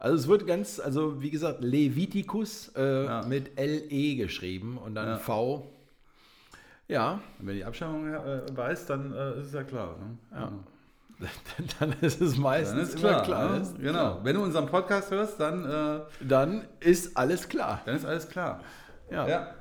Also 0.00 0.16
es 0.16 0.28
wird 0.28 0.46
ganz, 0.46 0.80
also 0.80 1.22
wie 1.22 1.30
gesagt, 1.30 1.62
Leviticus 1.62 2.72
äh, 2.76 3.04
Ja. 3.04 3.22
mit 3.26 3.52
LE 3.58 4.16
geschrieben 4.16 4.78
und 4.78 4.94
dann 4.96 5.08
Ja. 5.08 5.16
V. 5.18 5.70
Ja, 6.88 7.20
Und 7.38 7.46
wenn 7.46 7.54
die 7.54 7.64
Abstammung 7.64 8.12
äh, 8.12 8.40
weiß, 8.52 8.86
dann 8.86 9.12
äh, 9.14 9.38
ist 9.38 9.46
es 9.46 9.52
ja 9.52 9.62
klar. 9.62 9.96
Ne? 9.98 10.38
Ja. 10.40 10.52
dann 11.78 11.94
ist 12.00 12.20
es 12.20 12.36
meistens 12.36 12.94
ist 12.94 12.96
klar. 12.98 13.22
klar. 13.22 13.58
ne? 13.60 13.68
Genau. 13.78 13.92
klar. 13.92 14.24
Wenn 14.24 14.34
du 14.36 14.42
unseren 14.42 14.66
Podcast 14.66 15.10
hörst, 15.12 15.38
dann, 15.38 15.64
äh, 15.64 16.00
Dann 16.26 16.64
ist 16.80 17.16
alles 17.16 17.48
klar. 17.48 17.82
dann 17.84 17.94
ist 17.96 18.04
alles 18.06 18.28
klar. 18.28 18.60
Ja, 19.10 19.54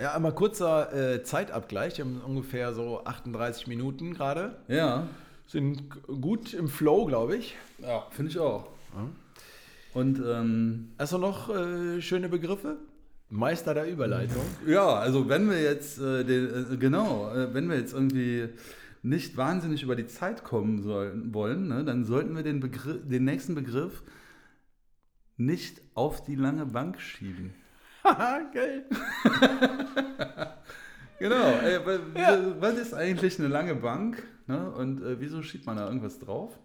ja. 0.00 0.14
Einmal 0.14 0.34
kurzer 0.34 0.92
äh, 0.92 1.22
Zeitabgleich. 1.22 1.98
Wir 1.98 2.04
haben 2.04 2.20
ungefähr 2.26 2.72
so 2.74 3.04
38 3.04 3.66
Minuten 3.66 4.14
gerade. 4.14 4.56
Ja. 4.68 5.06
Sind 5.46 5.90
gut 6.06 6.54
im 6.54 6.68
Flow, 6.68 7.06
glaube 7.06 7.36
ich. 7.36 7.56
Ja, 7.78 8.06
finde 8.10 8.30
ich 8.30 8.38
auch. 8.38 8.66
Und 9.94 10.20
ähm, 10.24 10.90
Hast 10.98 11.12
du 11.12 11.18
noch 11.18 11.54
äh, 11.54 12.00
schöne 12.02 12.28
Begriffe? 12.28 12.76
Meister 13.30 13.74
der 13.74 13.90
Überleitung. 13.90 14.42
Ja, 14.66 14.94
also 14.94 15.28
wenn 15.28 15.50
wir 15.50 15.60
jetzt, 15.60 15.98
äh, 15.98 16.24
den, 16.24 16.72
äh, 16.72 16.76
genau, 16.76 17.30
äh, 17.34 17.52
wenn 17.52 17.68
wir 17.68 17.76
jetzt 17.76 17.92
irgendwie 17.92 18.48
nicht 19.02 19.36
wahnsinnig 19.36 19.82
über 19.82 19.96
die 19.96 20.06
Zeit 20.06 20.44
kommen 20.44 20.82
sollen, 20.82 21.32
wollen, 21.34 21.68
ne, 21.68 21.84
dann 21.84 22.04
sollten 22.04 22.34
wir 22.34 22.42
den, 22.42 22.60
Begriff, 22.60 22.98
den 23.06 23.24
nächsten 23.24 23.54
Begriff 23.54 24.02
nicht 25.36 25.80
auf 25.94 26.24
die 26.24 26.34
lange 26.34 26.66
Bank 26.66 27.00
schieben. 27.00 27.52
Haha, 28.04 28.40
geil. 28.54 28.84
Genau, 31.20 31.34
wa- 31.34 31.98
Ja. 32.20 32.60
was 32.60 32.74
ist 32.78 32.94
eigentlich 32.94 33.40
eine 33.40 33.48
lange 33.48 33.74
Bank 33.74 34.22
ne, 34.46 34.70
und 34.70 35.02
äh, 35.02 35.18
wieso 35.20 35.42
schiebt 35.42 35.66
man 35.66 35.76
da 35.76 35.86
irgendwas 35.86 36.20
drauf? 36.20 36.56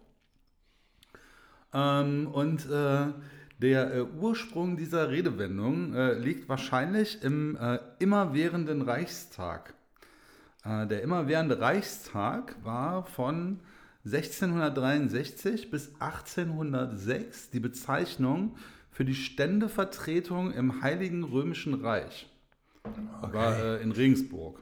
Ähm, 1.73 2.27
und 2.31 2.69
äh, 2.69 3.05
der 3.59 3.93
äh, 3.95 4.01
Ursprung 4.19 4.77
dieser 4.77 5.09
Redewendung 5.09 5.95
äh, 5.95 6.13
liegt 6.13 6.47
wahrscheinlich 6.49 7.23
im 7.23 7.55
äh, 7.55 7.79
immerwährenden 7.97 8.83
Reichstag. 8.83 9.73
Äh, 10.65 10.85
der 10.85 11.01
immerwährende 11.01 11.59
Reichstag 11.59 12.55
war 12.63 13.05
von 13.05 13.59
1663 14.05 15.71
bis 15.71 15.93
1806 15.99 17.49
die 17.49 17.59
Bezeichnung 17.59 18.55
für 18.93 19.05
die 19.05 19.15
Ständevertretung 19.15 20.53
im 20.53 20.81
Heiligen 20.81 21.23
Römischen 21.23 21.73
Reich. 21.73 22.29
War 23.21 23.57
äh, 23.57 23.81
in 23.83 23.91
Regensburg. 23.91 24.59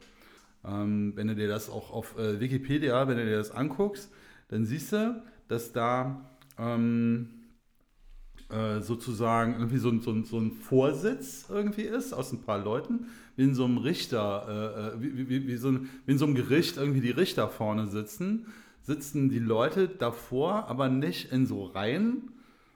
Ähm, 0.64 1.14
wenn 1.16 1.28
du 1.28 1.36
dir 1.36 1.48
das 1.48 1.70
auch 1.70 1.92
auf 1.92 2.18
äh, 2.18 2.40
Wikipedia, 2.40 3.08
wenn 3.08 3.18
du 3.18 3.26
dir 3.26 3.38
das 3.38 3.52
anguckst, 3.52 4.12
dann 4.50 4.66
siehst 4.66 4.94
du, 4.94 5.24
dass 5.48 5.74
da 5.74 6.30
ähm, 6.58 7.30
äh, 8.50 8.82
sozusagen 8.82 9.54
irgendwie 9.54 9.78
so, 9.78 9.90
ein- 9.90 10.02
so, 10.02 10.22
so 10.24 10.38
ein 10.40 10.52
Vorsitz 10.52 11.46
irgendwie 11.50 11.84
ist 11.84 12.14
aus 12.14 12.32
ein 12.32 12.42
paar 12.44 12.60
Leuten, 12.60 13.08
wie 13.36 13.44
in 13.44 13.56
so 13.56 13.66
einem 13.66 13.78
Richter, 13.78 14.94
äh, 14.96 14.98
äh, 14.98 15.02
wie, 15.02 15.30
wie, 15.30 15.48
wie, 15.48 15.58
so 15.58 15.70
ein, 15.70 15.90
wie 16.06 16.12
in 16.12 16.18
so 16.18 16.26
einem 16.26 16.36
Gericht 16.36 16.78
irgendwie 16.78 17.02
die 17.02 17.12
Richter 17.12 17.50
vorne 17.50 17.88
sitzen, 17.88 18.48
sitzen 18.84 19.30
die 19.30 19.40
Leute 19.40 19.88
davor, 19.88 20.68
aber 20.68 20.90
nicht 20.90 21.32
in 21.32 21.46
so 21.48 21.64
Reihen, 21.64 22.32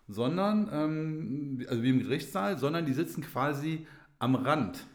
sondern, 0.08 0.70
ähm, 0.72 1.66
also 1.70 1.84
wie 1.84 1.90
im 1.90 2.00
Gerichtssaal, 2.00 2.58
sondern 2.58 2.86
die 2.86 2.94
sitzen 2.94 3.22
quasi 3.22 3.88
am 4.20 4.36
Rand. 4.36 4.86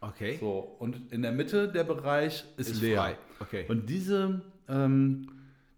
Okay. 0.00 0.36
So, 0.40 0.76
und 0.78 1.12
in 1.12 1.22
der 1.22 1.32
Mitte 1.32 1.68
der 1.68 1.84
Bereich 1.84 2.44
ist, 2.56 2.70
Ist 2.70 2.82
leer. 2.82 2.98
frei. 2.98 3.16
Okay. 3.40 3.64
Und 3.68 3.88
diese, 3.88 4.40
ähm, 4.68 5.28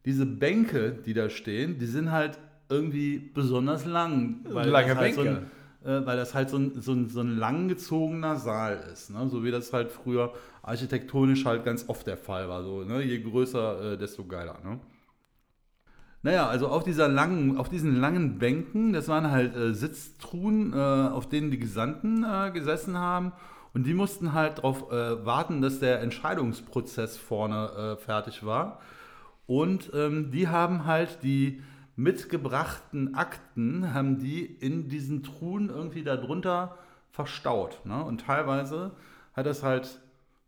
diese 0.05 0.25
Bänke, 0.25 0.93
die 0.93 1.15
da 1.15 1.29
stehen, 1.29 1.79
die 1.79 1.87
sind 1.87 2.11
halt 2.11 2.39
irgendwie 2.69 3.19
besonders 3.19 3.85
lang. 3.85 4.41
Weil 4.45 4.69
Lange 4.69 4.89
das 4.89 4.97
halt 4.99 5.17
Bänke. 5.17 5.47
So 5.83 5.89
ein, 5.91 6.03
äh, 6.03 6.07
weil 6.07 6.17
das 6.17 6.35
halt 6.35 6.49
so 6.49 6.57
ein, 6.57 6.81
so 6.81 6.93
ein, 6.93 7.09
so 7.11 7.21
ein 7.21 7.37
langgezogener 7.37 8.37
Saal 8.37 8.89
ist. 8.93 9.11
Ne? 9.11 9.29
So 9.29 9.45
wie 9.45 9.51
das 9.51 9.73
halt 9.73 9.91
früher 9.91 10.33
architektonisch 10.63 11.45
halt 11.45 11.65
ganz 11.65 11.89
oft 11.89 12.07
der 12.07 12.17
Fall 12.17 12.49
war. 12.49 12.63
So, 12.63 12.83
ne? 12.85 13.03
Je 13.03 13.21
größer, 13.21 13.93
äh, 13.93 13.99
desto 13.99 14.25
geiler. 14.25 14.59
Ne? 14.65 14.81
Naja, 16.25 16.49
also 16.49 16.69
auf, 16.69 16.85
dieser 16.85 17.07
langen, 17.07 17.59
auf 17.59 17.69
diesen 17.69 18.01
langen 18.01 18.39
Bänken, 18.39 18.95
das 18.95 19.09
waren 19.09 19.31
halt 19.31 19.55
äh, 19.55 19.75
Sitztruhen, 19.75 20.73
äh, 20.73 20.77
auf 20.77 21.29
denen 21.29 21.51
die 21.51 21.59
Gesandten 21.59 22.25
äh, 22.25 22.51
gesessen 22.51 22.97
haben. 22.97 23.33
Und 23.75 23.87
die 23.87 23.93
mussten 23.93 24.33
halt 24.33 24.57
darauf 24.57 24.91
äh, 24.91 25.27
warten, 25.27 25.61
dass 25.61 25.81
der 25.81 26.01
Entscheidungsprozess 26.01 27.19
vorne 27.19 27.97
äh, 27.99 28.03
fertig 28.03 28.43
war. 28.43 28.81
Und 29.47 29.91
ähm, 29.93 30.31
die 30.31 30.49
haben 30.49 30.87
halt 30.87 31.19
die 31.23 31.61
mitgebrachten 31.95 33.15
Akten, 33.15 33.93
haben 33.93 34.19
die 34.19 34.47
in 34.47 34.89
diesen 34.89 35.25
Truhen 35.25 35.69
irgendwie 35.69 36.05
darunter 36.05 36.79
verstaut. 37.11 37.85
Ne? 37.85 38.03
Und 38.03 38.23
teilweise 38.23 38.93
hat 39.35 39.45
das 39.45 39.63
halt 39.63 40.01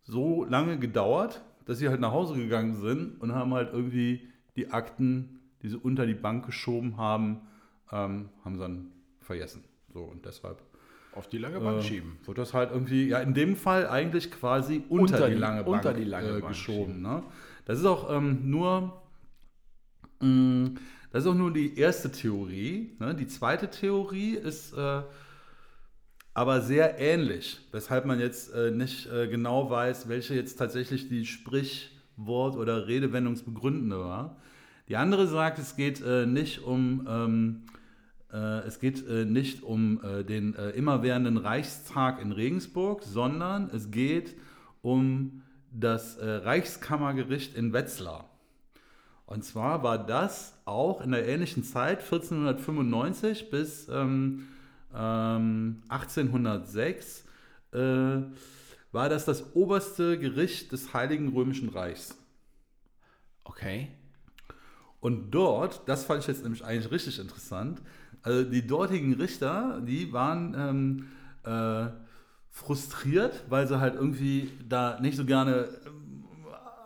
so 0.05 0.45
lange 0.45 0.79
gedauert, 0.79 1.43
dass 1.67 1.77
sie 1.79 1.91
halt 1.91 2.01
nach 2.01 2.13
Hause 2.13 2.35
gegangen 2.37 2.77
sind 2.77 3.21
und 3.21 3.35
haben 3.35 3.53
halt 3.53 3.75
irgendwie 3.75 4.27
die 4.57 4.71
Akten, 4.71 5.36
die 5.63 5.69
sie 5.69 5.77
unter 5.77 6.07
die 6.07 6.15
Bank 6.15 6.47
geschoben 6.47 6.97
haben, 6.97 7.41
ähm, 7.93 8.29
haben 8.45 8.55
sie 8.57 8.61
dann 8.61 8.93
vergessen. 9.21 9.65
So 9.93 10.01
und 10.03 10.25
deshalb 10.27 10.59
Auf 11.15 11.29
die 11.29 11.39
lange 11.39 11.61
Bank 11.61 11.79
äh, 11.81 11.83
schieben. 11.83 12.19
wird 12.25 12.39
das 12.39 12.53
halt 12.55 12.71
irgendwie, 12.73 13.09
ja, 13.09 13.19
in 13.21 13.33
dem 13.35 13.57
Fall 13.57 13.87
eigentlich 13.89 14.31
quasi 14.31 14.83
unter, 14.89 15.15
Unter 15.15 15.29
die, 15.29 15.35
die- 15.35 15.41
lange 15.41 15.65
unter 15.65 15.83
Bank, 15.93 15.97
die 15.97 16.05
lange 16.05 16.29
äh, 16.29 16.41
Bank 16.41 16.49
geschoben. 16.49 17.01
Ne? 17.03 17.23
Das 17.65 17.79
ist 17.79 17.87
auch 17.87 18.11
ähm, 18.15 18.51
nur, 18.51 19.03
mh, 20.21 20.71
das 21.11 21.25
ist 21.25 21.31
auch 21.31 21.35
nur 21.35 21.53
die 21.53 21.79
erste 21.79 22.11
Theorie. 22.13 22.93
Ne? 22.99 23.15
Die 23.15 23.27
zweite 23.27 23.71
Theorie 23.71 24.35
ist 24.35 24.73
äh, 24.75 25.03
aber 26.35 26.61
sehr 26.61 26.99
ähnlich, 26.99 27.61
weshalb 27.73 28.05
man 28.05 28.21
jetzt 28.21 28.53
äh, 28.53 28.71
nicht 28.71 29.07
äh, 29.11 29.27
genau 29.27 29.71
weiß, 29.71 30.09
welche 30.09 30.35
jetzt 30.35 30.57
tatsächlich 30.57 31.09
die 31.09 31.25
Sprichwort- 31.25 32.57
oder 32.57 32.87
Redewendungsbegründende 32.87 33.99
war. 33.99 34.37
Die 34.89 34.97
andere 34.97 35.27
sagt, 35.27 35.59
es 35.59 35.77
geht 35.77 36.01
äh, 36.03 36.27
nicht 36.27 36.63
um 36.63 37.07
ähm, 37.09 37.63
äh, 38.33 38.67
es 38.67 38.81
geht 38.81 39.07
äh, 39.09 39.25
nicht 39.25 39.63
um 39.63 40.01
äh, 40.05 40.25
den 40.25 40.55
äh, 40.55 40.71
immerwährenden 40.71 41.37
Reichstag 41.37 42.21
in 42.21 42.33
Regensburg, 42.33 43.03
sondern 43.03 43.71
es 43.71 43.91
geht 43.91 44.37
um 44.83 45.43
das 45.73 46.17
äh, 46.17 46.29
Reichskammergericht 46.29 47.55
in 47.55 47.73
Wetzlar. 47.73 48.29
Und 49.27 49.45
zwar 49.45 49.83
war 49.83 49.99
das 49.99 50.57
auch 50.65 51.01
in 51.01 51.11
der 51.11 51.27
ähnlichen 51.27 51.65
Zeit, 51.65 52.01
1495 52.01 53.51
bis 53.51 53.89
ähm, 53.89 54.47
ähm, 54.95 55.83
1806, 55.89 57.25
äh, 57.73 57.79
war 58.93 59.09
das 59.09 59.25
das 59.25 59.55
oberste 59.55 60.19
Gericht 60.19 60.73
des 60.73 60.95
Heiligen 60.95 61.29
Römischen 61.29 61.69
Reichs. 61.69 62.17
Okay. 63.45 63.89
Und 65.01 65.31
dort, 65.31 65.83
das 65.87 66.05
fand 66.05 66.21
ich 66.21 66.27
jetzt 66.27 66.43
nämlich 66.43 66.65
eigentlich 66.65 66.91
richtig 66.91 67.19
interessant, 67.19 67.83
also 68.23 68.43
die 68.43 68.67
dortigen 68.67 69.15
Richter, 69.15 69.81
die 69.87 70.13
waren 70.13 70.55
ähm, 70.59 71.07
äh, 71.45 71.91
frustriert, 72.51 73.45
weil 73.49 73.69
sie 73.69 73.79
halt 73.79 73.95
irgendwie 73.95 74.51
da 74.69 74.99
nicht 75.01 75.17
so 75.17 75.25
gerne 75.25 75.69
ähm, 75.87 76.25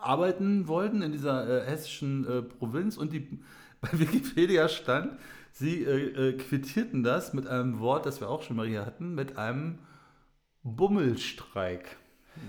arbeiten 0.02 0.68
wollten 0.68 1.00
in 1.00 1.12
dieser 1.12 1.48
äh, 1.48 1.66
hessischen 1.66 2.26
äh, 2.28 2.42
Provinz. 2.42 2.96
Und 2.96 3.12
die, 3.12 3.40
bei 3.80 3.88
Wikipedia 3.92 4.68
stand, 4.68 5.16
sie 5.52 5.84
äh, 5.84 6.28
äh, 6.28 6.32
quittierten 6.36 7.02
das 7.02 7.32
mit 7.32 7.46
einem 7.46 7.78
Wort, 7.78 8.04
das 8.04 8.20
wir 8.20 8.28
auch 8.28 8.42
schon 8.42 8.56
mal 8.56 8.66
hier 8.66 8.84
hatten, 8.84 9.14
mit 9.14 9.38
einem 9.38 9.78
Bummelstreik. 10.62 11.96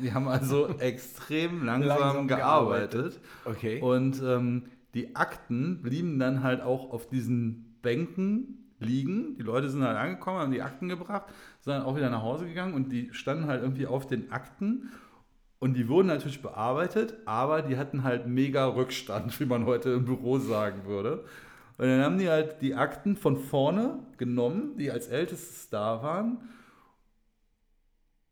Die 0.02 0.14
haben 0.14 0.28
also 0.28 0.68
extrem 0.80 1.64
langsam, 1.64 2.00
Langsam 2.00 2.28
gearbeitet. 2.28 3.20
Okay. 3.46 3.80
Und 3.80 4.22
ähm, 4.22 4.66
die 4.94 5.16
Akten 5.16 5.82
blieben 5.82 6.20
dann 6.20 6.44
halt 6.44 6.62
auch 6.62 6.92
auf 6.92 7.08
diesen 7.08 7.78
Bänken 7.82 8.62
liegen. 8.80 9.36
Die 9.38 9.44
Leute 9.44 9.70
sind 9.70 9.84
halt 9.84 9.98
angekommen, 9.98 10.40
haben 10.40 10.52
die 10.52 10.62
Akten 10.62 10.90
gebracht, 10.90 11.26
sind 11.62 11.74
dann 11.74 11.84
auch 11.84 11.96
wieder 11.96 12.10
nach 12.10 12.24
Hause 12.24 12.46
gegangen 12.46 12.74
und 12.74 12.92
die 12.92 13.10
standen 13.14 13.46
halt 13.46 13.62
irgendwie 13.62 13.88
auf 13.88 14.08
den 14.08 14.32
Akten. 14.32 14.90
Und 15.60 15.76
die 15.76 15.88
wurden 15.88 16.08
natürlich 16.08 16.42
bearbeitet, 16.42 17.16
aber 17.26 17.62
die 17.62 17.78
hatten 17.78 18.04
halt 18.04 18.26
mega 18.26 18.66
Rückstand, 18.66 19.40
wie 19.40 19.46
man 19.46 19.66
heute 19.66 19.92
im 19.92 20.06
Büro 20.06 20.40
sagen 20.40 20.86
würde. 20.86 21.24
Und 21.78 21.88
dann 21.88 22.02
haben 22.02 22.18
die 22.18 22.30
halt 22.30 22.62
die 22.62 22.76
Akten 22.76 23.16
von 23.16 23.38
vorne 23.38 24.00
genommen, 24.18 24.78
die 24.78 24.92
als 24.92 25.08
ältestes 25.08 25.70
da 25.70 26.04
waren. 26.04 26.50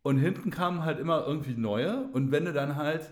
Und 0.01 0.17
hinten 0.17 0.49
kamen 0.49 0.83
halt 0.85 0.99
immer 0.99 1.25
irgendwie 1.25 1.55
neue. 1.55 2.03
Und 2.13 2.31
wenn 2.31 2.45
du 2.45 2.53
dann 2.53 2.75
halt 2.75 3.11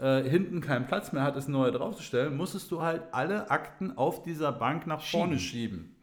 äh, 0.00 0.22
hinten 0.22 0.60
keinen 0.60 0.86
Platz 0.86 1.12
mehr 1.12 1.22
hattest, 1.22 1.48
neue 1.48 1.72
draufzustellen, 1.72 2.36
musstest 2.36 2.70
du 2.70 2.82
halt 2.82 3.02
alle 3.12 3.50
Akten 3.50 3.96
auf 3.96 4.22
dieser 4.22 4.52
Bank 4.52 4.86
nach 4.86 5.00
vorne 5.02 5.38
schieben. 5.38 5.96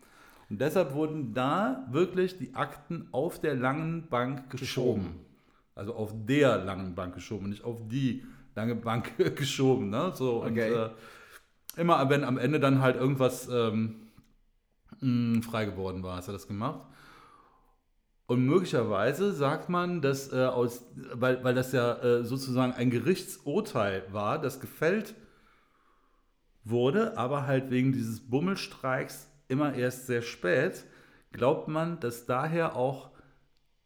Und 0.49 0.61
deshalb 0.61 0.93
wurden 0.93 1.33
da 1.33 1.87
wirklich 1.89 2.37
die 2.37 2.53
Akten 2.53 3.07
auf 3.11 3.39
der 3.41 3.55
langen 3.55 4.07
Bank 4.09 4.49
geschoben. 4.49 5.03
Geschoben. 5.03 5.25
Also 5.73 5.95
auf 5.95 6.13
der 6.13 6.57
langen 6.63 6.95
Bank 6.95 7.15
geschoben, 7.15 7.49
nicht 7.49 7.63
auf 7.63 7.79
die 7.87 8.23
lange 8.55 8.75
Bank 8.75 9.11
geschoben. 9.35 9.89
Ne? 9.89 10.11
So, 10.13 10.43
Okay. 10.43 10.71
und, 10.71 10.77
äh, 10.77 10.89
immer 11.81 12.09
wenn 12.09 12.23
am 12.23 12.37
Ende 12.37 12.59
dann 12.59 12.81
halt 12.81 12.95
irgendwas 12.95 13.49
ähm, 13.51 13.95
mh, 15.01 15.41
frei 15.41 15.65
geworden 15.65 16.03
war, 16.03 16.17
hast 16.17 16.27
du 16.27 16.31
das 16.31 16.47
gemacht. 16.47 16.81
Und 18.28 18.45
möglicherweise 18.45 19.34
sagt 19.34 19.69
man, 19.69 20.01
dass 20.01 20.34
äh, 20.34 20.45
aus, 20.45 20.86
weil, 21.13 21.43
weil 21.43 21.53
das 21.53 21.71
ja 21.71 21.93
äh, 22.01 22.23
sozusagen 22.23 22.73
ein 22.73 22.89
Gerichtsurteil 22.89 24.03
war, 24.11 24.39
das 24.41 24.59
gefällt 24.59 25.13
wurde, 26.63 27.17
aber 27.17 27.45
halt 27.45 27.69
wegen 27.69 27.93
dieses 27.93 28.28
Bummelstreiks 28.28 29.30
immer 29.47 29.76
erst 29.76 30.07
sehr 30.07 30.23
spät, 30.23 30.86
glaubt 31.32 31.67
man, 31.67 31.99
dass 31.99 32.26
daher 32.26 32.76
auch 32.76 33.11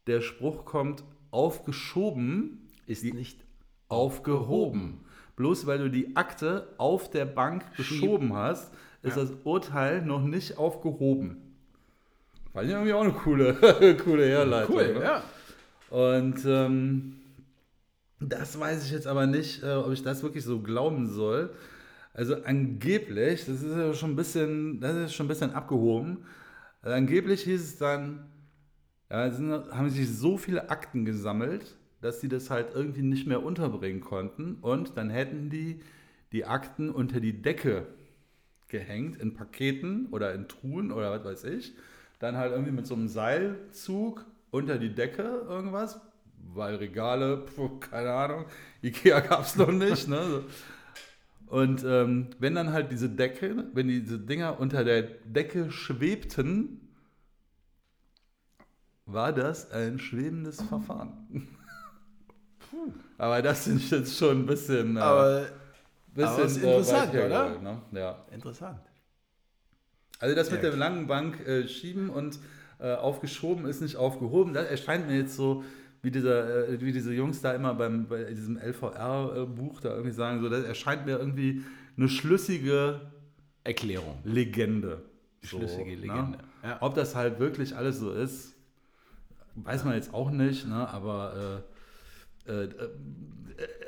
der 0.08 0.22
Spruch 0.22 0.64
kommt, 0.64 1.04
aufgeschoben 1.32 2.70
Ist 2.88 3.04
nicht. 3.04 3.44
aufgehoben. 3.90 5.02
Bloß 5.36 5.68
weil 5.68 5.80
du 5.80 5.90
die 5.90 6.16
Akte 6.16 6.74
auf 6.78 7.10
der 7.12 7.26
Bank 7.26 7.76
geschoben 7.76 8.34
hast, 8.34 8.74
ist 9.02 9.16
Ja. 9.18 9.24
das 9.24 9.32
Urteil 9.44 10.02
noch 10.02 10.24
nicht 10.24 10.58
aufgehoben. 10.58 11.49
Fand 12.54 12.68
ich 12.68 12.74
irgendwie 12.74 12.94
auch 12.94 13.04
eine 13.04 13.14
coole, 13.14 13.54
coole 14.04 14.26
Herleitung. 14.26 14.76
Cool, 14.76 14.94
ne? 14.94 15.04
ja. 15.04 15.24
Und 15.90 16.46
ähm, 16.46 17.16
das 18.20 18.60
weiß 18.60 18.86
ich 18.86 18.92
jetzt 18.92 19.08
aber 19.08 19.28
nicht, 19.28 19.64
äh, 19.64 19.74
ob 19.74 19.92
ich 19.92 20.04
das 20.04 20.24
wirklich 20.24 20.44
so 20.44 20.60
glauben 20.60 21.08
soll. 21.08 21.52
Also 22.14 22.44
angeblich, 22.44 23.46
das 23.46 23.62
ist 23.62 23.76
ja 23.76 23.94
schon 23.94 24.12
ein 24.12 24.16
bisschen, 24.16 24.80
das 24.80 24.96
ist 24.96 25.14
schon 25.14 25.26
ein 25.26 25.30
bisschen 25.30 25.52
abgehoben. 25.52 26.26
Also 26.82 26.96
angeblich 26.96 27.44
hieß 27.44 27.62
es 27.62 27.78
dann, 27.78 28.26
ja, 29.10 29.30
sind, 29.32 29.52
haben 29.72 29.90
sich 29.90 30.10
so 30.10 30.38
viele 30.38 30.70
Akten 30.70 31.06
gesammelt, 31.06 31.76
dass 32.02 32.22
sie 32.22 32.30
das 32.30 32.50
halt 32.50 32.74
irgendwie 32.74 33.02
nicht 33.04 33.28
mehr 33.28 33.44
unterbringen 33.44 34.02
konnten. 34.02 34.56
Und 34.62 34.98
dann 34.98 35.10
hätten 35.10 35.50
die 35.50 35.80
die 36.32 36.46
Akten 36.46 36.90
unter 36.90 37.20
die 37.20 37.42
Decke 37.42 37.88
gehängt, 38.68 39.20
in 39.20 39.34
Paketen 39.34 40.08
oder 40.12 40.34
in 40.34 40.48
Truhen 40.48 40.92
oder 40.92 41.12
was 41.12 41.26
weiß 41.26 41.44
ich. 41.46 41.74
Dann 42.20 42.38
halt 42.38 42.52
irgendwie 42.52 42.72
mit 42.72 42.86
so 42.86 42.96
einem 42.96 43.08
Seilzug 43.08 44.26
unter 44.52 44.78
die 44.78 44.94
Decke 44.94 45.24
irgendwas, 45.48 46.02
weil 46.54 46.76
Regale, 46.76 47.46
pf, 47.46 47.80
keine 47.80 48.12
Ahnung, 48.12 48.46
Ikea 48.82 49.20
gab 49.22 49.44
es 49.44 49.56
noch 49.56 49.72
nicht. 49.72 50.08
Ne? 50.08 50.22
So. 50.24 50.44
Und 51.48 51.84
ähm, 51.84 52.28
wenn 52.40 52.56
dann 52.56 52.72
halt 52.72 52.92
diese 52.92 53.10
Decke, 53.10 53.66
wenn 53.74 53.88
diese 53.88 54.20
Dinger 54.20 54.60
unter 54.60 54.84
der 54.84 55.02
Decke 55.02 55.72
schwebten, 55.72 56.90
war 59.06 59.34
das 59.34 59.72
ein 59.72 59.98
schwebendes 59.98 60.62
Verfahren. 60.62 61.48
Aber 63.18 63.42
das 63.42 63.64
finde 63.64 63.80
ich 63.80 63.90
jetzt 63.90 64.18
schon 64.18 64.42
ein 64.42 64.46
bisschen, 64.46 64.98
äh, 64.98 65.00
Aber 65.00 65.46
bisschen 66.14 66.30
aber 66.30 66.44
ist 66.44 66.58
äh, 66.58 66.68
interessant, 66.68 67.14
weit 67.14 67.26
oder? 67.26 67.60
Ne? 67.60 67.82
Ja. 67.94 68.26
interessant. 68.32 68.89
Also 70.20 70.36
das 70.36 70.52
mit 70.52 70.62
Ja. 70.64 70.70
der 70.70 70.78
langen 70.78 71.08
Bank 71.08 71.46
äh, 71.48 71.68
schieben 71.68 72.10
und 72.10 72.40
äh, 72.80 72.94
aufgeschoben 72.94 73.66
ist 73.66 73.82
nicht 73.82 73.96
aufgehoben. 73.96 74.54
Das 74.54 74.68
erscheint 74.70 75.08
mir 75.08 75.18
jetzt 75.18 75.36
so, 75.36 75.64
wie, 76.02 76.12
dieser, 76.12 76.70
äh, 76.70 76.82
wie 76.82 76.92
diese 76.92 77.14
Jungs 77.14 77.42
da 77.42 77.54
immer 77.54 77.74
beim, 77.74 78.08
bei 78.08 78.24
diesem 78.26 78.58
LVR-Buch 78.58 79.82
da 79.82 79.90
irgendwie 79.92 80.12
sagen, 80.12 80.42
so, 80.42 80.50
das 80.50 80.64
erscheint 80.64 81.06
mir 81.06 81.18
irgendwie 81.18 81.64
eine 81.98 82.08
schlüssige 82.10 83.02
Erklärung. 83.64 84.18
Legende. 84.24 85.02
Schlüssige 85.44 85.92
ne? 85.92 85.96
Legende, 85.96 86.38
ja. 86.64 86.78
Ob 86.82 86.96
das 86.96 87.16
halt 87.16 87.40
wirklich 87.40 87.76
alles 87.76 88.00
so 88.00 88.12
ist, 88.12 88.56
weiß 89.56 89.84
man 89.86 89.96
jetzt 89.96 90.14
auch 90.14 90.32
nicht, 90.32 90.68
ne? 90.68 90.88
aber 90.90 91.64
äh, 91.66 91.79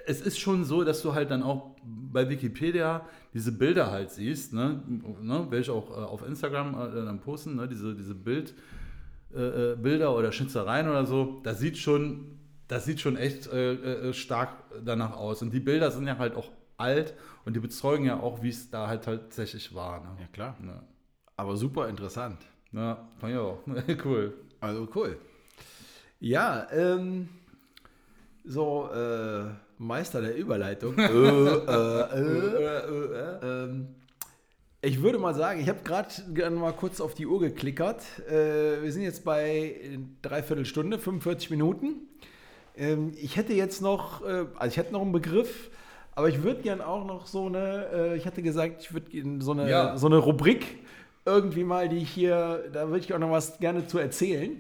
es 0.06 0.22
ist 0.22 0.40
schon 0.40 0.64
so, 0.64 0.84
dass 0.84 1.02
du 1.02 1.14
halt 1.14 1.32
dann 1.32 1.44
auch 1.44 1.76
bei 1.84 2.30
Wikipedia 2.30 3.08
diese 3.34 3.52
Bilder 3.52 3.92
halt 3.92 4.12
siehst, 4.12 4.54
ne? 4.54 4.82
Ne? 5.22 5.48
welche 5.50 5.72
auch 5.72 5.90
äh, 5.90 5.94
auf 5.94 6.28
Instagram 6.28 6.74
äh, 6.74 7.06
dann 7.06 7.20
posten, 7.22 7.56
ne? 7.56 7.68
diese, 7.68 7.96
diese 7.96 8.16
Bild, 8.16 8.54
äh, 9.34 9.72
äh, 9.72 9.76
Bilder 9.76 10.16
oder 10.16 10.32
Schnitzereien 10.32 10.90
oder 10.90 11.06
so, 11.06 11.40
das 11.44 11.60
sieht 11.60 11.78
schon, 11.78 12.40
das 12.68 12.86
sieht 12.86 13.00
schon 13.00 13.16
echt 13.16 13.48
äh, 13.48 14.10
äh, 14.10 14.14
stark 14.14 14.50
danach 14.84 15.16
aus. 15.16 15.42
Und 15.42 15.54
die 15.54 15.60
Bilder 15.60 15.92
sind 15.92 16.08
ja 16.08 16.18
halt 16.18 16.36
auch 16.36 16.50
alt 16.78 17.14
und 17.46 17.56
die 17.56 17.60
bezeugen 17.60 18.06
ja 18.06 18.20
auch, 18.20 18.42
wie 18.44 18.50
es 18.50 18.70
da 18.70 18.88
halt 18.88 19.04
tatsächlich 19.04 19.74
war. 19.74 20.02
Ne? 20.02 20.18
Ja, 20.20 20.28
klar. 20.28 20.58
Ja. 20.66 20.84
Aber 21.38 21.56
super 21.56 21.88
interessant. 21.88 22.40
Ja, 22.72 23.08
fand 23.20 23.34
ich 23.34 23.40
auch. 23.40 23.60
cool. 24.06 24.34
Also 24.60 24.88
cool. 24.96 25.18
Ja, 26.20 26.68
ähm, 26.72 27.30
so 28.44 28.90
äh, 28.94 29.46
Meister 29.78 30.22
der 30.22 30.36
Überleitung. 30.36 30.98
äh, 30.98 31.04
äh, 31.04 32.10
äh, 32.10 33.64
ähm, 33.66 33.88
ich 34.84 35.02
würde 35.02 35.20
mal 35.20 35.36
sagen, 35.36 35.60
ich 35.60 35.70
habe 35.70 35.80
gerade 35.84 36.50
mal 36.52 36.74
kurz 36.74 37.02
auf 37.02 37.14
die 37.14 37.28
Uhr 37.28 37.40
geklickert. 37.40 38.04
Äh, 38.28 38.82
wir 38.82 38.92
sind 38.92 39.04
jetzt 39.04 39.24
bei 39.24 40.00
dreiviertel 40.22 40.66
Stunde, 40.66 40.98
45 40.98 41.52
Minuten. 41.52 42.08
Ähm, 42.76 43.12
ich 43.22 43.38
hätte 43.38 43.54
jetzt 43.54 43.82
noch, 43.82 44.24
äh, 44.26 44.46
also 44.56 44.68
ich 44.68 44.78
hätte 44.78 44.94
noch 44.94 45.02
einen 45.02 45.12
Begriff, 45.12 45.70
aber 46.16 46.30
ich 46.30 46.42
würde 46.42 46.62
gern 46.62 46.82
auch 46.82 47.06
noch 47.06 47.28
so 47.28 47.46
eine, 47.46 47.88
äh, 47.94 48.16
ich 48.18 48.26
hatte 48.26 48.42
gesagt, 48.42 48.82
ich 48.82 48.94
würde 48.94 49.12
so 49.40 49.52
eine, 49.52 49.70
Ja. 49.70 49.98
so 49.98 50.08
eine 50.08 50.18
Rubrik 50.18 50.66
irgendwie 51.26 51.64
mal, 51.64 51.88
die 51.88 51.98
ich 51.98 52.10
hier, 52.10 52.64
da 52.74 52.88
würde 52.88 53.00
ich 53.00 53.14
auch 53.14 53.20
noch 53.20 53.32
was 53.32 53.60
gerne 53.60 53.86
zu 53.86 54.00
erzählen. 54.00 54.60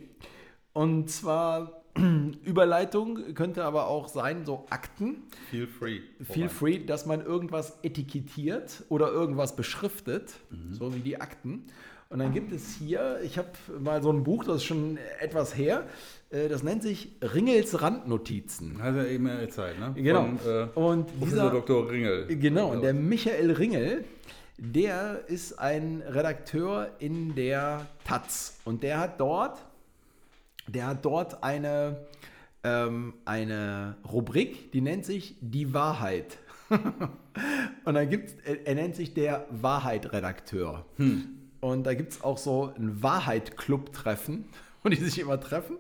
Und 0.74 1.10
zwar 1.10 1.81
Überleitung 2.44 3.34
könnte 3.34 3.64
aber 3.66 3.88
auch 3.88 4.08
sein, 4.08 4.46
so 4.46 4.66
Akten. 4.70 5.24
Feel 5.50 5.68
free. 5.68 6.00
Feel 6.24 6.50
free, 6.50 6.80
dass 6.80 7.06
man 7.06 7.26
irgendwas 7.26 7.78
etikettiert 7.84 8.84
oder 8.89 9.12
irgendwas 9.12 9.56
beschriftet, 9.56 10.34
Mhm. 10.50 10.74
so 10.74 10.96
wie 10.96 11.00
die 11.00 11.20
Akten. 11.20 11.66
Und 12.10 12.20
dann 12.20 12.34
gibt 12.34 12.52
es 12.52 12.76
hier, 12.76 13.20
ich 13.24 13.38
habe 13.38 13.48
mal 13.80 14.02
so 14.04 14.12
ein 14.12 14.24
Buch, 14.24 14.44
das 14.44 14.58
ist 14.58 14.64
schon 14.66 14.98
etwas 15.22 15.56
her, 15.58 15.86
äh, 16.30 16.50
das 16.50 16.62
nennt 16.62 16.84
sich 16.84 17.14
Ringels 17.22 17.82
Randnotizen. 17.82 18.78
Ja 18.80 19.06
eben 19.06 19.24
mehr 19.24 19.50
Zeit, 19.50 19.80
ne? 19.80 19.94
Genau. 19.96 20.26
Von, 20.36 20.52
äh, 20.52 20.68
Und 20.80 21.08
dieser, 21.24 21.50
Dr. 21.50 21.89
Ringel. 21.89 22.26
genau, 22.38 22.72
und 22.72 22.82
der 22.82 22.94
Michael 22.94 23.52
Ringel, 23.52 24.04
der 24.58 25.22
ist 25.28 25.58
ein 25.58 26.04
Redakteur 26.06 26.89
in 27.00 27.34
der 27.36 27.88
Taz. 28.04 28.60
Und 28.66 28.84
der 28.84 29.00
hat 29.00 29.20
dort, 29.22 29.58
der 30.72 30.88
hat 30.88 31.05
dort 31.05 31.43
eine, 31.43 32.07
ähm, 32.63 33.13
eine 33.26 33.97
Rubrik, 34.09 34.72
die 34.72 34.82
nennt 34.82 35.05
sich 35.05 35.36
Die 35.41 35.74
Wahrheit. 35.74 36.38
und 37.86 37.93
da 37.93 38.05
gibt's, 38.05 38.36
er, 38.45 38.67
er 38.67 38.76
nennt 38.76 38.95
sich 38.95 39.13
der 39.13 39.45
Wahrheit-Redakteur. 39.49 40.86
Und 41.59 41.84
da 41.84 41.93
gibt 41.93 42.13
es 42.13 42.24
auch 42.24 42.38
so 42.38 42.74
ein 42.76 43.01
Wahrheit-Club-Treffen, 43.03 44.45
wo 44.84 44.89
die 44.89 44.97
sich 44.97 45.19
immer 45.19 45.39
treffen. 45.39 45.78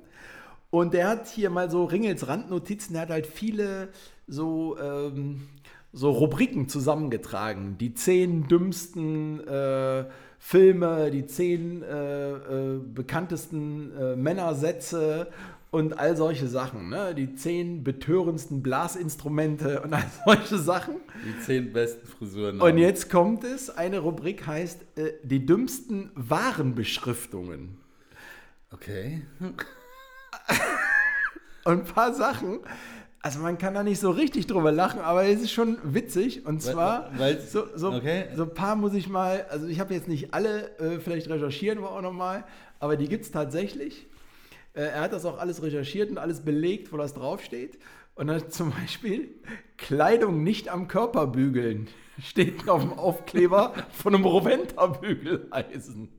Und 0.69 0.93
der 0.93 1.09
hat 1.09 1.27
hier 1.27 1.49
mal 1.49 1.69
so 1.69 1.83
Ringels 1.83 2.27
Randnotizen, 2.27 2.93
der 2.93 3.01
hat 3.03 3.09
halt 3.09 3.27
viele 3.27 3.89
so, 4.27 4.77
ähm, 4.79 5.47
so 5.91 6.11
Rubriken 6.11 6.69
zusammengetragen. 6.69 7.77
Die 7.77 7.93
zehn 7.93 8.47
dümmsten 8.47 9.45
äh, 9.45 10.05
Filme, 10.43 11.11
die 11.11 11.27
zehn 11.27 11.83
äh, 11.83 12.31
äh, 12.31 12.79
bekanntesten 12.79 13.95
äh, 13.95 14.15
Männersätze 14.15 15.27
und 15.69 15.99
all 15.99 16.17
solche 16.17 16.47
Sachen. 16.47 16.89
Ne? 16.89 17.13
Die 17.13 17.35
zehn 17.35 17.83
betörendsten 17.83 18.63
Blasinstrumente 18.63 19.81
und 19.81 19.93
all 19.93 20.03
solche 20.25 20.57
Sachen. 20.57 20.95
Die 21.23 21.39
zehn 21.45 21.71
besten 21.71 22.07
Frisuren. 22.07 22.59
Und 22.59 22.79
jetzt 22.79 23.09
kommt 23.09 23.43
es, 23.43 23.69
eine 23.69 23.99
Rubrik 23.99 24.47
heißt 24.47 24.81
äh, 24.97 25.13
die 25.23 25.45
dümmsten 25.45 26.11
Warenbeschriftungen. 26.15 27.77
Okay. 28.71 29.21
Und 31.65 31.81
ein 31.81 31.85
paar 31.85 32.15
Sachen, 32.15 32.61
also 33.23 33.39
man 33.39 33.57
kann 33.57 33.73
da 33.73 33.83
nicht 33.83 33.99
so 33.99 34.09
richtig 34.09 34.47
drüber 34.47 34.71
lachen, 34.71 34.99
aber 34.99 35.25
es 35.25 35.41
ist 35.41 35.51
schon 35.51 35.77
witzig. 35.83 36.45
Und 36.45 36.61
zwar, 36.61 37.11
weil- 37.17 37.39
so, 37.39 37.65
so, 37.75 37.91
okay. 37.91 38.25
so 38.35 38.43
ein 38.43 38.53
paar 38.53 38.75
muss 38.75 38.93
ich 38.93 39.07
mal, 39.07 39.45
also 39.49 39.67
ich 39.67 39.79
habe 39.79 39.93
jetzt 39.93 40.07
nicht 40.07 40.33
alle, 40.33 40.77
äh, 40.79 40.99
vielleicht 40.99 41.29
recherchieren 41.29 41.79
wir 41.81 41.91
auch 41.91 42.01
nochmal, 42.01 42.45
aber 42.79 42.97
die 42.97 43.07
gibt 43.07 43.25
es 43.25 43.31
tatsächlich. 43.31 44.07
Äh, 44.73 44.81
er 44.83 45.01
hat 45.01 45.13
das 45.13 45.25
auch 45.25 45.37
alles 45.37 45.61
recherchiert 45.61 46.09
und 46.09 46.17
alles 46.17 46.41
belegt, 46.41 46.91
wo 46.91 46.97
das 46.97 47.13
draufsteht. 47.13 47.77
Und 48.15 48.27
dann 48.27 48.49
zum 48.49 48.71
Beispiel 48.71 49.29
Kleidung 49.77 50.43
nicht 50.43 50.69
am 50.69 50.87
Körper 50.87 51.27
bügeln. 51.27 51.87
Steht 52.23 52.67
auf 52.67 52.81
dem 52.81 52.93
Aufkleber 52.93 53.73
von 53.91 54.15
einem 54.15 54.25
Roventa-Bügeleisen. 54.25 56.09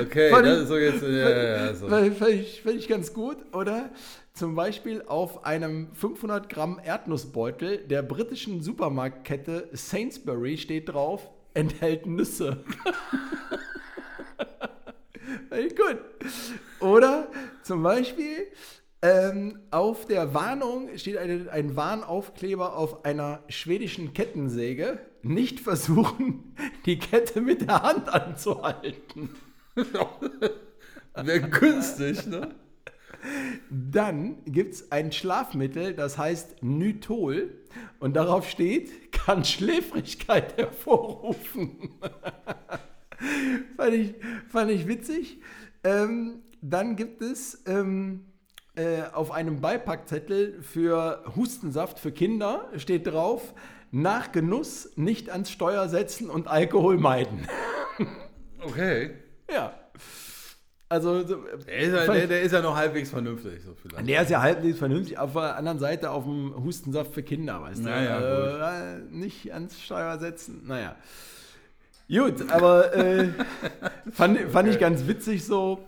Okay, 0.00 0.30
Fand 0.30 0.46
das 0.46 0.62
ist 0.62 0.68
so 0.68 0.76
jetzt. 0.76 1.02
Ja, 1.02 1.08
ja, 1.08 1.42
ja, 1.66 1.74
so. 1.74 1.88
Fand 1.88 2.20
ich, 2.30 2.62
fand 2.62 2.76
ich 2.76 2.88
ganz 2.88 3.12
gut, 3.12 3.38
oder? 3.54 3.90
Zum 4.38 4.54
Beispiel 4.54 5.02
auf 5.04 5.44
einem 5.44 5.92
500 5.94 6.48
Gramm 6.48 6.80
Erdnussbeutel 6.80 7.78
der 7.78 8.04
britischen 8.04 8.62
Supermarktkette 8.62 9.68
Sainsbury 9.72 10.58
steht 10.58 10.90
drauf, 10.90 11.28
enthält 11.54 12.06
Nüsse. 12.06 12.62
Gut. 15.50 15.98
Oder 16.78 17.26
zum 17.64 17.82
Beispiel 17.82 18.46
ähm, 19.02 19.58
auf 19.72 20.06
der 20.06 20.32
Warnung 20.34 20.96
steht 20.96 21.16
eine, 21.16 21.50
ein 21.50 21.74
Warnaufkleber 21.74 22.76
auf 22.76 23.04
einer 23.04 23.42
schwedischen 23.48 24.12
Kettensäge. 24.12 25.00
Nicht 25.22 25.58
versuchen, 25.58 26.54
die 26.86 27.00
Kette 27.00 27.40
mit 27.40 27.62
der 27.62 27.82
Hand 27.82 28.08
anzuhalten. 28.08 29.30
Wäre 31.16 31.40
günstig, 31.50 32.24
ne? 32.28 32.54
Dann 33.70 34.38
gibt 34.44 34.74
es 34.74 34.92
ein 34.92 35.12
Schlafmittel, 35.12 35.94
das 35.94 36.18
heißt 36.18 36.62
Nytol 36.62 37.54
und 38.00 38.14
darauf 38.14 38.48
steht, 38.48 39.12
kann 39.12 39.44
Schläfrigkeit 39.44 40.56
hervorrufen. 40.56 41.90
fand, 43.76 43.94
ich, 43.94 44.14
fand 44.48 44.70
ich 44.70 44.86
witzig. 44.86 45.40
Ähm, 45.84 46.42
dann 46.60 46.96
gibt 46.96 47.22
es 47.22 47.62
ähm, 47.66 48.26
äh, 48.74 49.02
auf 49.12 49.32
einem 49.32 49.60
Beipackzettel 49.60 50.62
für 50.62 51.24
Hustensaft 51.36 51.98
für 51.98 52.12
Kinder 52.12 52.70
steht 52.76 53.06
drauf, 53.06 53.54
nach 53.90 54.32
Genuss 54.32 54.92
nicht 54.96 55.30
ans 55.30 55.50
Steuer 55.50 55.88
setzen 55.88 56.30
und 56.30 56.48
Alkohol 56.48 56.98
meiden. 56.98 57.46
Okay. 58.60 59.12
ja. 59.48 59.72
Also, 60.90 61.26
so, 61.26 61.36
Der 61.66 61.78
ist, 61.78 61.92
ja, 61.92 62.12
der, 62.12 62.26
der 62.26 62.42
ist 62.42 62.52
ja 62.52 62.62
noch 62.62 62.74
halbwegs 62.74 63.10
vernünftig, 63.10 63.62
so 63.62 63.74
vielleicht. 63.74 64.08
Der 64.08 64.22
ist 64.22 64.30
ja 64.30 64.40
halbwegs 64.40 64.78
vernünftig, 64.78 65.18
auf 65.18 65.34
der 65.34 65.56
anderen 65.56 65.78
Seite 65.78 66.10
auf 66.10 66.24
dem 66.24 66.54
Hustensaft 66.64 67.12
für 67.12 67.22
Kinder, 67.22 67.60
weißt 67.60 67.80
du? 67.80 67.84
Naja, 67.84 68.96
äh, 68.96 69.00
nicht 69.10 69.52
ans 69.52 69.78
Steuer 69.80 70.18
setzen, 70.18 70.62
naja. 70.66 70.96
Gut, 72.08 72.50
aber 72.50 72.94
äh, 72.94 73.28
fand, 74.12 74.40
fand 74.50 74.68
ich 74.68 74.78
ganz 74.78 75.06
witzig 75.06 75.44
so. 75.44 75.78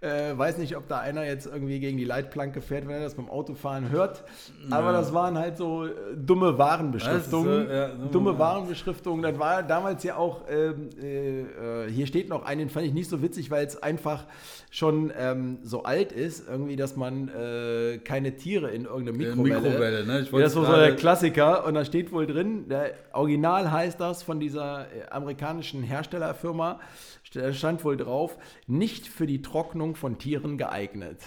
Äh, 0.00 0.38
weiß 0.38 0.58
nicht, 0.58 0.76
ob 0.76 0.86
da 0.86 1.00
einer 1.00 1.24
jetzt 1.24 1.46
irgendwie 1.46 1.80
gegen 1.80 1.98
die 1.98 2.04
Leitplanke 2.04 2.60
fährt, 2.60 2.86
wenn 2.86 2.94
er 2.94 3.00
das 3.02 3.16
beim 3.16 3.28
Autofahren 3.28 3.90
hört. 3.90 4.22
Aber 4.70 4.92
das 4.92 5.12
waren 5.12 5.36
halt 5.36 5.56
so 5.56 5.86
äh, 5.86 5.90
dumme 6.16 6.56
Warenbeschriftungen. 6.56 7.66
So, 7.66 7.72
ja, 7.72 7.88
dumme 7.88 8.10
dumme 8.12 8.38
Waren. 8.38 8.58
Warenbeschriftungen. 8.58 9.22
Das 9.22 9.36
war 9.40 9.64
damals 9.64 10.04
ja 10.04 10.14
auch, 10.16 10.42
ähm, 10.48 10.90
äh, 11.02 11.40
äh, 11.86 11.90
hier 11.90 12.06
steht 12.06 12.28
noch 12.28 12.44
einen, 12.44 12.60
den 12.60 12.70
fand 12.70 12.86
ich 12.86 12.92
nicht 12.94 13.10
so 13.10 13.22
witzig, 13.22 13.50
weil 13.50 13.66
es 13.66 13.82
einfach 13.82 14.24
schon 14.70 15.12
ähm, 15.18 15.58
so 15.64 15.82
alt 15.82 16.12
ist, 16.12 16.46
irgendwie, 16.48 16.76
dass 16.76 16.94
man 16.94 17.28
äh, 17.30 17.98
keine 17.98 18.36
Tiere 18.36 18.70
in 18.70 18.84
irgendeine 18.84 19.18
Äh, 19.18 19.34
Mikrowelle. 19.34 19.60
Mikrowelle, 19.62 20.06
ne? 20.06 20.20
Ich 20.20 20.30
Ja, 20.30 20.38
das 20.38 20.54
war 20.54 20.64
so 20.66 20.76
der 20.76 20.94
Klassiker 20.94 21.64
und 21.66 21.74
da 21.74 21.84
steht 21.84 22.12
wohl 22.12 22.26
drin, 22.28 22.68
der 22.68 22.92
Original 23.14 23.72
heißt 23.72 23.98
das 24.00 24.22
von 24.22 24.38
dieser 24.38 24.82
äh, 24.82 25.08
amerikanischen 25.10 25.82
Herstellerfirma, 25.82 26.78
st- 27.17 27.17
da 27.34 27.52
stand 27.52 27.84
wohl 27.84 27.96
drauf, 27.96 28.36
nicht 28.66 29.06
für 29.06 29.26
die 29.26 29.42
Trocknung 29.42 29.96
von 29.96 30.18
Tieren 30.18 30.58
geeignet. 30.58 31.18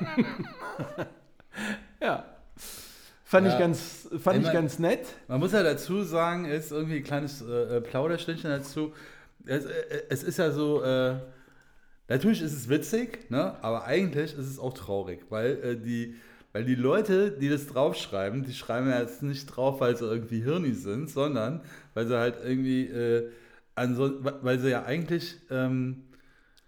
ja. 2.00 2.24
Fand 3.24 3.46
ich 3.46 3.52
Ja. 3.54 3.58
ganz, 3.58 4.08
fand 4.18 4.38
ich 4.38 4.44
Immer- 4.44 4.52
ganz 4.52 4.78
nett. 4.78 5.06
Man 5.28 5.40
muss 5.40 5.52
ja 5.52 5.62
dazu 5.62 6.02
sagen, 6.02 6.44
ist 6.44 6.70
irgendwie 6.70 6.96
ein 6.96 7.04
kleines 7.04 7.42
äh, 7.42 7.76
äh, 7.76 7.80
Plauderstückchen 7.80 8.50
dazu. 8.50 8.92
es, 9.46 9.64
äh, 9.64 10.02
es 10.10 10.22
ist 10.22 10.38
ja 10.38 10.50
so, 10.50 10.82
äh, 10.82 11.14
natürlich 12.08 12.42
ist 12.42 12.52
es 12.52 12.68
witzig, 12.68 13.30
ne? 13.30 13.56
aber 13.62 13.84
eigentlich 13.84 14.32
ist 14.36 14.50
es 14.50 14.58
auch 14.58 14.74
traurig, 14.74 15.20
weil 15.30 15.52
äh, 15.64 15.76
die, 15.76 16.16
weil 16.52 16.64
die 16.64 16.74
Leute, 16.74 17.30
die 17.30 17.48
das 17.48 17.66
draufschreiben, 17.68 18.44
die 18.44 18.52
schreiben 18.52 18.90
ja 18.90 19.00
jetzt 19.00 19.22
nicht 19.22 19.46
drauf, 19.46 19.80
weil 19.80 19.96
sie 19.96 20.04
irgendwie 20.04 20.42
Hirni 20.42 20.72
sind, 20.74 21.08
sondern 21.08 21.62
weil 21.94 22.06
sie 22.06 22.18
halt 22.18 22.34
irgendwie, 22.44 22.84
äh, 23.76 23.80
anso 23.80 24.10
weil 24.42 24.58
sie 24.58 24.70
ja 24.70 24.84
eigentlich, 24.84 25.36
ähm, 25.50 26.04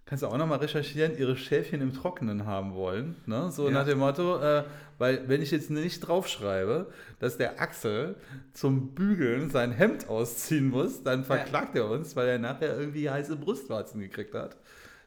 kannst 0.07 0.23
du 0.23 0.27
auch 0.29 0.37
nochmal 0.37 0.59
recherchieren, 0.59 1.17
ihre 1.17 1.37
Schäfchen 1.37 1.81
im 1.81 1.95
Trockenen 1.95 2.45
haben 2.47 2.75
wollen. 2.75 3.17
Ne? 3.27 3.51
So 3.51 3.67
Ja. 3.69 3.73
nach 3.75 3.87
dem 3.87 3.99
Motto, 3.99 4.39
äh, 4.41 4.65
weil 4.99 5.29
wenn 5.29 5.41
ich 5.43 5.51
jetzt 5.51 5.71
nicht 5.71 6.01
draufschreibe, 6.01 6.87
dass 7.19 7.37
der 7.39 7.61
Axel 7.61 8.17
zum 8.53 8.89
Bügeln 8.95 9.51
sein 9.51 9.73
Hemd 9.73 10.09
ausziehen 10.09 10.69
muss, 10.71 11.03
dann 11.03 11.25
verklagt 11.25 11.75
er 11.77 11.89
uns, 11.91 12.15
weil 12.17 12.29
er 12.29 12.39
nachher 12.39 12.79
irgendwie 12.79 13.09
heiße 13.11 13.37
Brustwarzen 13.37 14.01
gekriegt 14.01 14.35
hat. 14.35 14.57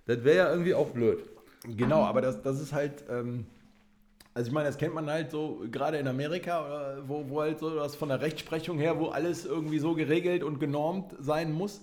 Das 0.07 0.23
wäre 0.23 0.37
ja 0.37 0.51
irgendwie 0.51 0.73
auch 0.73 0.89
blöd. 0.89 1.19
Genau, 1.75 2.03
aber 2.03 2.21
das, 2.21 2.41
das 2.41 2.59
ist 2.59 2.73
halt, 2.73 3.03
ähm, 3.09 3.45
also 4.37 4.49
ich 4.49 4.53
meine, 4.53 4.67
das 4.67 4.77
kennt 4.77 4.93
man 4.93 5.09
halt 5.09 5.31
so, 5.31 5.63
gerade 5.71 5.97
in 5.97 6.07
Amerika, 6.07 6.63
oder 6.65 6.97
wo, 7.07 7.27
wo 7.27 7.41
halt 7.41 7.57
so 7.57 7.75
das 7.75 7.95
von 7.95 8.09
der 8.09 8.21
Rechtsprechung 8.21 8.77
her, 8.77 8.99
wo 8.99 9.07
alles 9.07 9.45
irgendwie 9.45 9.79
so 9.79 9.95
geregelt 9.95 10.43
und 10.43 10.59
genormt 10.59 11.15
sein 11.19 11.51
muss. 11.51 11.81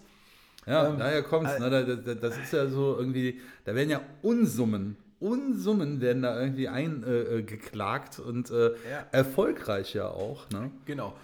Ja, 0.65 0.89
Ähm, 0.89 0.99
daher 0.99 1.23
kommt's. 1.25 1.53
äh, 1.53 1.59
Ne? 1.61 1.69
Da, 1.71 1.83
da, 1.83 2.15
das 2.15 2.39
ist 2.39 2.53
ja 2.53 2.69
so 2.69 2.97
irgendwie, 2.97 3.41
da 3.65 3.75
werden 3.75 3.91
ja 3.91 4.01
Unsummen, 4.23 4.97
Unsummen 5.19 6.01
werden 6.01 6.23
da 6.23 6.41
irgendwie 6.41 6.69
eingeklagt 6.69 7.29
äh, 7.33 7.43
geklagt 7.43 8.19
und 8.21 8.51
äh, 8.51 8.69
Ja. 8.91 9.07
erfolgreich 9.11 9.93
ja 9.95 10.09
auch. 10.09 10.49
Ne? 10.51 10.71
Genau. 10.87 11.15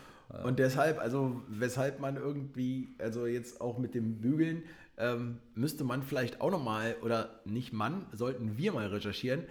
Und 0.45 0.59
deshalb, 0.59 1.01
also 1.01 1.41
weshalb 1.49 2.01
man 2.01 2.17
irgendwie, 2.17 2.89
also 2.99 3.27
jetzt 3.27 3.61
auch 3.61 3.79
mit 3.79 3.95
dem 3.95 4.17
Bügeln, 4.21 4.63
ähm, 4.99 5.39
müsste 5.55 5.85
man 5.85 6.03
vielleicht 6.03 6.41
auch 6.41 6.51
nochmal, 6.51 6.97
oder 7.03 7.41
nicht 7.45 7.73
man, 7.73 8.07
sollten 8.13 8.57
wir 8.59 8.73
mal 8.73 8.87
recherchieren. 8.89 9.45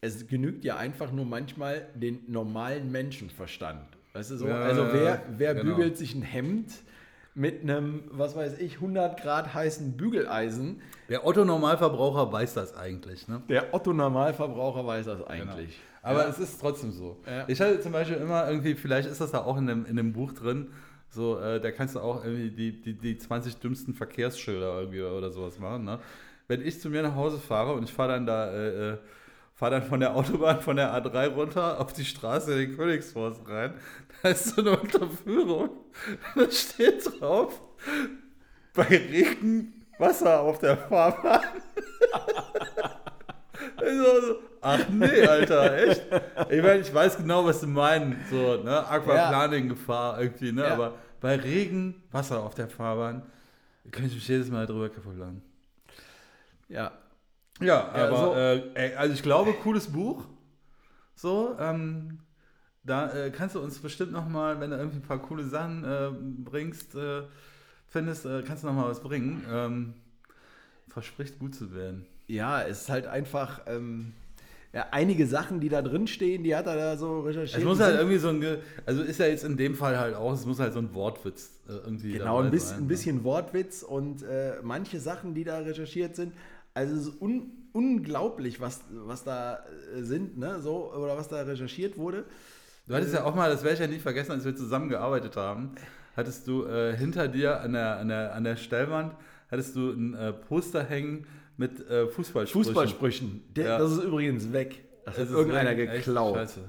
Es 0.00 0.26
genügt 0.26 0.64
ja 0.64 0.76
einfach 0.76 1.10
nur 1.12 1.24
manchmal 1.24 1.86
den 1.94 2.20
normalen 2.28 2.92
Menschenverstand. 2.92 3.86
Weißt 4.12 4.30
du 4.30 4.36
so? 4.36 4.48
Ja, 4.48 4.60
also 4.60 4.86
wer, 4.92 5.22
wer 5.36 5.54
genau. 5.54 5.74
bügelt 5.74 5.96
sich 5.96 6.14
ein 6.14 6.22
Hemd 6.22 6.72
mit 7.34 7.62
einem, 7.62 8.04
was 8.10 8.34
weiß 8.34 8.58
ich, 8.58 8.76
100 8.76 9.20
Grad 9.20 9.52
heißen 9.52 9.96
Bügeleisen? 9.96 10.80
Der 11.08 11.26
Otto-Normalverbraucher 11.26 12.32
weiß 12.32 12.54
das 12.54 12.74
eigentlich. 12.76 13.28
Ne? 13.28 13.42
Der 13.48 13.74
Otto-Normalverbraucher 13.74 14.86
weiß 14.86 15.06
das 15.06 15.22
eigentlich. 15.26 15.78
Aber 16.02 16.22
Ja. 16.22 16.28
es 16.28 16.38
ist 16.38 16.60
trotzdem 16.60 16.92
so. 16.92 17.18
Ja. 17.26 17.44
Ich 17.48 17.60
hatte 17.60 17.80
zum 17.80 17.92
Beispiel 17.92 18.16
immer 18.16 18.48
irgendwie, 18.48 18.74
vielleicht 18.74 19.08
ist 19.08 19.20
das 19.20 19.32
da 19.32 19.42
auch 19.42 19.58
in 19.58 19.66
dem, 19.66 19.84
in 19.86 19.96
dem 19.96 20.12
Buch 20.12 20.32
drin, 20.32 20.68
so, 21.10 21.38
äh, 21.38 21.60
da 21.60 21.70
kannst 21.72 21.94
du 21.94 22.00
auch 22.00 22.24
irgendwie 22.24 22.50
die, 22.50 22.80
die, 22.80 22.94
die 22.94 23.18
20 23.18 23.56
dümmsten 23.58 23.94
Verkehrsschilder 23.94 24.78
irgendwie 24.80 25.02
oder 25.02 25.30
sowas 25.30 25.58
machen. 25.58 25.84
Ne? 25.84 25.98
Wenn 26.48 26.64
ich 26.64 26.80
zu 26.80 26.90
mir 26.90 27.02
nach 27.02 27.14
Hause 27.14 27.38
fahre 27.38 27.72
und 27.74 27.84
ich 27.84 27.92
fahre 27.92 28.12
dann 28.12 28.26
da, 28.26 28.50
äh, 28.52 28.90
äh, 28.92 28.98
fahre 29.56 29.72
dann 29.72 29.82
von 29.82 29.98
der 30.00 30.14
Autobahn 30.14 30.60
von 30.60 30.76
der 30.76 30.92
A3 30.94 31.28
runter 31.34 31.80
auf 31.80 31.92
die 31.92 32.04
Straße 32.04 32.52
in 32.52 32.58
den 32.58 32.76
Königsforst 32.76 33.40
rein, 33.48 33.74
da 34.22 34.28
ist 34.28 34.54
so 34.54 34.60
eine 34.60 34.78
Unterführung, 34.78 35.70
da 36.36 36.50
steht 36.50 37.20
drauf, 37.20 37.60
bei 38.74 38.84
Regen 38.84 39.72
Wasser 39.98 40.40
auf 40.40 40.58
der 40.58 40.76
Fahrbahn. 40.76 41.40
Ich 43.78 43.92
so, 43.92 44.20
so, 44.20 44.36
Ach 44.60 44.80
nee, 44.88 45.26
Alter, 45.26 45.76
echt? 45.76 46.02
Ich 46.50 46.62
meine, 46.62 46.80
ich 46.80 46.92
weiß 46.92 47.18
genau, 47.18 47.44
was 47.44 47.60
du 47.60 47.66
meinst. 47.66 48.30
So, 48.30 48.56
ne? 48.62 48.86
Aquaplaning-Gefahr 48.88 50.20
irgendwie, 50.20 50.52
ne? 50.52 50.62
Ja. 50.62 50.72
Aber 50.72 50.94
bei 51.20 51.36
Regen, 51.36 52.02
Wasser 52.10 52.42
auf 52.42 52.54
der 52.54 52.68
Fahrbahn, 52.68 53.22
kann 53.90 54.06
ich 54.06 54.14
mich 54.14 54.26
jedes 54.26 54.50
Mal 54.50 54.66
drüber 54.66 54.88
kaputt 54.88 55.16
lachen. 55.18 55.42
Ja. 56.68 56.92
Ja, 57.60 57.88
Ja, 57.94 58.04
aber 58.04 58.16
so- 58.16 58.34
äh, 58.34 58.94
also 58.96 59.14
ich 59.14 59.22
glaube, 59.22 59.52
cooles 59.54 59.86
Buch. 59.88 60.24
So, 61.14 61.56
ähm, 61.58 62.18
da 62.84 63.12
äh, 63.12 63.30
kannst 63.30 63.54
du 63.54 63.60
uns 63.60 63.78
bestimmt 63.78 64.12
noch 64.12 64.28
mal, 64.28 64.60
wenn 64.60 64.70
du 64.70 64.76
irgendwie 64.76 64.98
ein 64.98 65.02
paar 65.02 65.20
coole 65.20 65.44
Sachen 65.44 65.84
äh, 65.84 66.10
bringst, 66.44 66.94
äh, 66.94 67.22
findest, 67.88 68.26
äh, 68.26 68.42
kannst 68.46 68.62
du 68.64 68.68
noch 68.68 68.74
mal 68.74 68.88
was 68.88 69.00
bringen. 69.00 69.44
Ähm, 69.50 69.94
verspricht 70.88 71.38
gut 71.38 71.54
zu 71.54 71.74
werden. 71.74 72.06
Ja, 72.28 72.62
es 72.62 72.82
ist 72.82 72.90
halt 72.90 73.06
einfach 73.06 73.60
ähm, 73.66 74.12
ja, 74.72 74.86
einige 74.90 75.26
Sachen, 75.26 75.60
die 75.60 75.68
da 75.68 75.82
drin 75.82 76.06
stehen, 76.06 76.42
die 76.44 76.54
hat 76.54 76.66
er 76.66 76.76
da 76.76 76.96
so 76.96 77.20
recherchiert. 77.20 77.60
Es 77.60 77.64
muss 77.64 77.80
halt 77.80 77.96
irgendwie 77.98 78.18
so 78.18 78.28
ein, 78.28 78.40
Ge- 78.40 78.58
also 78.84 79.02
ist 79.02 79.18
ja 79.18 79.26
jetzt 79.26 79.44
in 79.44 79.56
dem 79.56 79.74
Fall 79.74 79.98
halt 79.98 80.14
auch, 80.14 80.32
es 80.32 80.44
muss 80.46 80.58
halt 80.58 80.72
so 80.72 80.80
ein 80.80 80.92
Wortwitz 80.94 81.50
äh, 81.68 81.72
irgendwie 81.72 82.12
Genau, 82.12 82.40
ein 82.40 82.50
bisschen, 82.50 82.68
sein, 82.68 82.80
ein 82.80 82.82
ne? 82.82 82.88
bisschen 82.88 83.24
Wortwitz 83.24 83.82
und 83.82 84.22
äh, 84.22 84.54
manche 84.62 85.00
Sachen, 85.00 85.34
die 85.34 85.44
da 85.44 85.58
recherchiert 85.58 86.16
sind. 86.16 86.32
Also 86.76 86.94
es 86.94 87.06
ist 87.06 87.22
un, 87.22 87.50
unglaublich, 87.72 88.60
was, 88.60 88.80
was 88.90 89.24
da 89.24 89.64
äh, 89.96 90.02
sind, 90.02 90.36
ne? 90.36 90.60
So, 90.60 90.92
oder 90.92 91.16
was 91.16 91.28
da 91.28 91.40
recherchiert 91.42 91.96
wurde. 91.96 92.24
Du 92.86 92.94
hattest 92.94 93.14
ja 93.14 93.24
auch 93.24 93.34
mal, 93.34 93.48
das 93.50 93.62
werde 93.62 93.74
ich 93.74 93.80
ja 93.80 93.86
nie 93.86 93.98
vergessen, 93.98 94.32
als 94.32 94.44
wir 94.44 94.54
zusammengearbeitet 94.54 95.36
haben, 95.36 95.72
hattest 96.16 96.46
du 96.46 96.66
äh, 96.66 96.94
hinter 96.94 97.28
dir 97.28 97.60
an 97.62 97.72
der, 97.72 97.96
an, 97.96 98.08
der, 98.08 98.34
an 98.34 98.44
der 98.44 98.56
Stellwand, 98.56 99.14
hattest 99.50 99.74
du 99.74 99.90
ein 99.90 100.14
äh, 100.14 100.32
Poster 100.34 100.84
hängen 100.84 101.26
mit 101.56 101.80
äh, 101.88 102.06
Fußballsprüchen. 102.08 102.64
Fußballsprüchen. 102.66 103.42
Der, 103.56 103.64
Ja. 103.66 103.78
Das 103.78 103.92
ist 103.92 104.02
übrigens 104.04 104.52
weg. 104.52 104.84
Das, 105.06 105.14
Das 105.14 105.22
hat 105.24 105.30
ist 105.30 105.34
irgendeiner 105.34 105.74
geklaut. 105.74 106.36
Scheiße. 106.36 106.60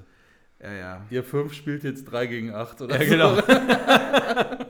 Ja, 0.62 0.72
ja. 0.72 1.06
Ihr 1.10 1.22
fünf 1.22 1.52
spielt 1.52 1.84
jetzt 1.84 2.04
3 2.06 2.26
gegen 2.26 2.54
8 2.54 2.80
oder 2.80 3.00
Ja, 3.00 3.04
so. 3.04 3.10
genau. 3.10 3.36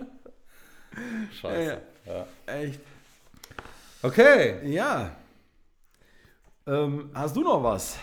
Scheiße. 1.41 1.80
Ja, 2.07 2.12
Ja. 2.12 2.26
Echt. 2.55 2.80
Okay. 4.03 4.57
Ja. 4.70 5.12
Ähm, 6.68 7.10
hast 7.14 7.34
du 7.34 7.40
noch 7.40 7.62
was? 7.62 7.98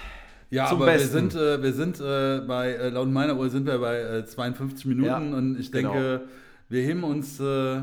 Ja, 0.49 0.67
Zum 0.67 0.81
aber 0.81 0.91
Besten. 0.91 1.13
wir 1.13 1.21
sind, 1.21 1.35
äh, 1.35 1.61
wir 1.63 1.73
sind 1.73 1.99
äh, 1.99 2.41
bei, 2.47 2.71
äh, 2.71 2.89
laut 2.89 3.09
meiner 3.09 3.37
Uhr 3.37 3.49
sind 3.49 3.65
wir 3.67 3.77
bei 3.77 3.99
äh, 3.99 4.25
52 4.25 4.85
Minuten 4.85 5.07
Ja, 5.07 5.17
und 5.17 5.59
ich 5.59 5.71
genau. 5.71 5.91
denke, 5.93 6.27
wir 6.69 6.81
heben 6.81 7.03
uns, 7.03 7.39
äh, 7.39 7.43
äh, 7.45 7.81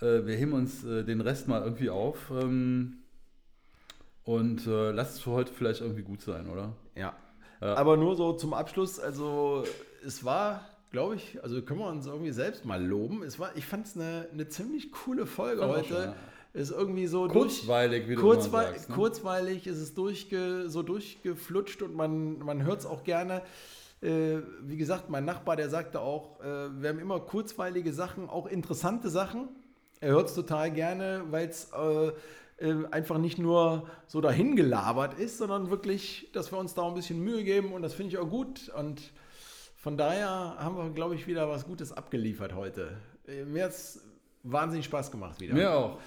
wir 0.00 0.36
heben 0.36 0.52
uns 0.52 0.84
äh, 0.84 1.04
den 1.04 1.20
Rest 1.22 1.48
mal 1.48 1.62
irgendwie 1.62 1.88
auf. 1.88 2.30
Ähm, 2.30 2.98
und 4.24 4.66
äh, 4.66 4.90
lasst 4.90 5.16
es 5.16 5.20
für 5.20 5.30
heute 5.30 5.52
vielleicht 5.52 5.80
irgendwie 5.80 6.02
gut 6.02 6.20
sein, 6.20 6.48
oder? 6.48 6.74
Ja. 6.94 7.14
Ja. 7.60 7.74
Aber 7.74 7.96
nur 7.96 8.16
so 8.16 8.32
zum 8.32 8.54
Abschluss, 8.54 8.98
also 8.98 9.64
es 10.04 10.24
war, 10.24 10.68
glaube 10.90 11.14
ich, 11.14 11.42
also 11.42 11.62
können 11.62 11.80
wir 11.80 11.86
uns 11.86 12.06
irgendwie 12.06 12.32
selbst 12.32 12.64
mal 12.64 12.84
loben. 12.84 13.22
Es 13.22 13.38
war, 13.38 13.56
ich 13.56 13.64
fand 13.66 13.86
es 13.86 13.96
eine, 13.96 14.26
eine 14.32 14.48
ziemlich 14.48 14.90
coole 14.92 15.26
Folge 15.26 15.66
heute. 15.66 15.88
schon, 15.88 16.02
ja. 16.04 16.14
Ist 16.54 16.70
irgendwie 16.70 17.06
so 17.06 17.28
Kurzweilig, 17.28 18.08
wie 18.08 18.14
durch, 18.14 18.20
du 18.20 18.26
immer 18.26 18.34
kurzwei 18.34 18.64
sagst. 18.72 18.88
Ne? 18.90 18.94
kurzweilig 18.94 19.66
ist 19.66 19.78
es 19.78 19.94
durchge, 19.94 20.68
so 20.68 20.82
durchgeflutscht 20.82 21.80
und 21.80 21.94
man, 21.94 22.38
man 22.40 22.62
hört 22.64 22.80
es 22.80 22.86
auch 22.86 23.04
gerne. 23.04 23.42
Äh, 24.02 24.38
wie 24.60 24.76
gesagt, 24.76 25.08
mein 25.08 25.24
Nachbar, 25.24 25.56
der 25.56 25.70
sagte 25.70 26.00
auch, 26.00 26.40
äh, 26.40 26.44
wir 26.82 26.90
haben 26.90 26.98
immer 26.98 27.20
kurzweilige 27.20 27.92
Sachen, 27.92 28.28
auch 28.28 28.46
interessante 28.46 29.08
Sachen. 29.08 29.48
Er 30.00 30.10
hört 30.10 30.28
es 30.28 30.34
total 30.34 30.70
gerne, 30.72 31.24
weil 31.30 31.48
es 31.48 31.70
äh, 31.72 32.12
äh, 32.58 32.86
einfach 32.90 33.18
nicht 33.18 33.38
nur 33.38 33.88
so 34.06 34.20
dahin 34.20 34.54
gelabert 34.54 35.18
ist, 35.18 35.38
sondern 35.38 35.70
wirklich, 35.70 36.28
dass 36.32 36.52
wir 36.52 36.58
uns 36.58 36.74
da 36.74 36.86
ein 36.86 36.94
bisschen 36.94 37.20
Mühe 37.20 37.44
geben 37.44 37.72
und 37.72 37.82
das 37.82 37.94
finde 37.94 38.12
ich 38.12 38.18
auch 38.18 38.28
gut. 38.28 38.68
Und 38.76 39.00
von 39.76 39.96
daher 39.96 40.56
haben 40.58 40.76
wir, 40.76 40.90
glaube 40.90 41.14
ich, 41.14 41.26
wieder 41.26 41.48
was 41.48 41.64
Gutes 41.64 41.92
abgeliefert 41.92 42.54
heute. 42.54 42.98
Äh, 43.26 43.44
Mir 43.44 43.64
hat 43.64 43.70
es 43.70 44.02
wahnsinnig 44.42 44.84
Spaß 44.84 45.10
gemacht 45.10 45.40
wieder. 45.40 45.54
Mir 45.54 45.72
auch. 45.72 45.98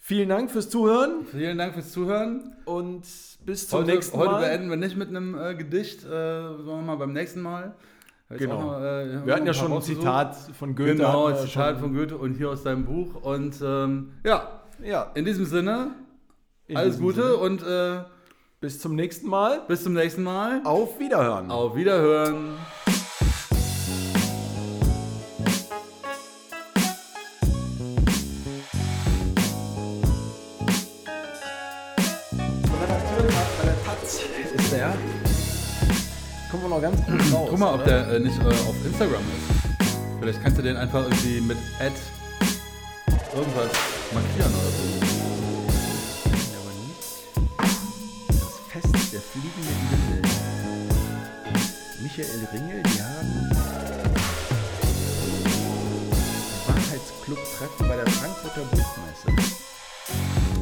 Vielen 0.00 0.28
Dank 0.28 0.50
fürs 0.50 0.70
Zuhören 0.70 1.26
Vielen 1.30 1.58
Dank 1.58 1.74
fürs 1.74 1.92
Zuhören. 1.92 2.54
und 2.64 3.02
bis 3.44 3.68
zum 3.68 3.80
Heute, 3.80 3.90
nächsten 3.92 4.18
heute 4.18 4.32
Mal. 4.32 4.40
beenden 4.40 4.70
wir 4.70 4.76
nicht 4.76 4.96
mit 4.96 5.08
einem 5.08 5.36
äh, 5.38 5.54
Gedicht, 5.54 6.04
äh, 6.04 6.08
wir 6.10 6.76
mal 6.82 6.96
beim 6.96 7.12
nächsten 7.12 7.40
Mal. 7.42 7.74
Jetzt 8.30 8.40
Genau. 8.40 8.60
noch, 8.60 8.80
äh, 8.80 9.26
Wir 9.26 9.34
hatten 9.34 9.46
ja 9.46 9.52
ein 9.52 9.54
schon 9.54 9.72
ein. 9.72 9.82
Zitat 9.82 10.36
von 10.58 10.74
Goethe. 10.76 10.96
Genau, 10.96 11.28
wir 11.28 11.36
Zitat 11.36 11.78
von 11.78 11.94
Goethe 11.94 12.16
und 12.16 12.34
hier 12.34 12.50
aus 12.50 12.62
seinem 12.62 12.84
Buch. 12.84 13.22
Und 13.22 13.56
ähm, 13.62 14.12
ja, 14.24 14.60
Ja, 14.82 15.10
in 15.14 15.24
diesem 15.24 15.44
Sinne, 15.46 15.92
in 16.66 16.76
alles 16.76 16.94
diesem 16.96 17.06
Gute 17.06 17.22
Sinne. 17.22 17.36
und 17.36 17.62
äh, 17.62 18.04
Bis 18.60 18.80
zum 18.80 18.94
nächsten 18.94 19.28
Mal. 19.28 19.62
bis 19.68 19.82
zum 19.82 19.94
nächsten 19.94 20.22
Mal. 20.22 20.60
Auf 20.64 20.98
Wiederhören. 21.00 21.50
Auf 21.50 21.74
Wiederhören. 21.76 22.56
Wir 36.68 36.74
noch 36.74 36.82
ganz 36.82 37.00
gut 37.06 37.32
raus. 37.32 37.48
Guck 37.50 37.58
mal, 37.58 37.74
ob 37.74 37.84
der 37.84 38.08
äh, 38.08 38.20
nicht 38.20 38.38
äh, 38.42 38.46
auf 38.46 38.74
Instagram 38.84 39.22
ist. 39.22 39.88
Vielleicht 40.20 40.42
kannst 40.42 40.58
du 40.58 40.62
den 40.62 40.76
einfach 40.76 41.02
irgendwie 41.04 41.40
mit 41.40 41.56
Ad 41.80 41.94
irgendwas 43.34 43.70
markieren 44.12 44.52
oder 44.52 44.70
so. 44.76 44.82
Ja, 46.28 46.58
aber 46.60 46.74
nicht. 46.84 47.00
Das 48.28 48.54
Fest 48.68 49.12
der 49.14 49.20
fliegenden 49.20 49.78
Himmel. 49.88 50.22
Michael 52.02 52.48
Ringel, 52.52 52.82
die 52.82 53.00
haben 53.02 53.32
die 53.50 53.56
Wahrheitsklone 56.68 57.24
Club 57.24 57.38
treffen 57.56 57.88
bei 57.88 57.96
der 57.96 58.06
Frankfurter 58.08 58.64
Buchmesse. 58.70 59.28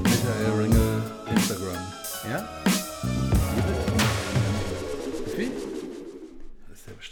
Michael 0.04 0.52
Ringel, 0.60 1.02
Instagram. 1.34 1.82
Ja? 2.30 2.65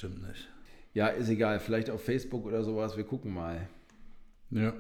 Bestimmt 0.05 0.29
nicht. 0.29 0.49
Ja, 0.93 1.09
ist 1.09 1.29
egal. 1.29 1.59
Vielleicht 1.59 1.91
auf 1.91 2.05
Facebook 2.05 2.45
oder 2.45 2.63
sowas. 2.63 2.97
Wir 2.97 3.05
gucken 3.05 3.33
mal. 3.33 3.69
Ja. 4.51 4.73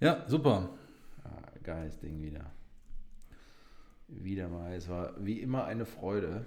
Ja, 0.00 0.24
super. 0.26 0.70
Ah, 1.22 1.42
geiles 1.62 1.98
Ding 1.98 2.20
wieder. 2.22 2.50
Wieder 4.08 4.48
mal. 4.48 4.74
Es 4.74 4.88
war 4.88 5.12
wie 5.18 5.40
immer 5.40 5.64
eine 5.64 5.84
Freude. 5.84 6.46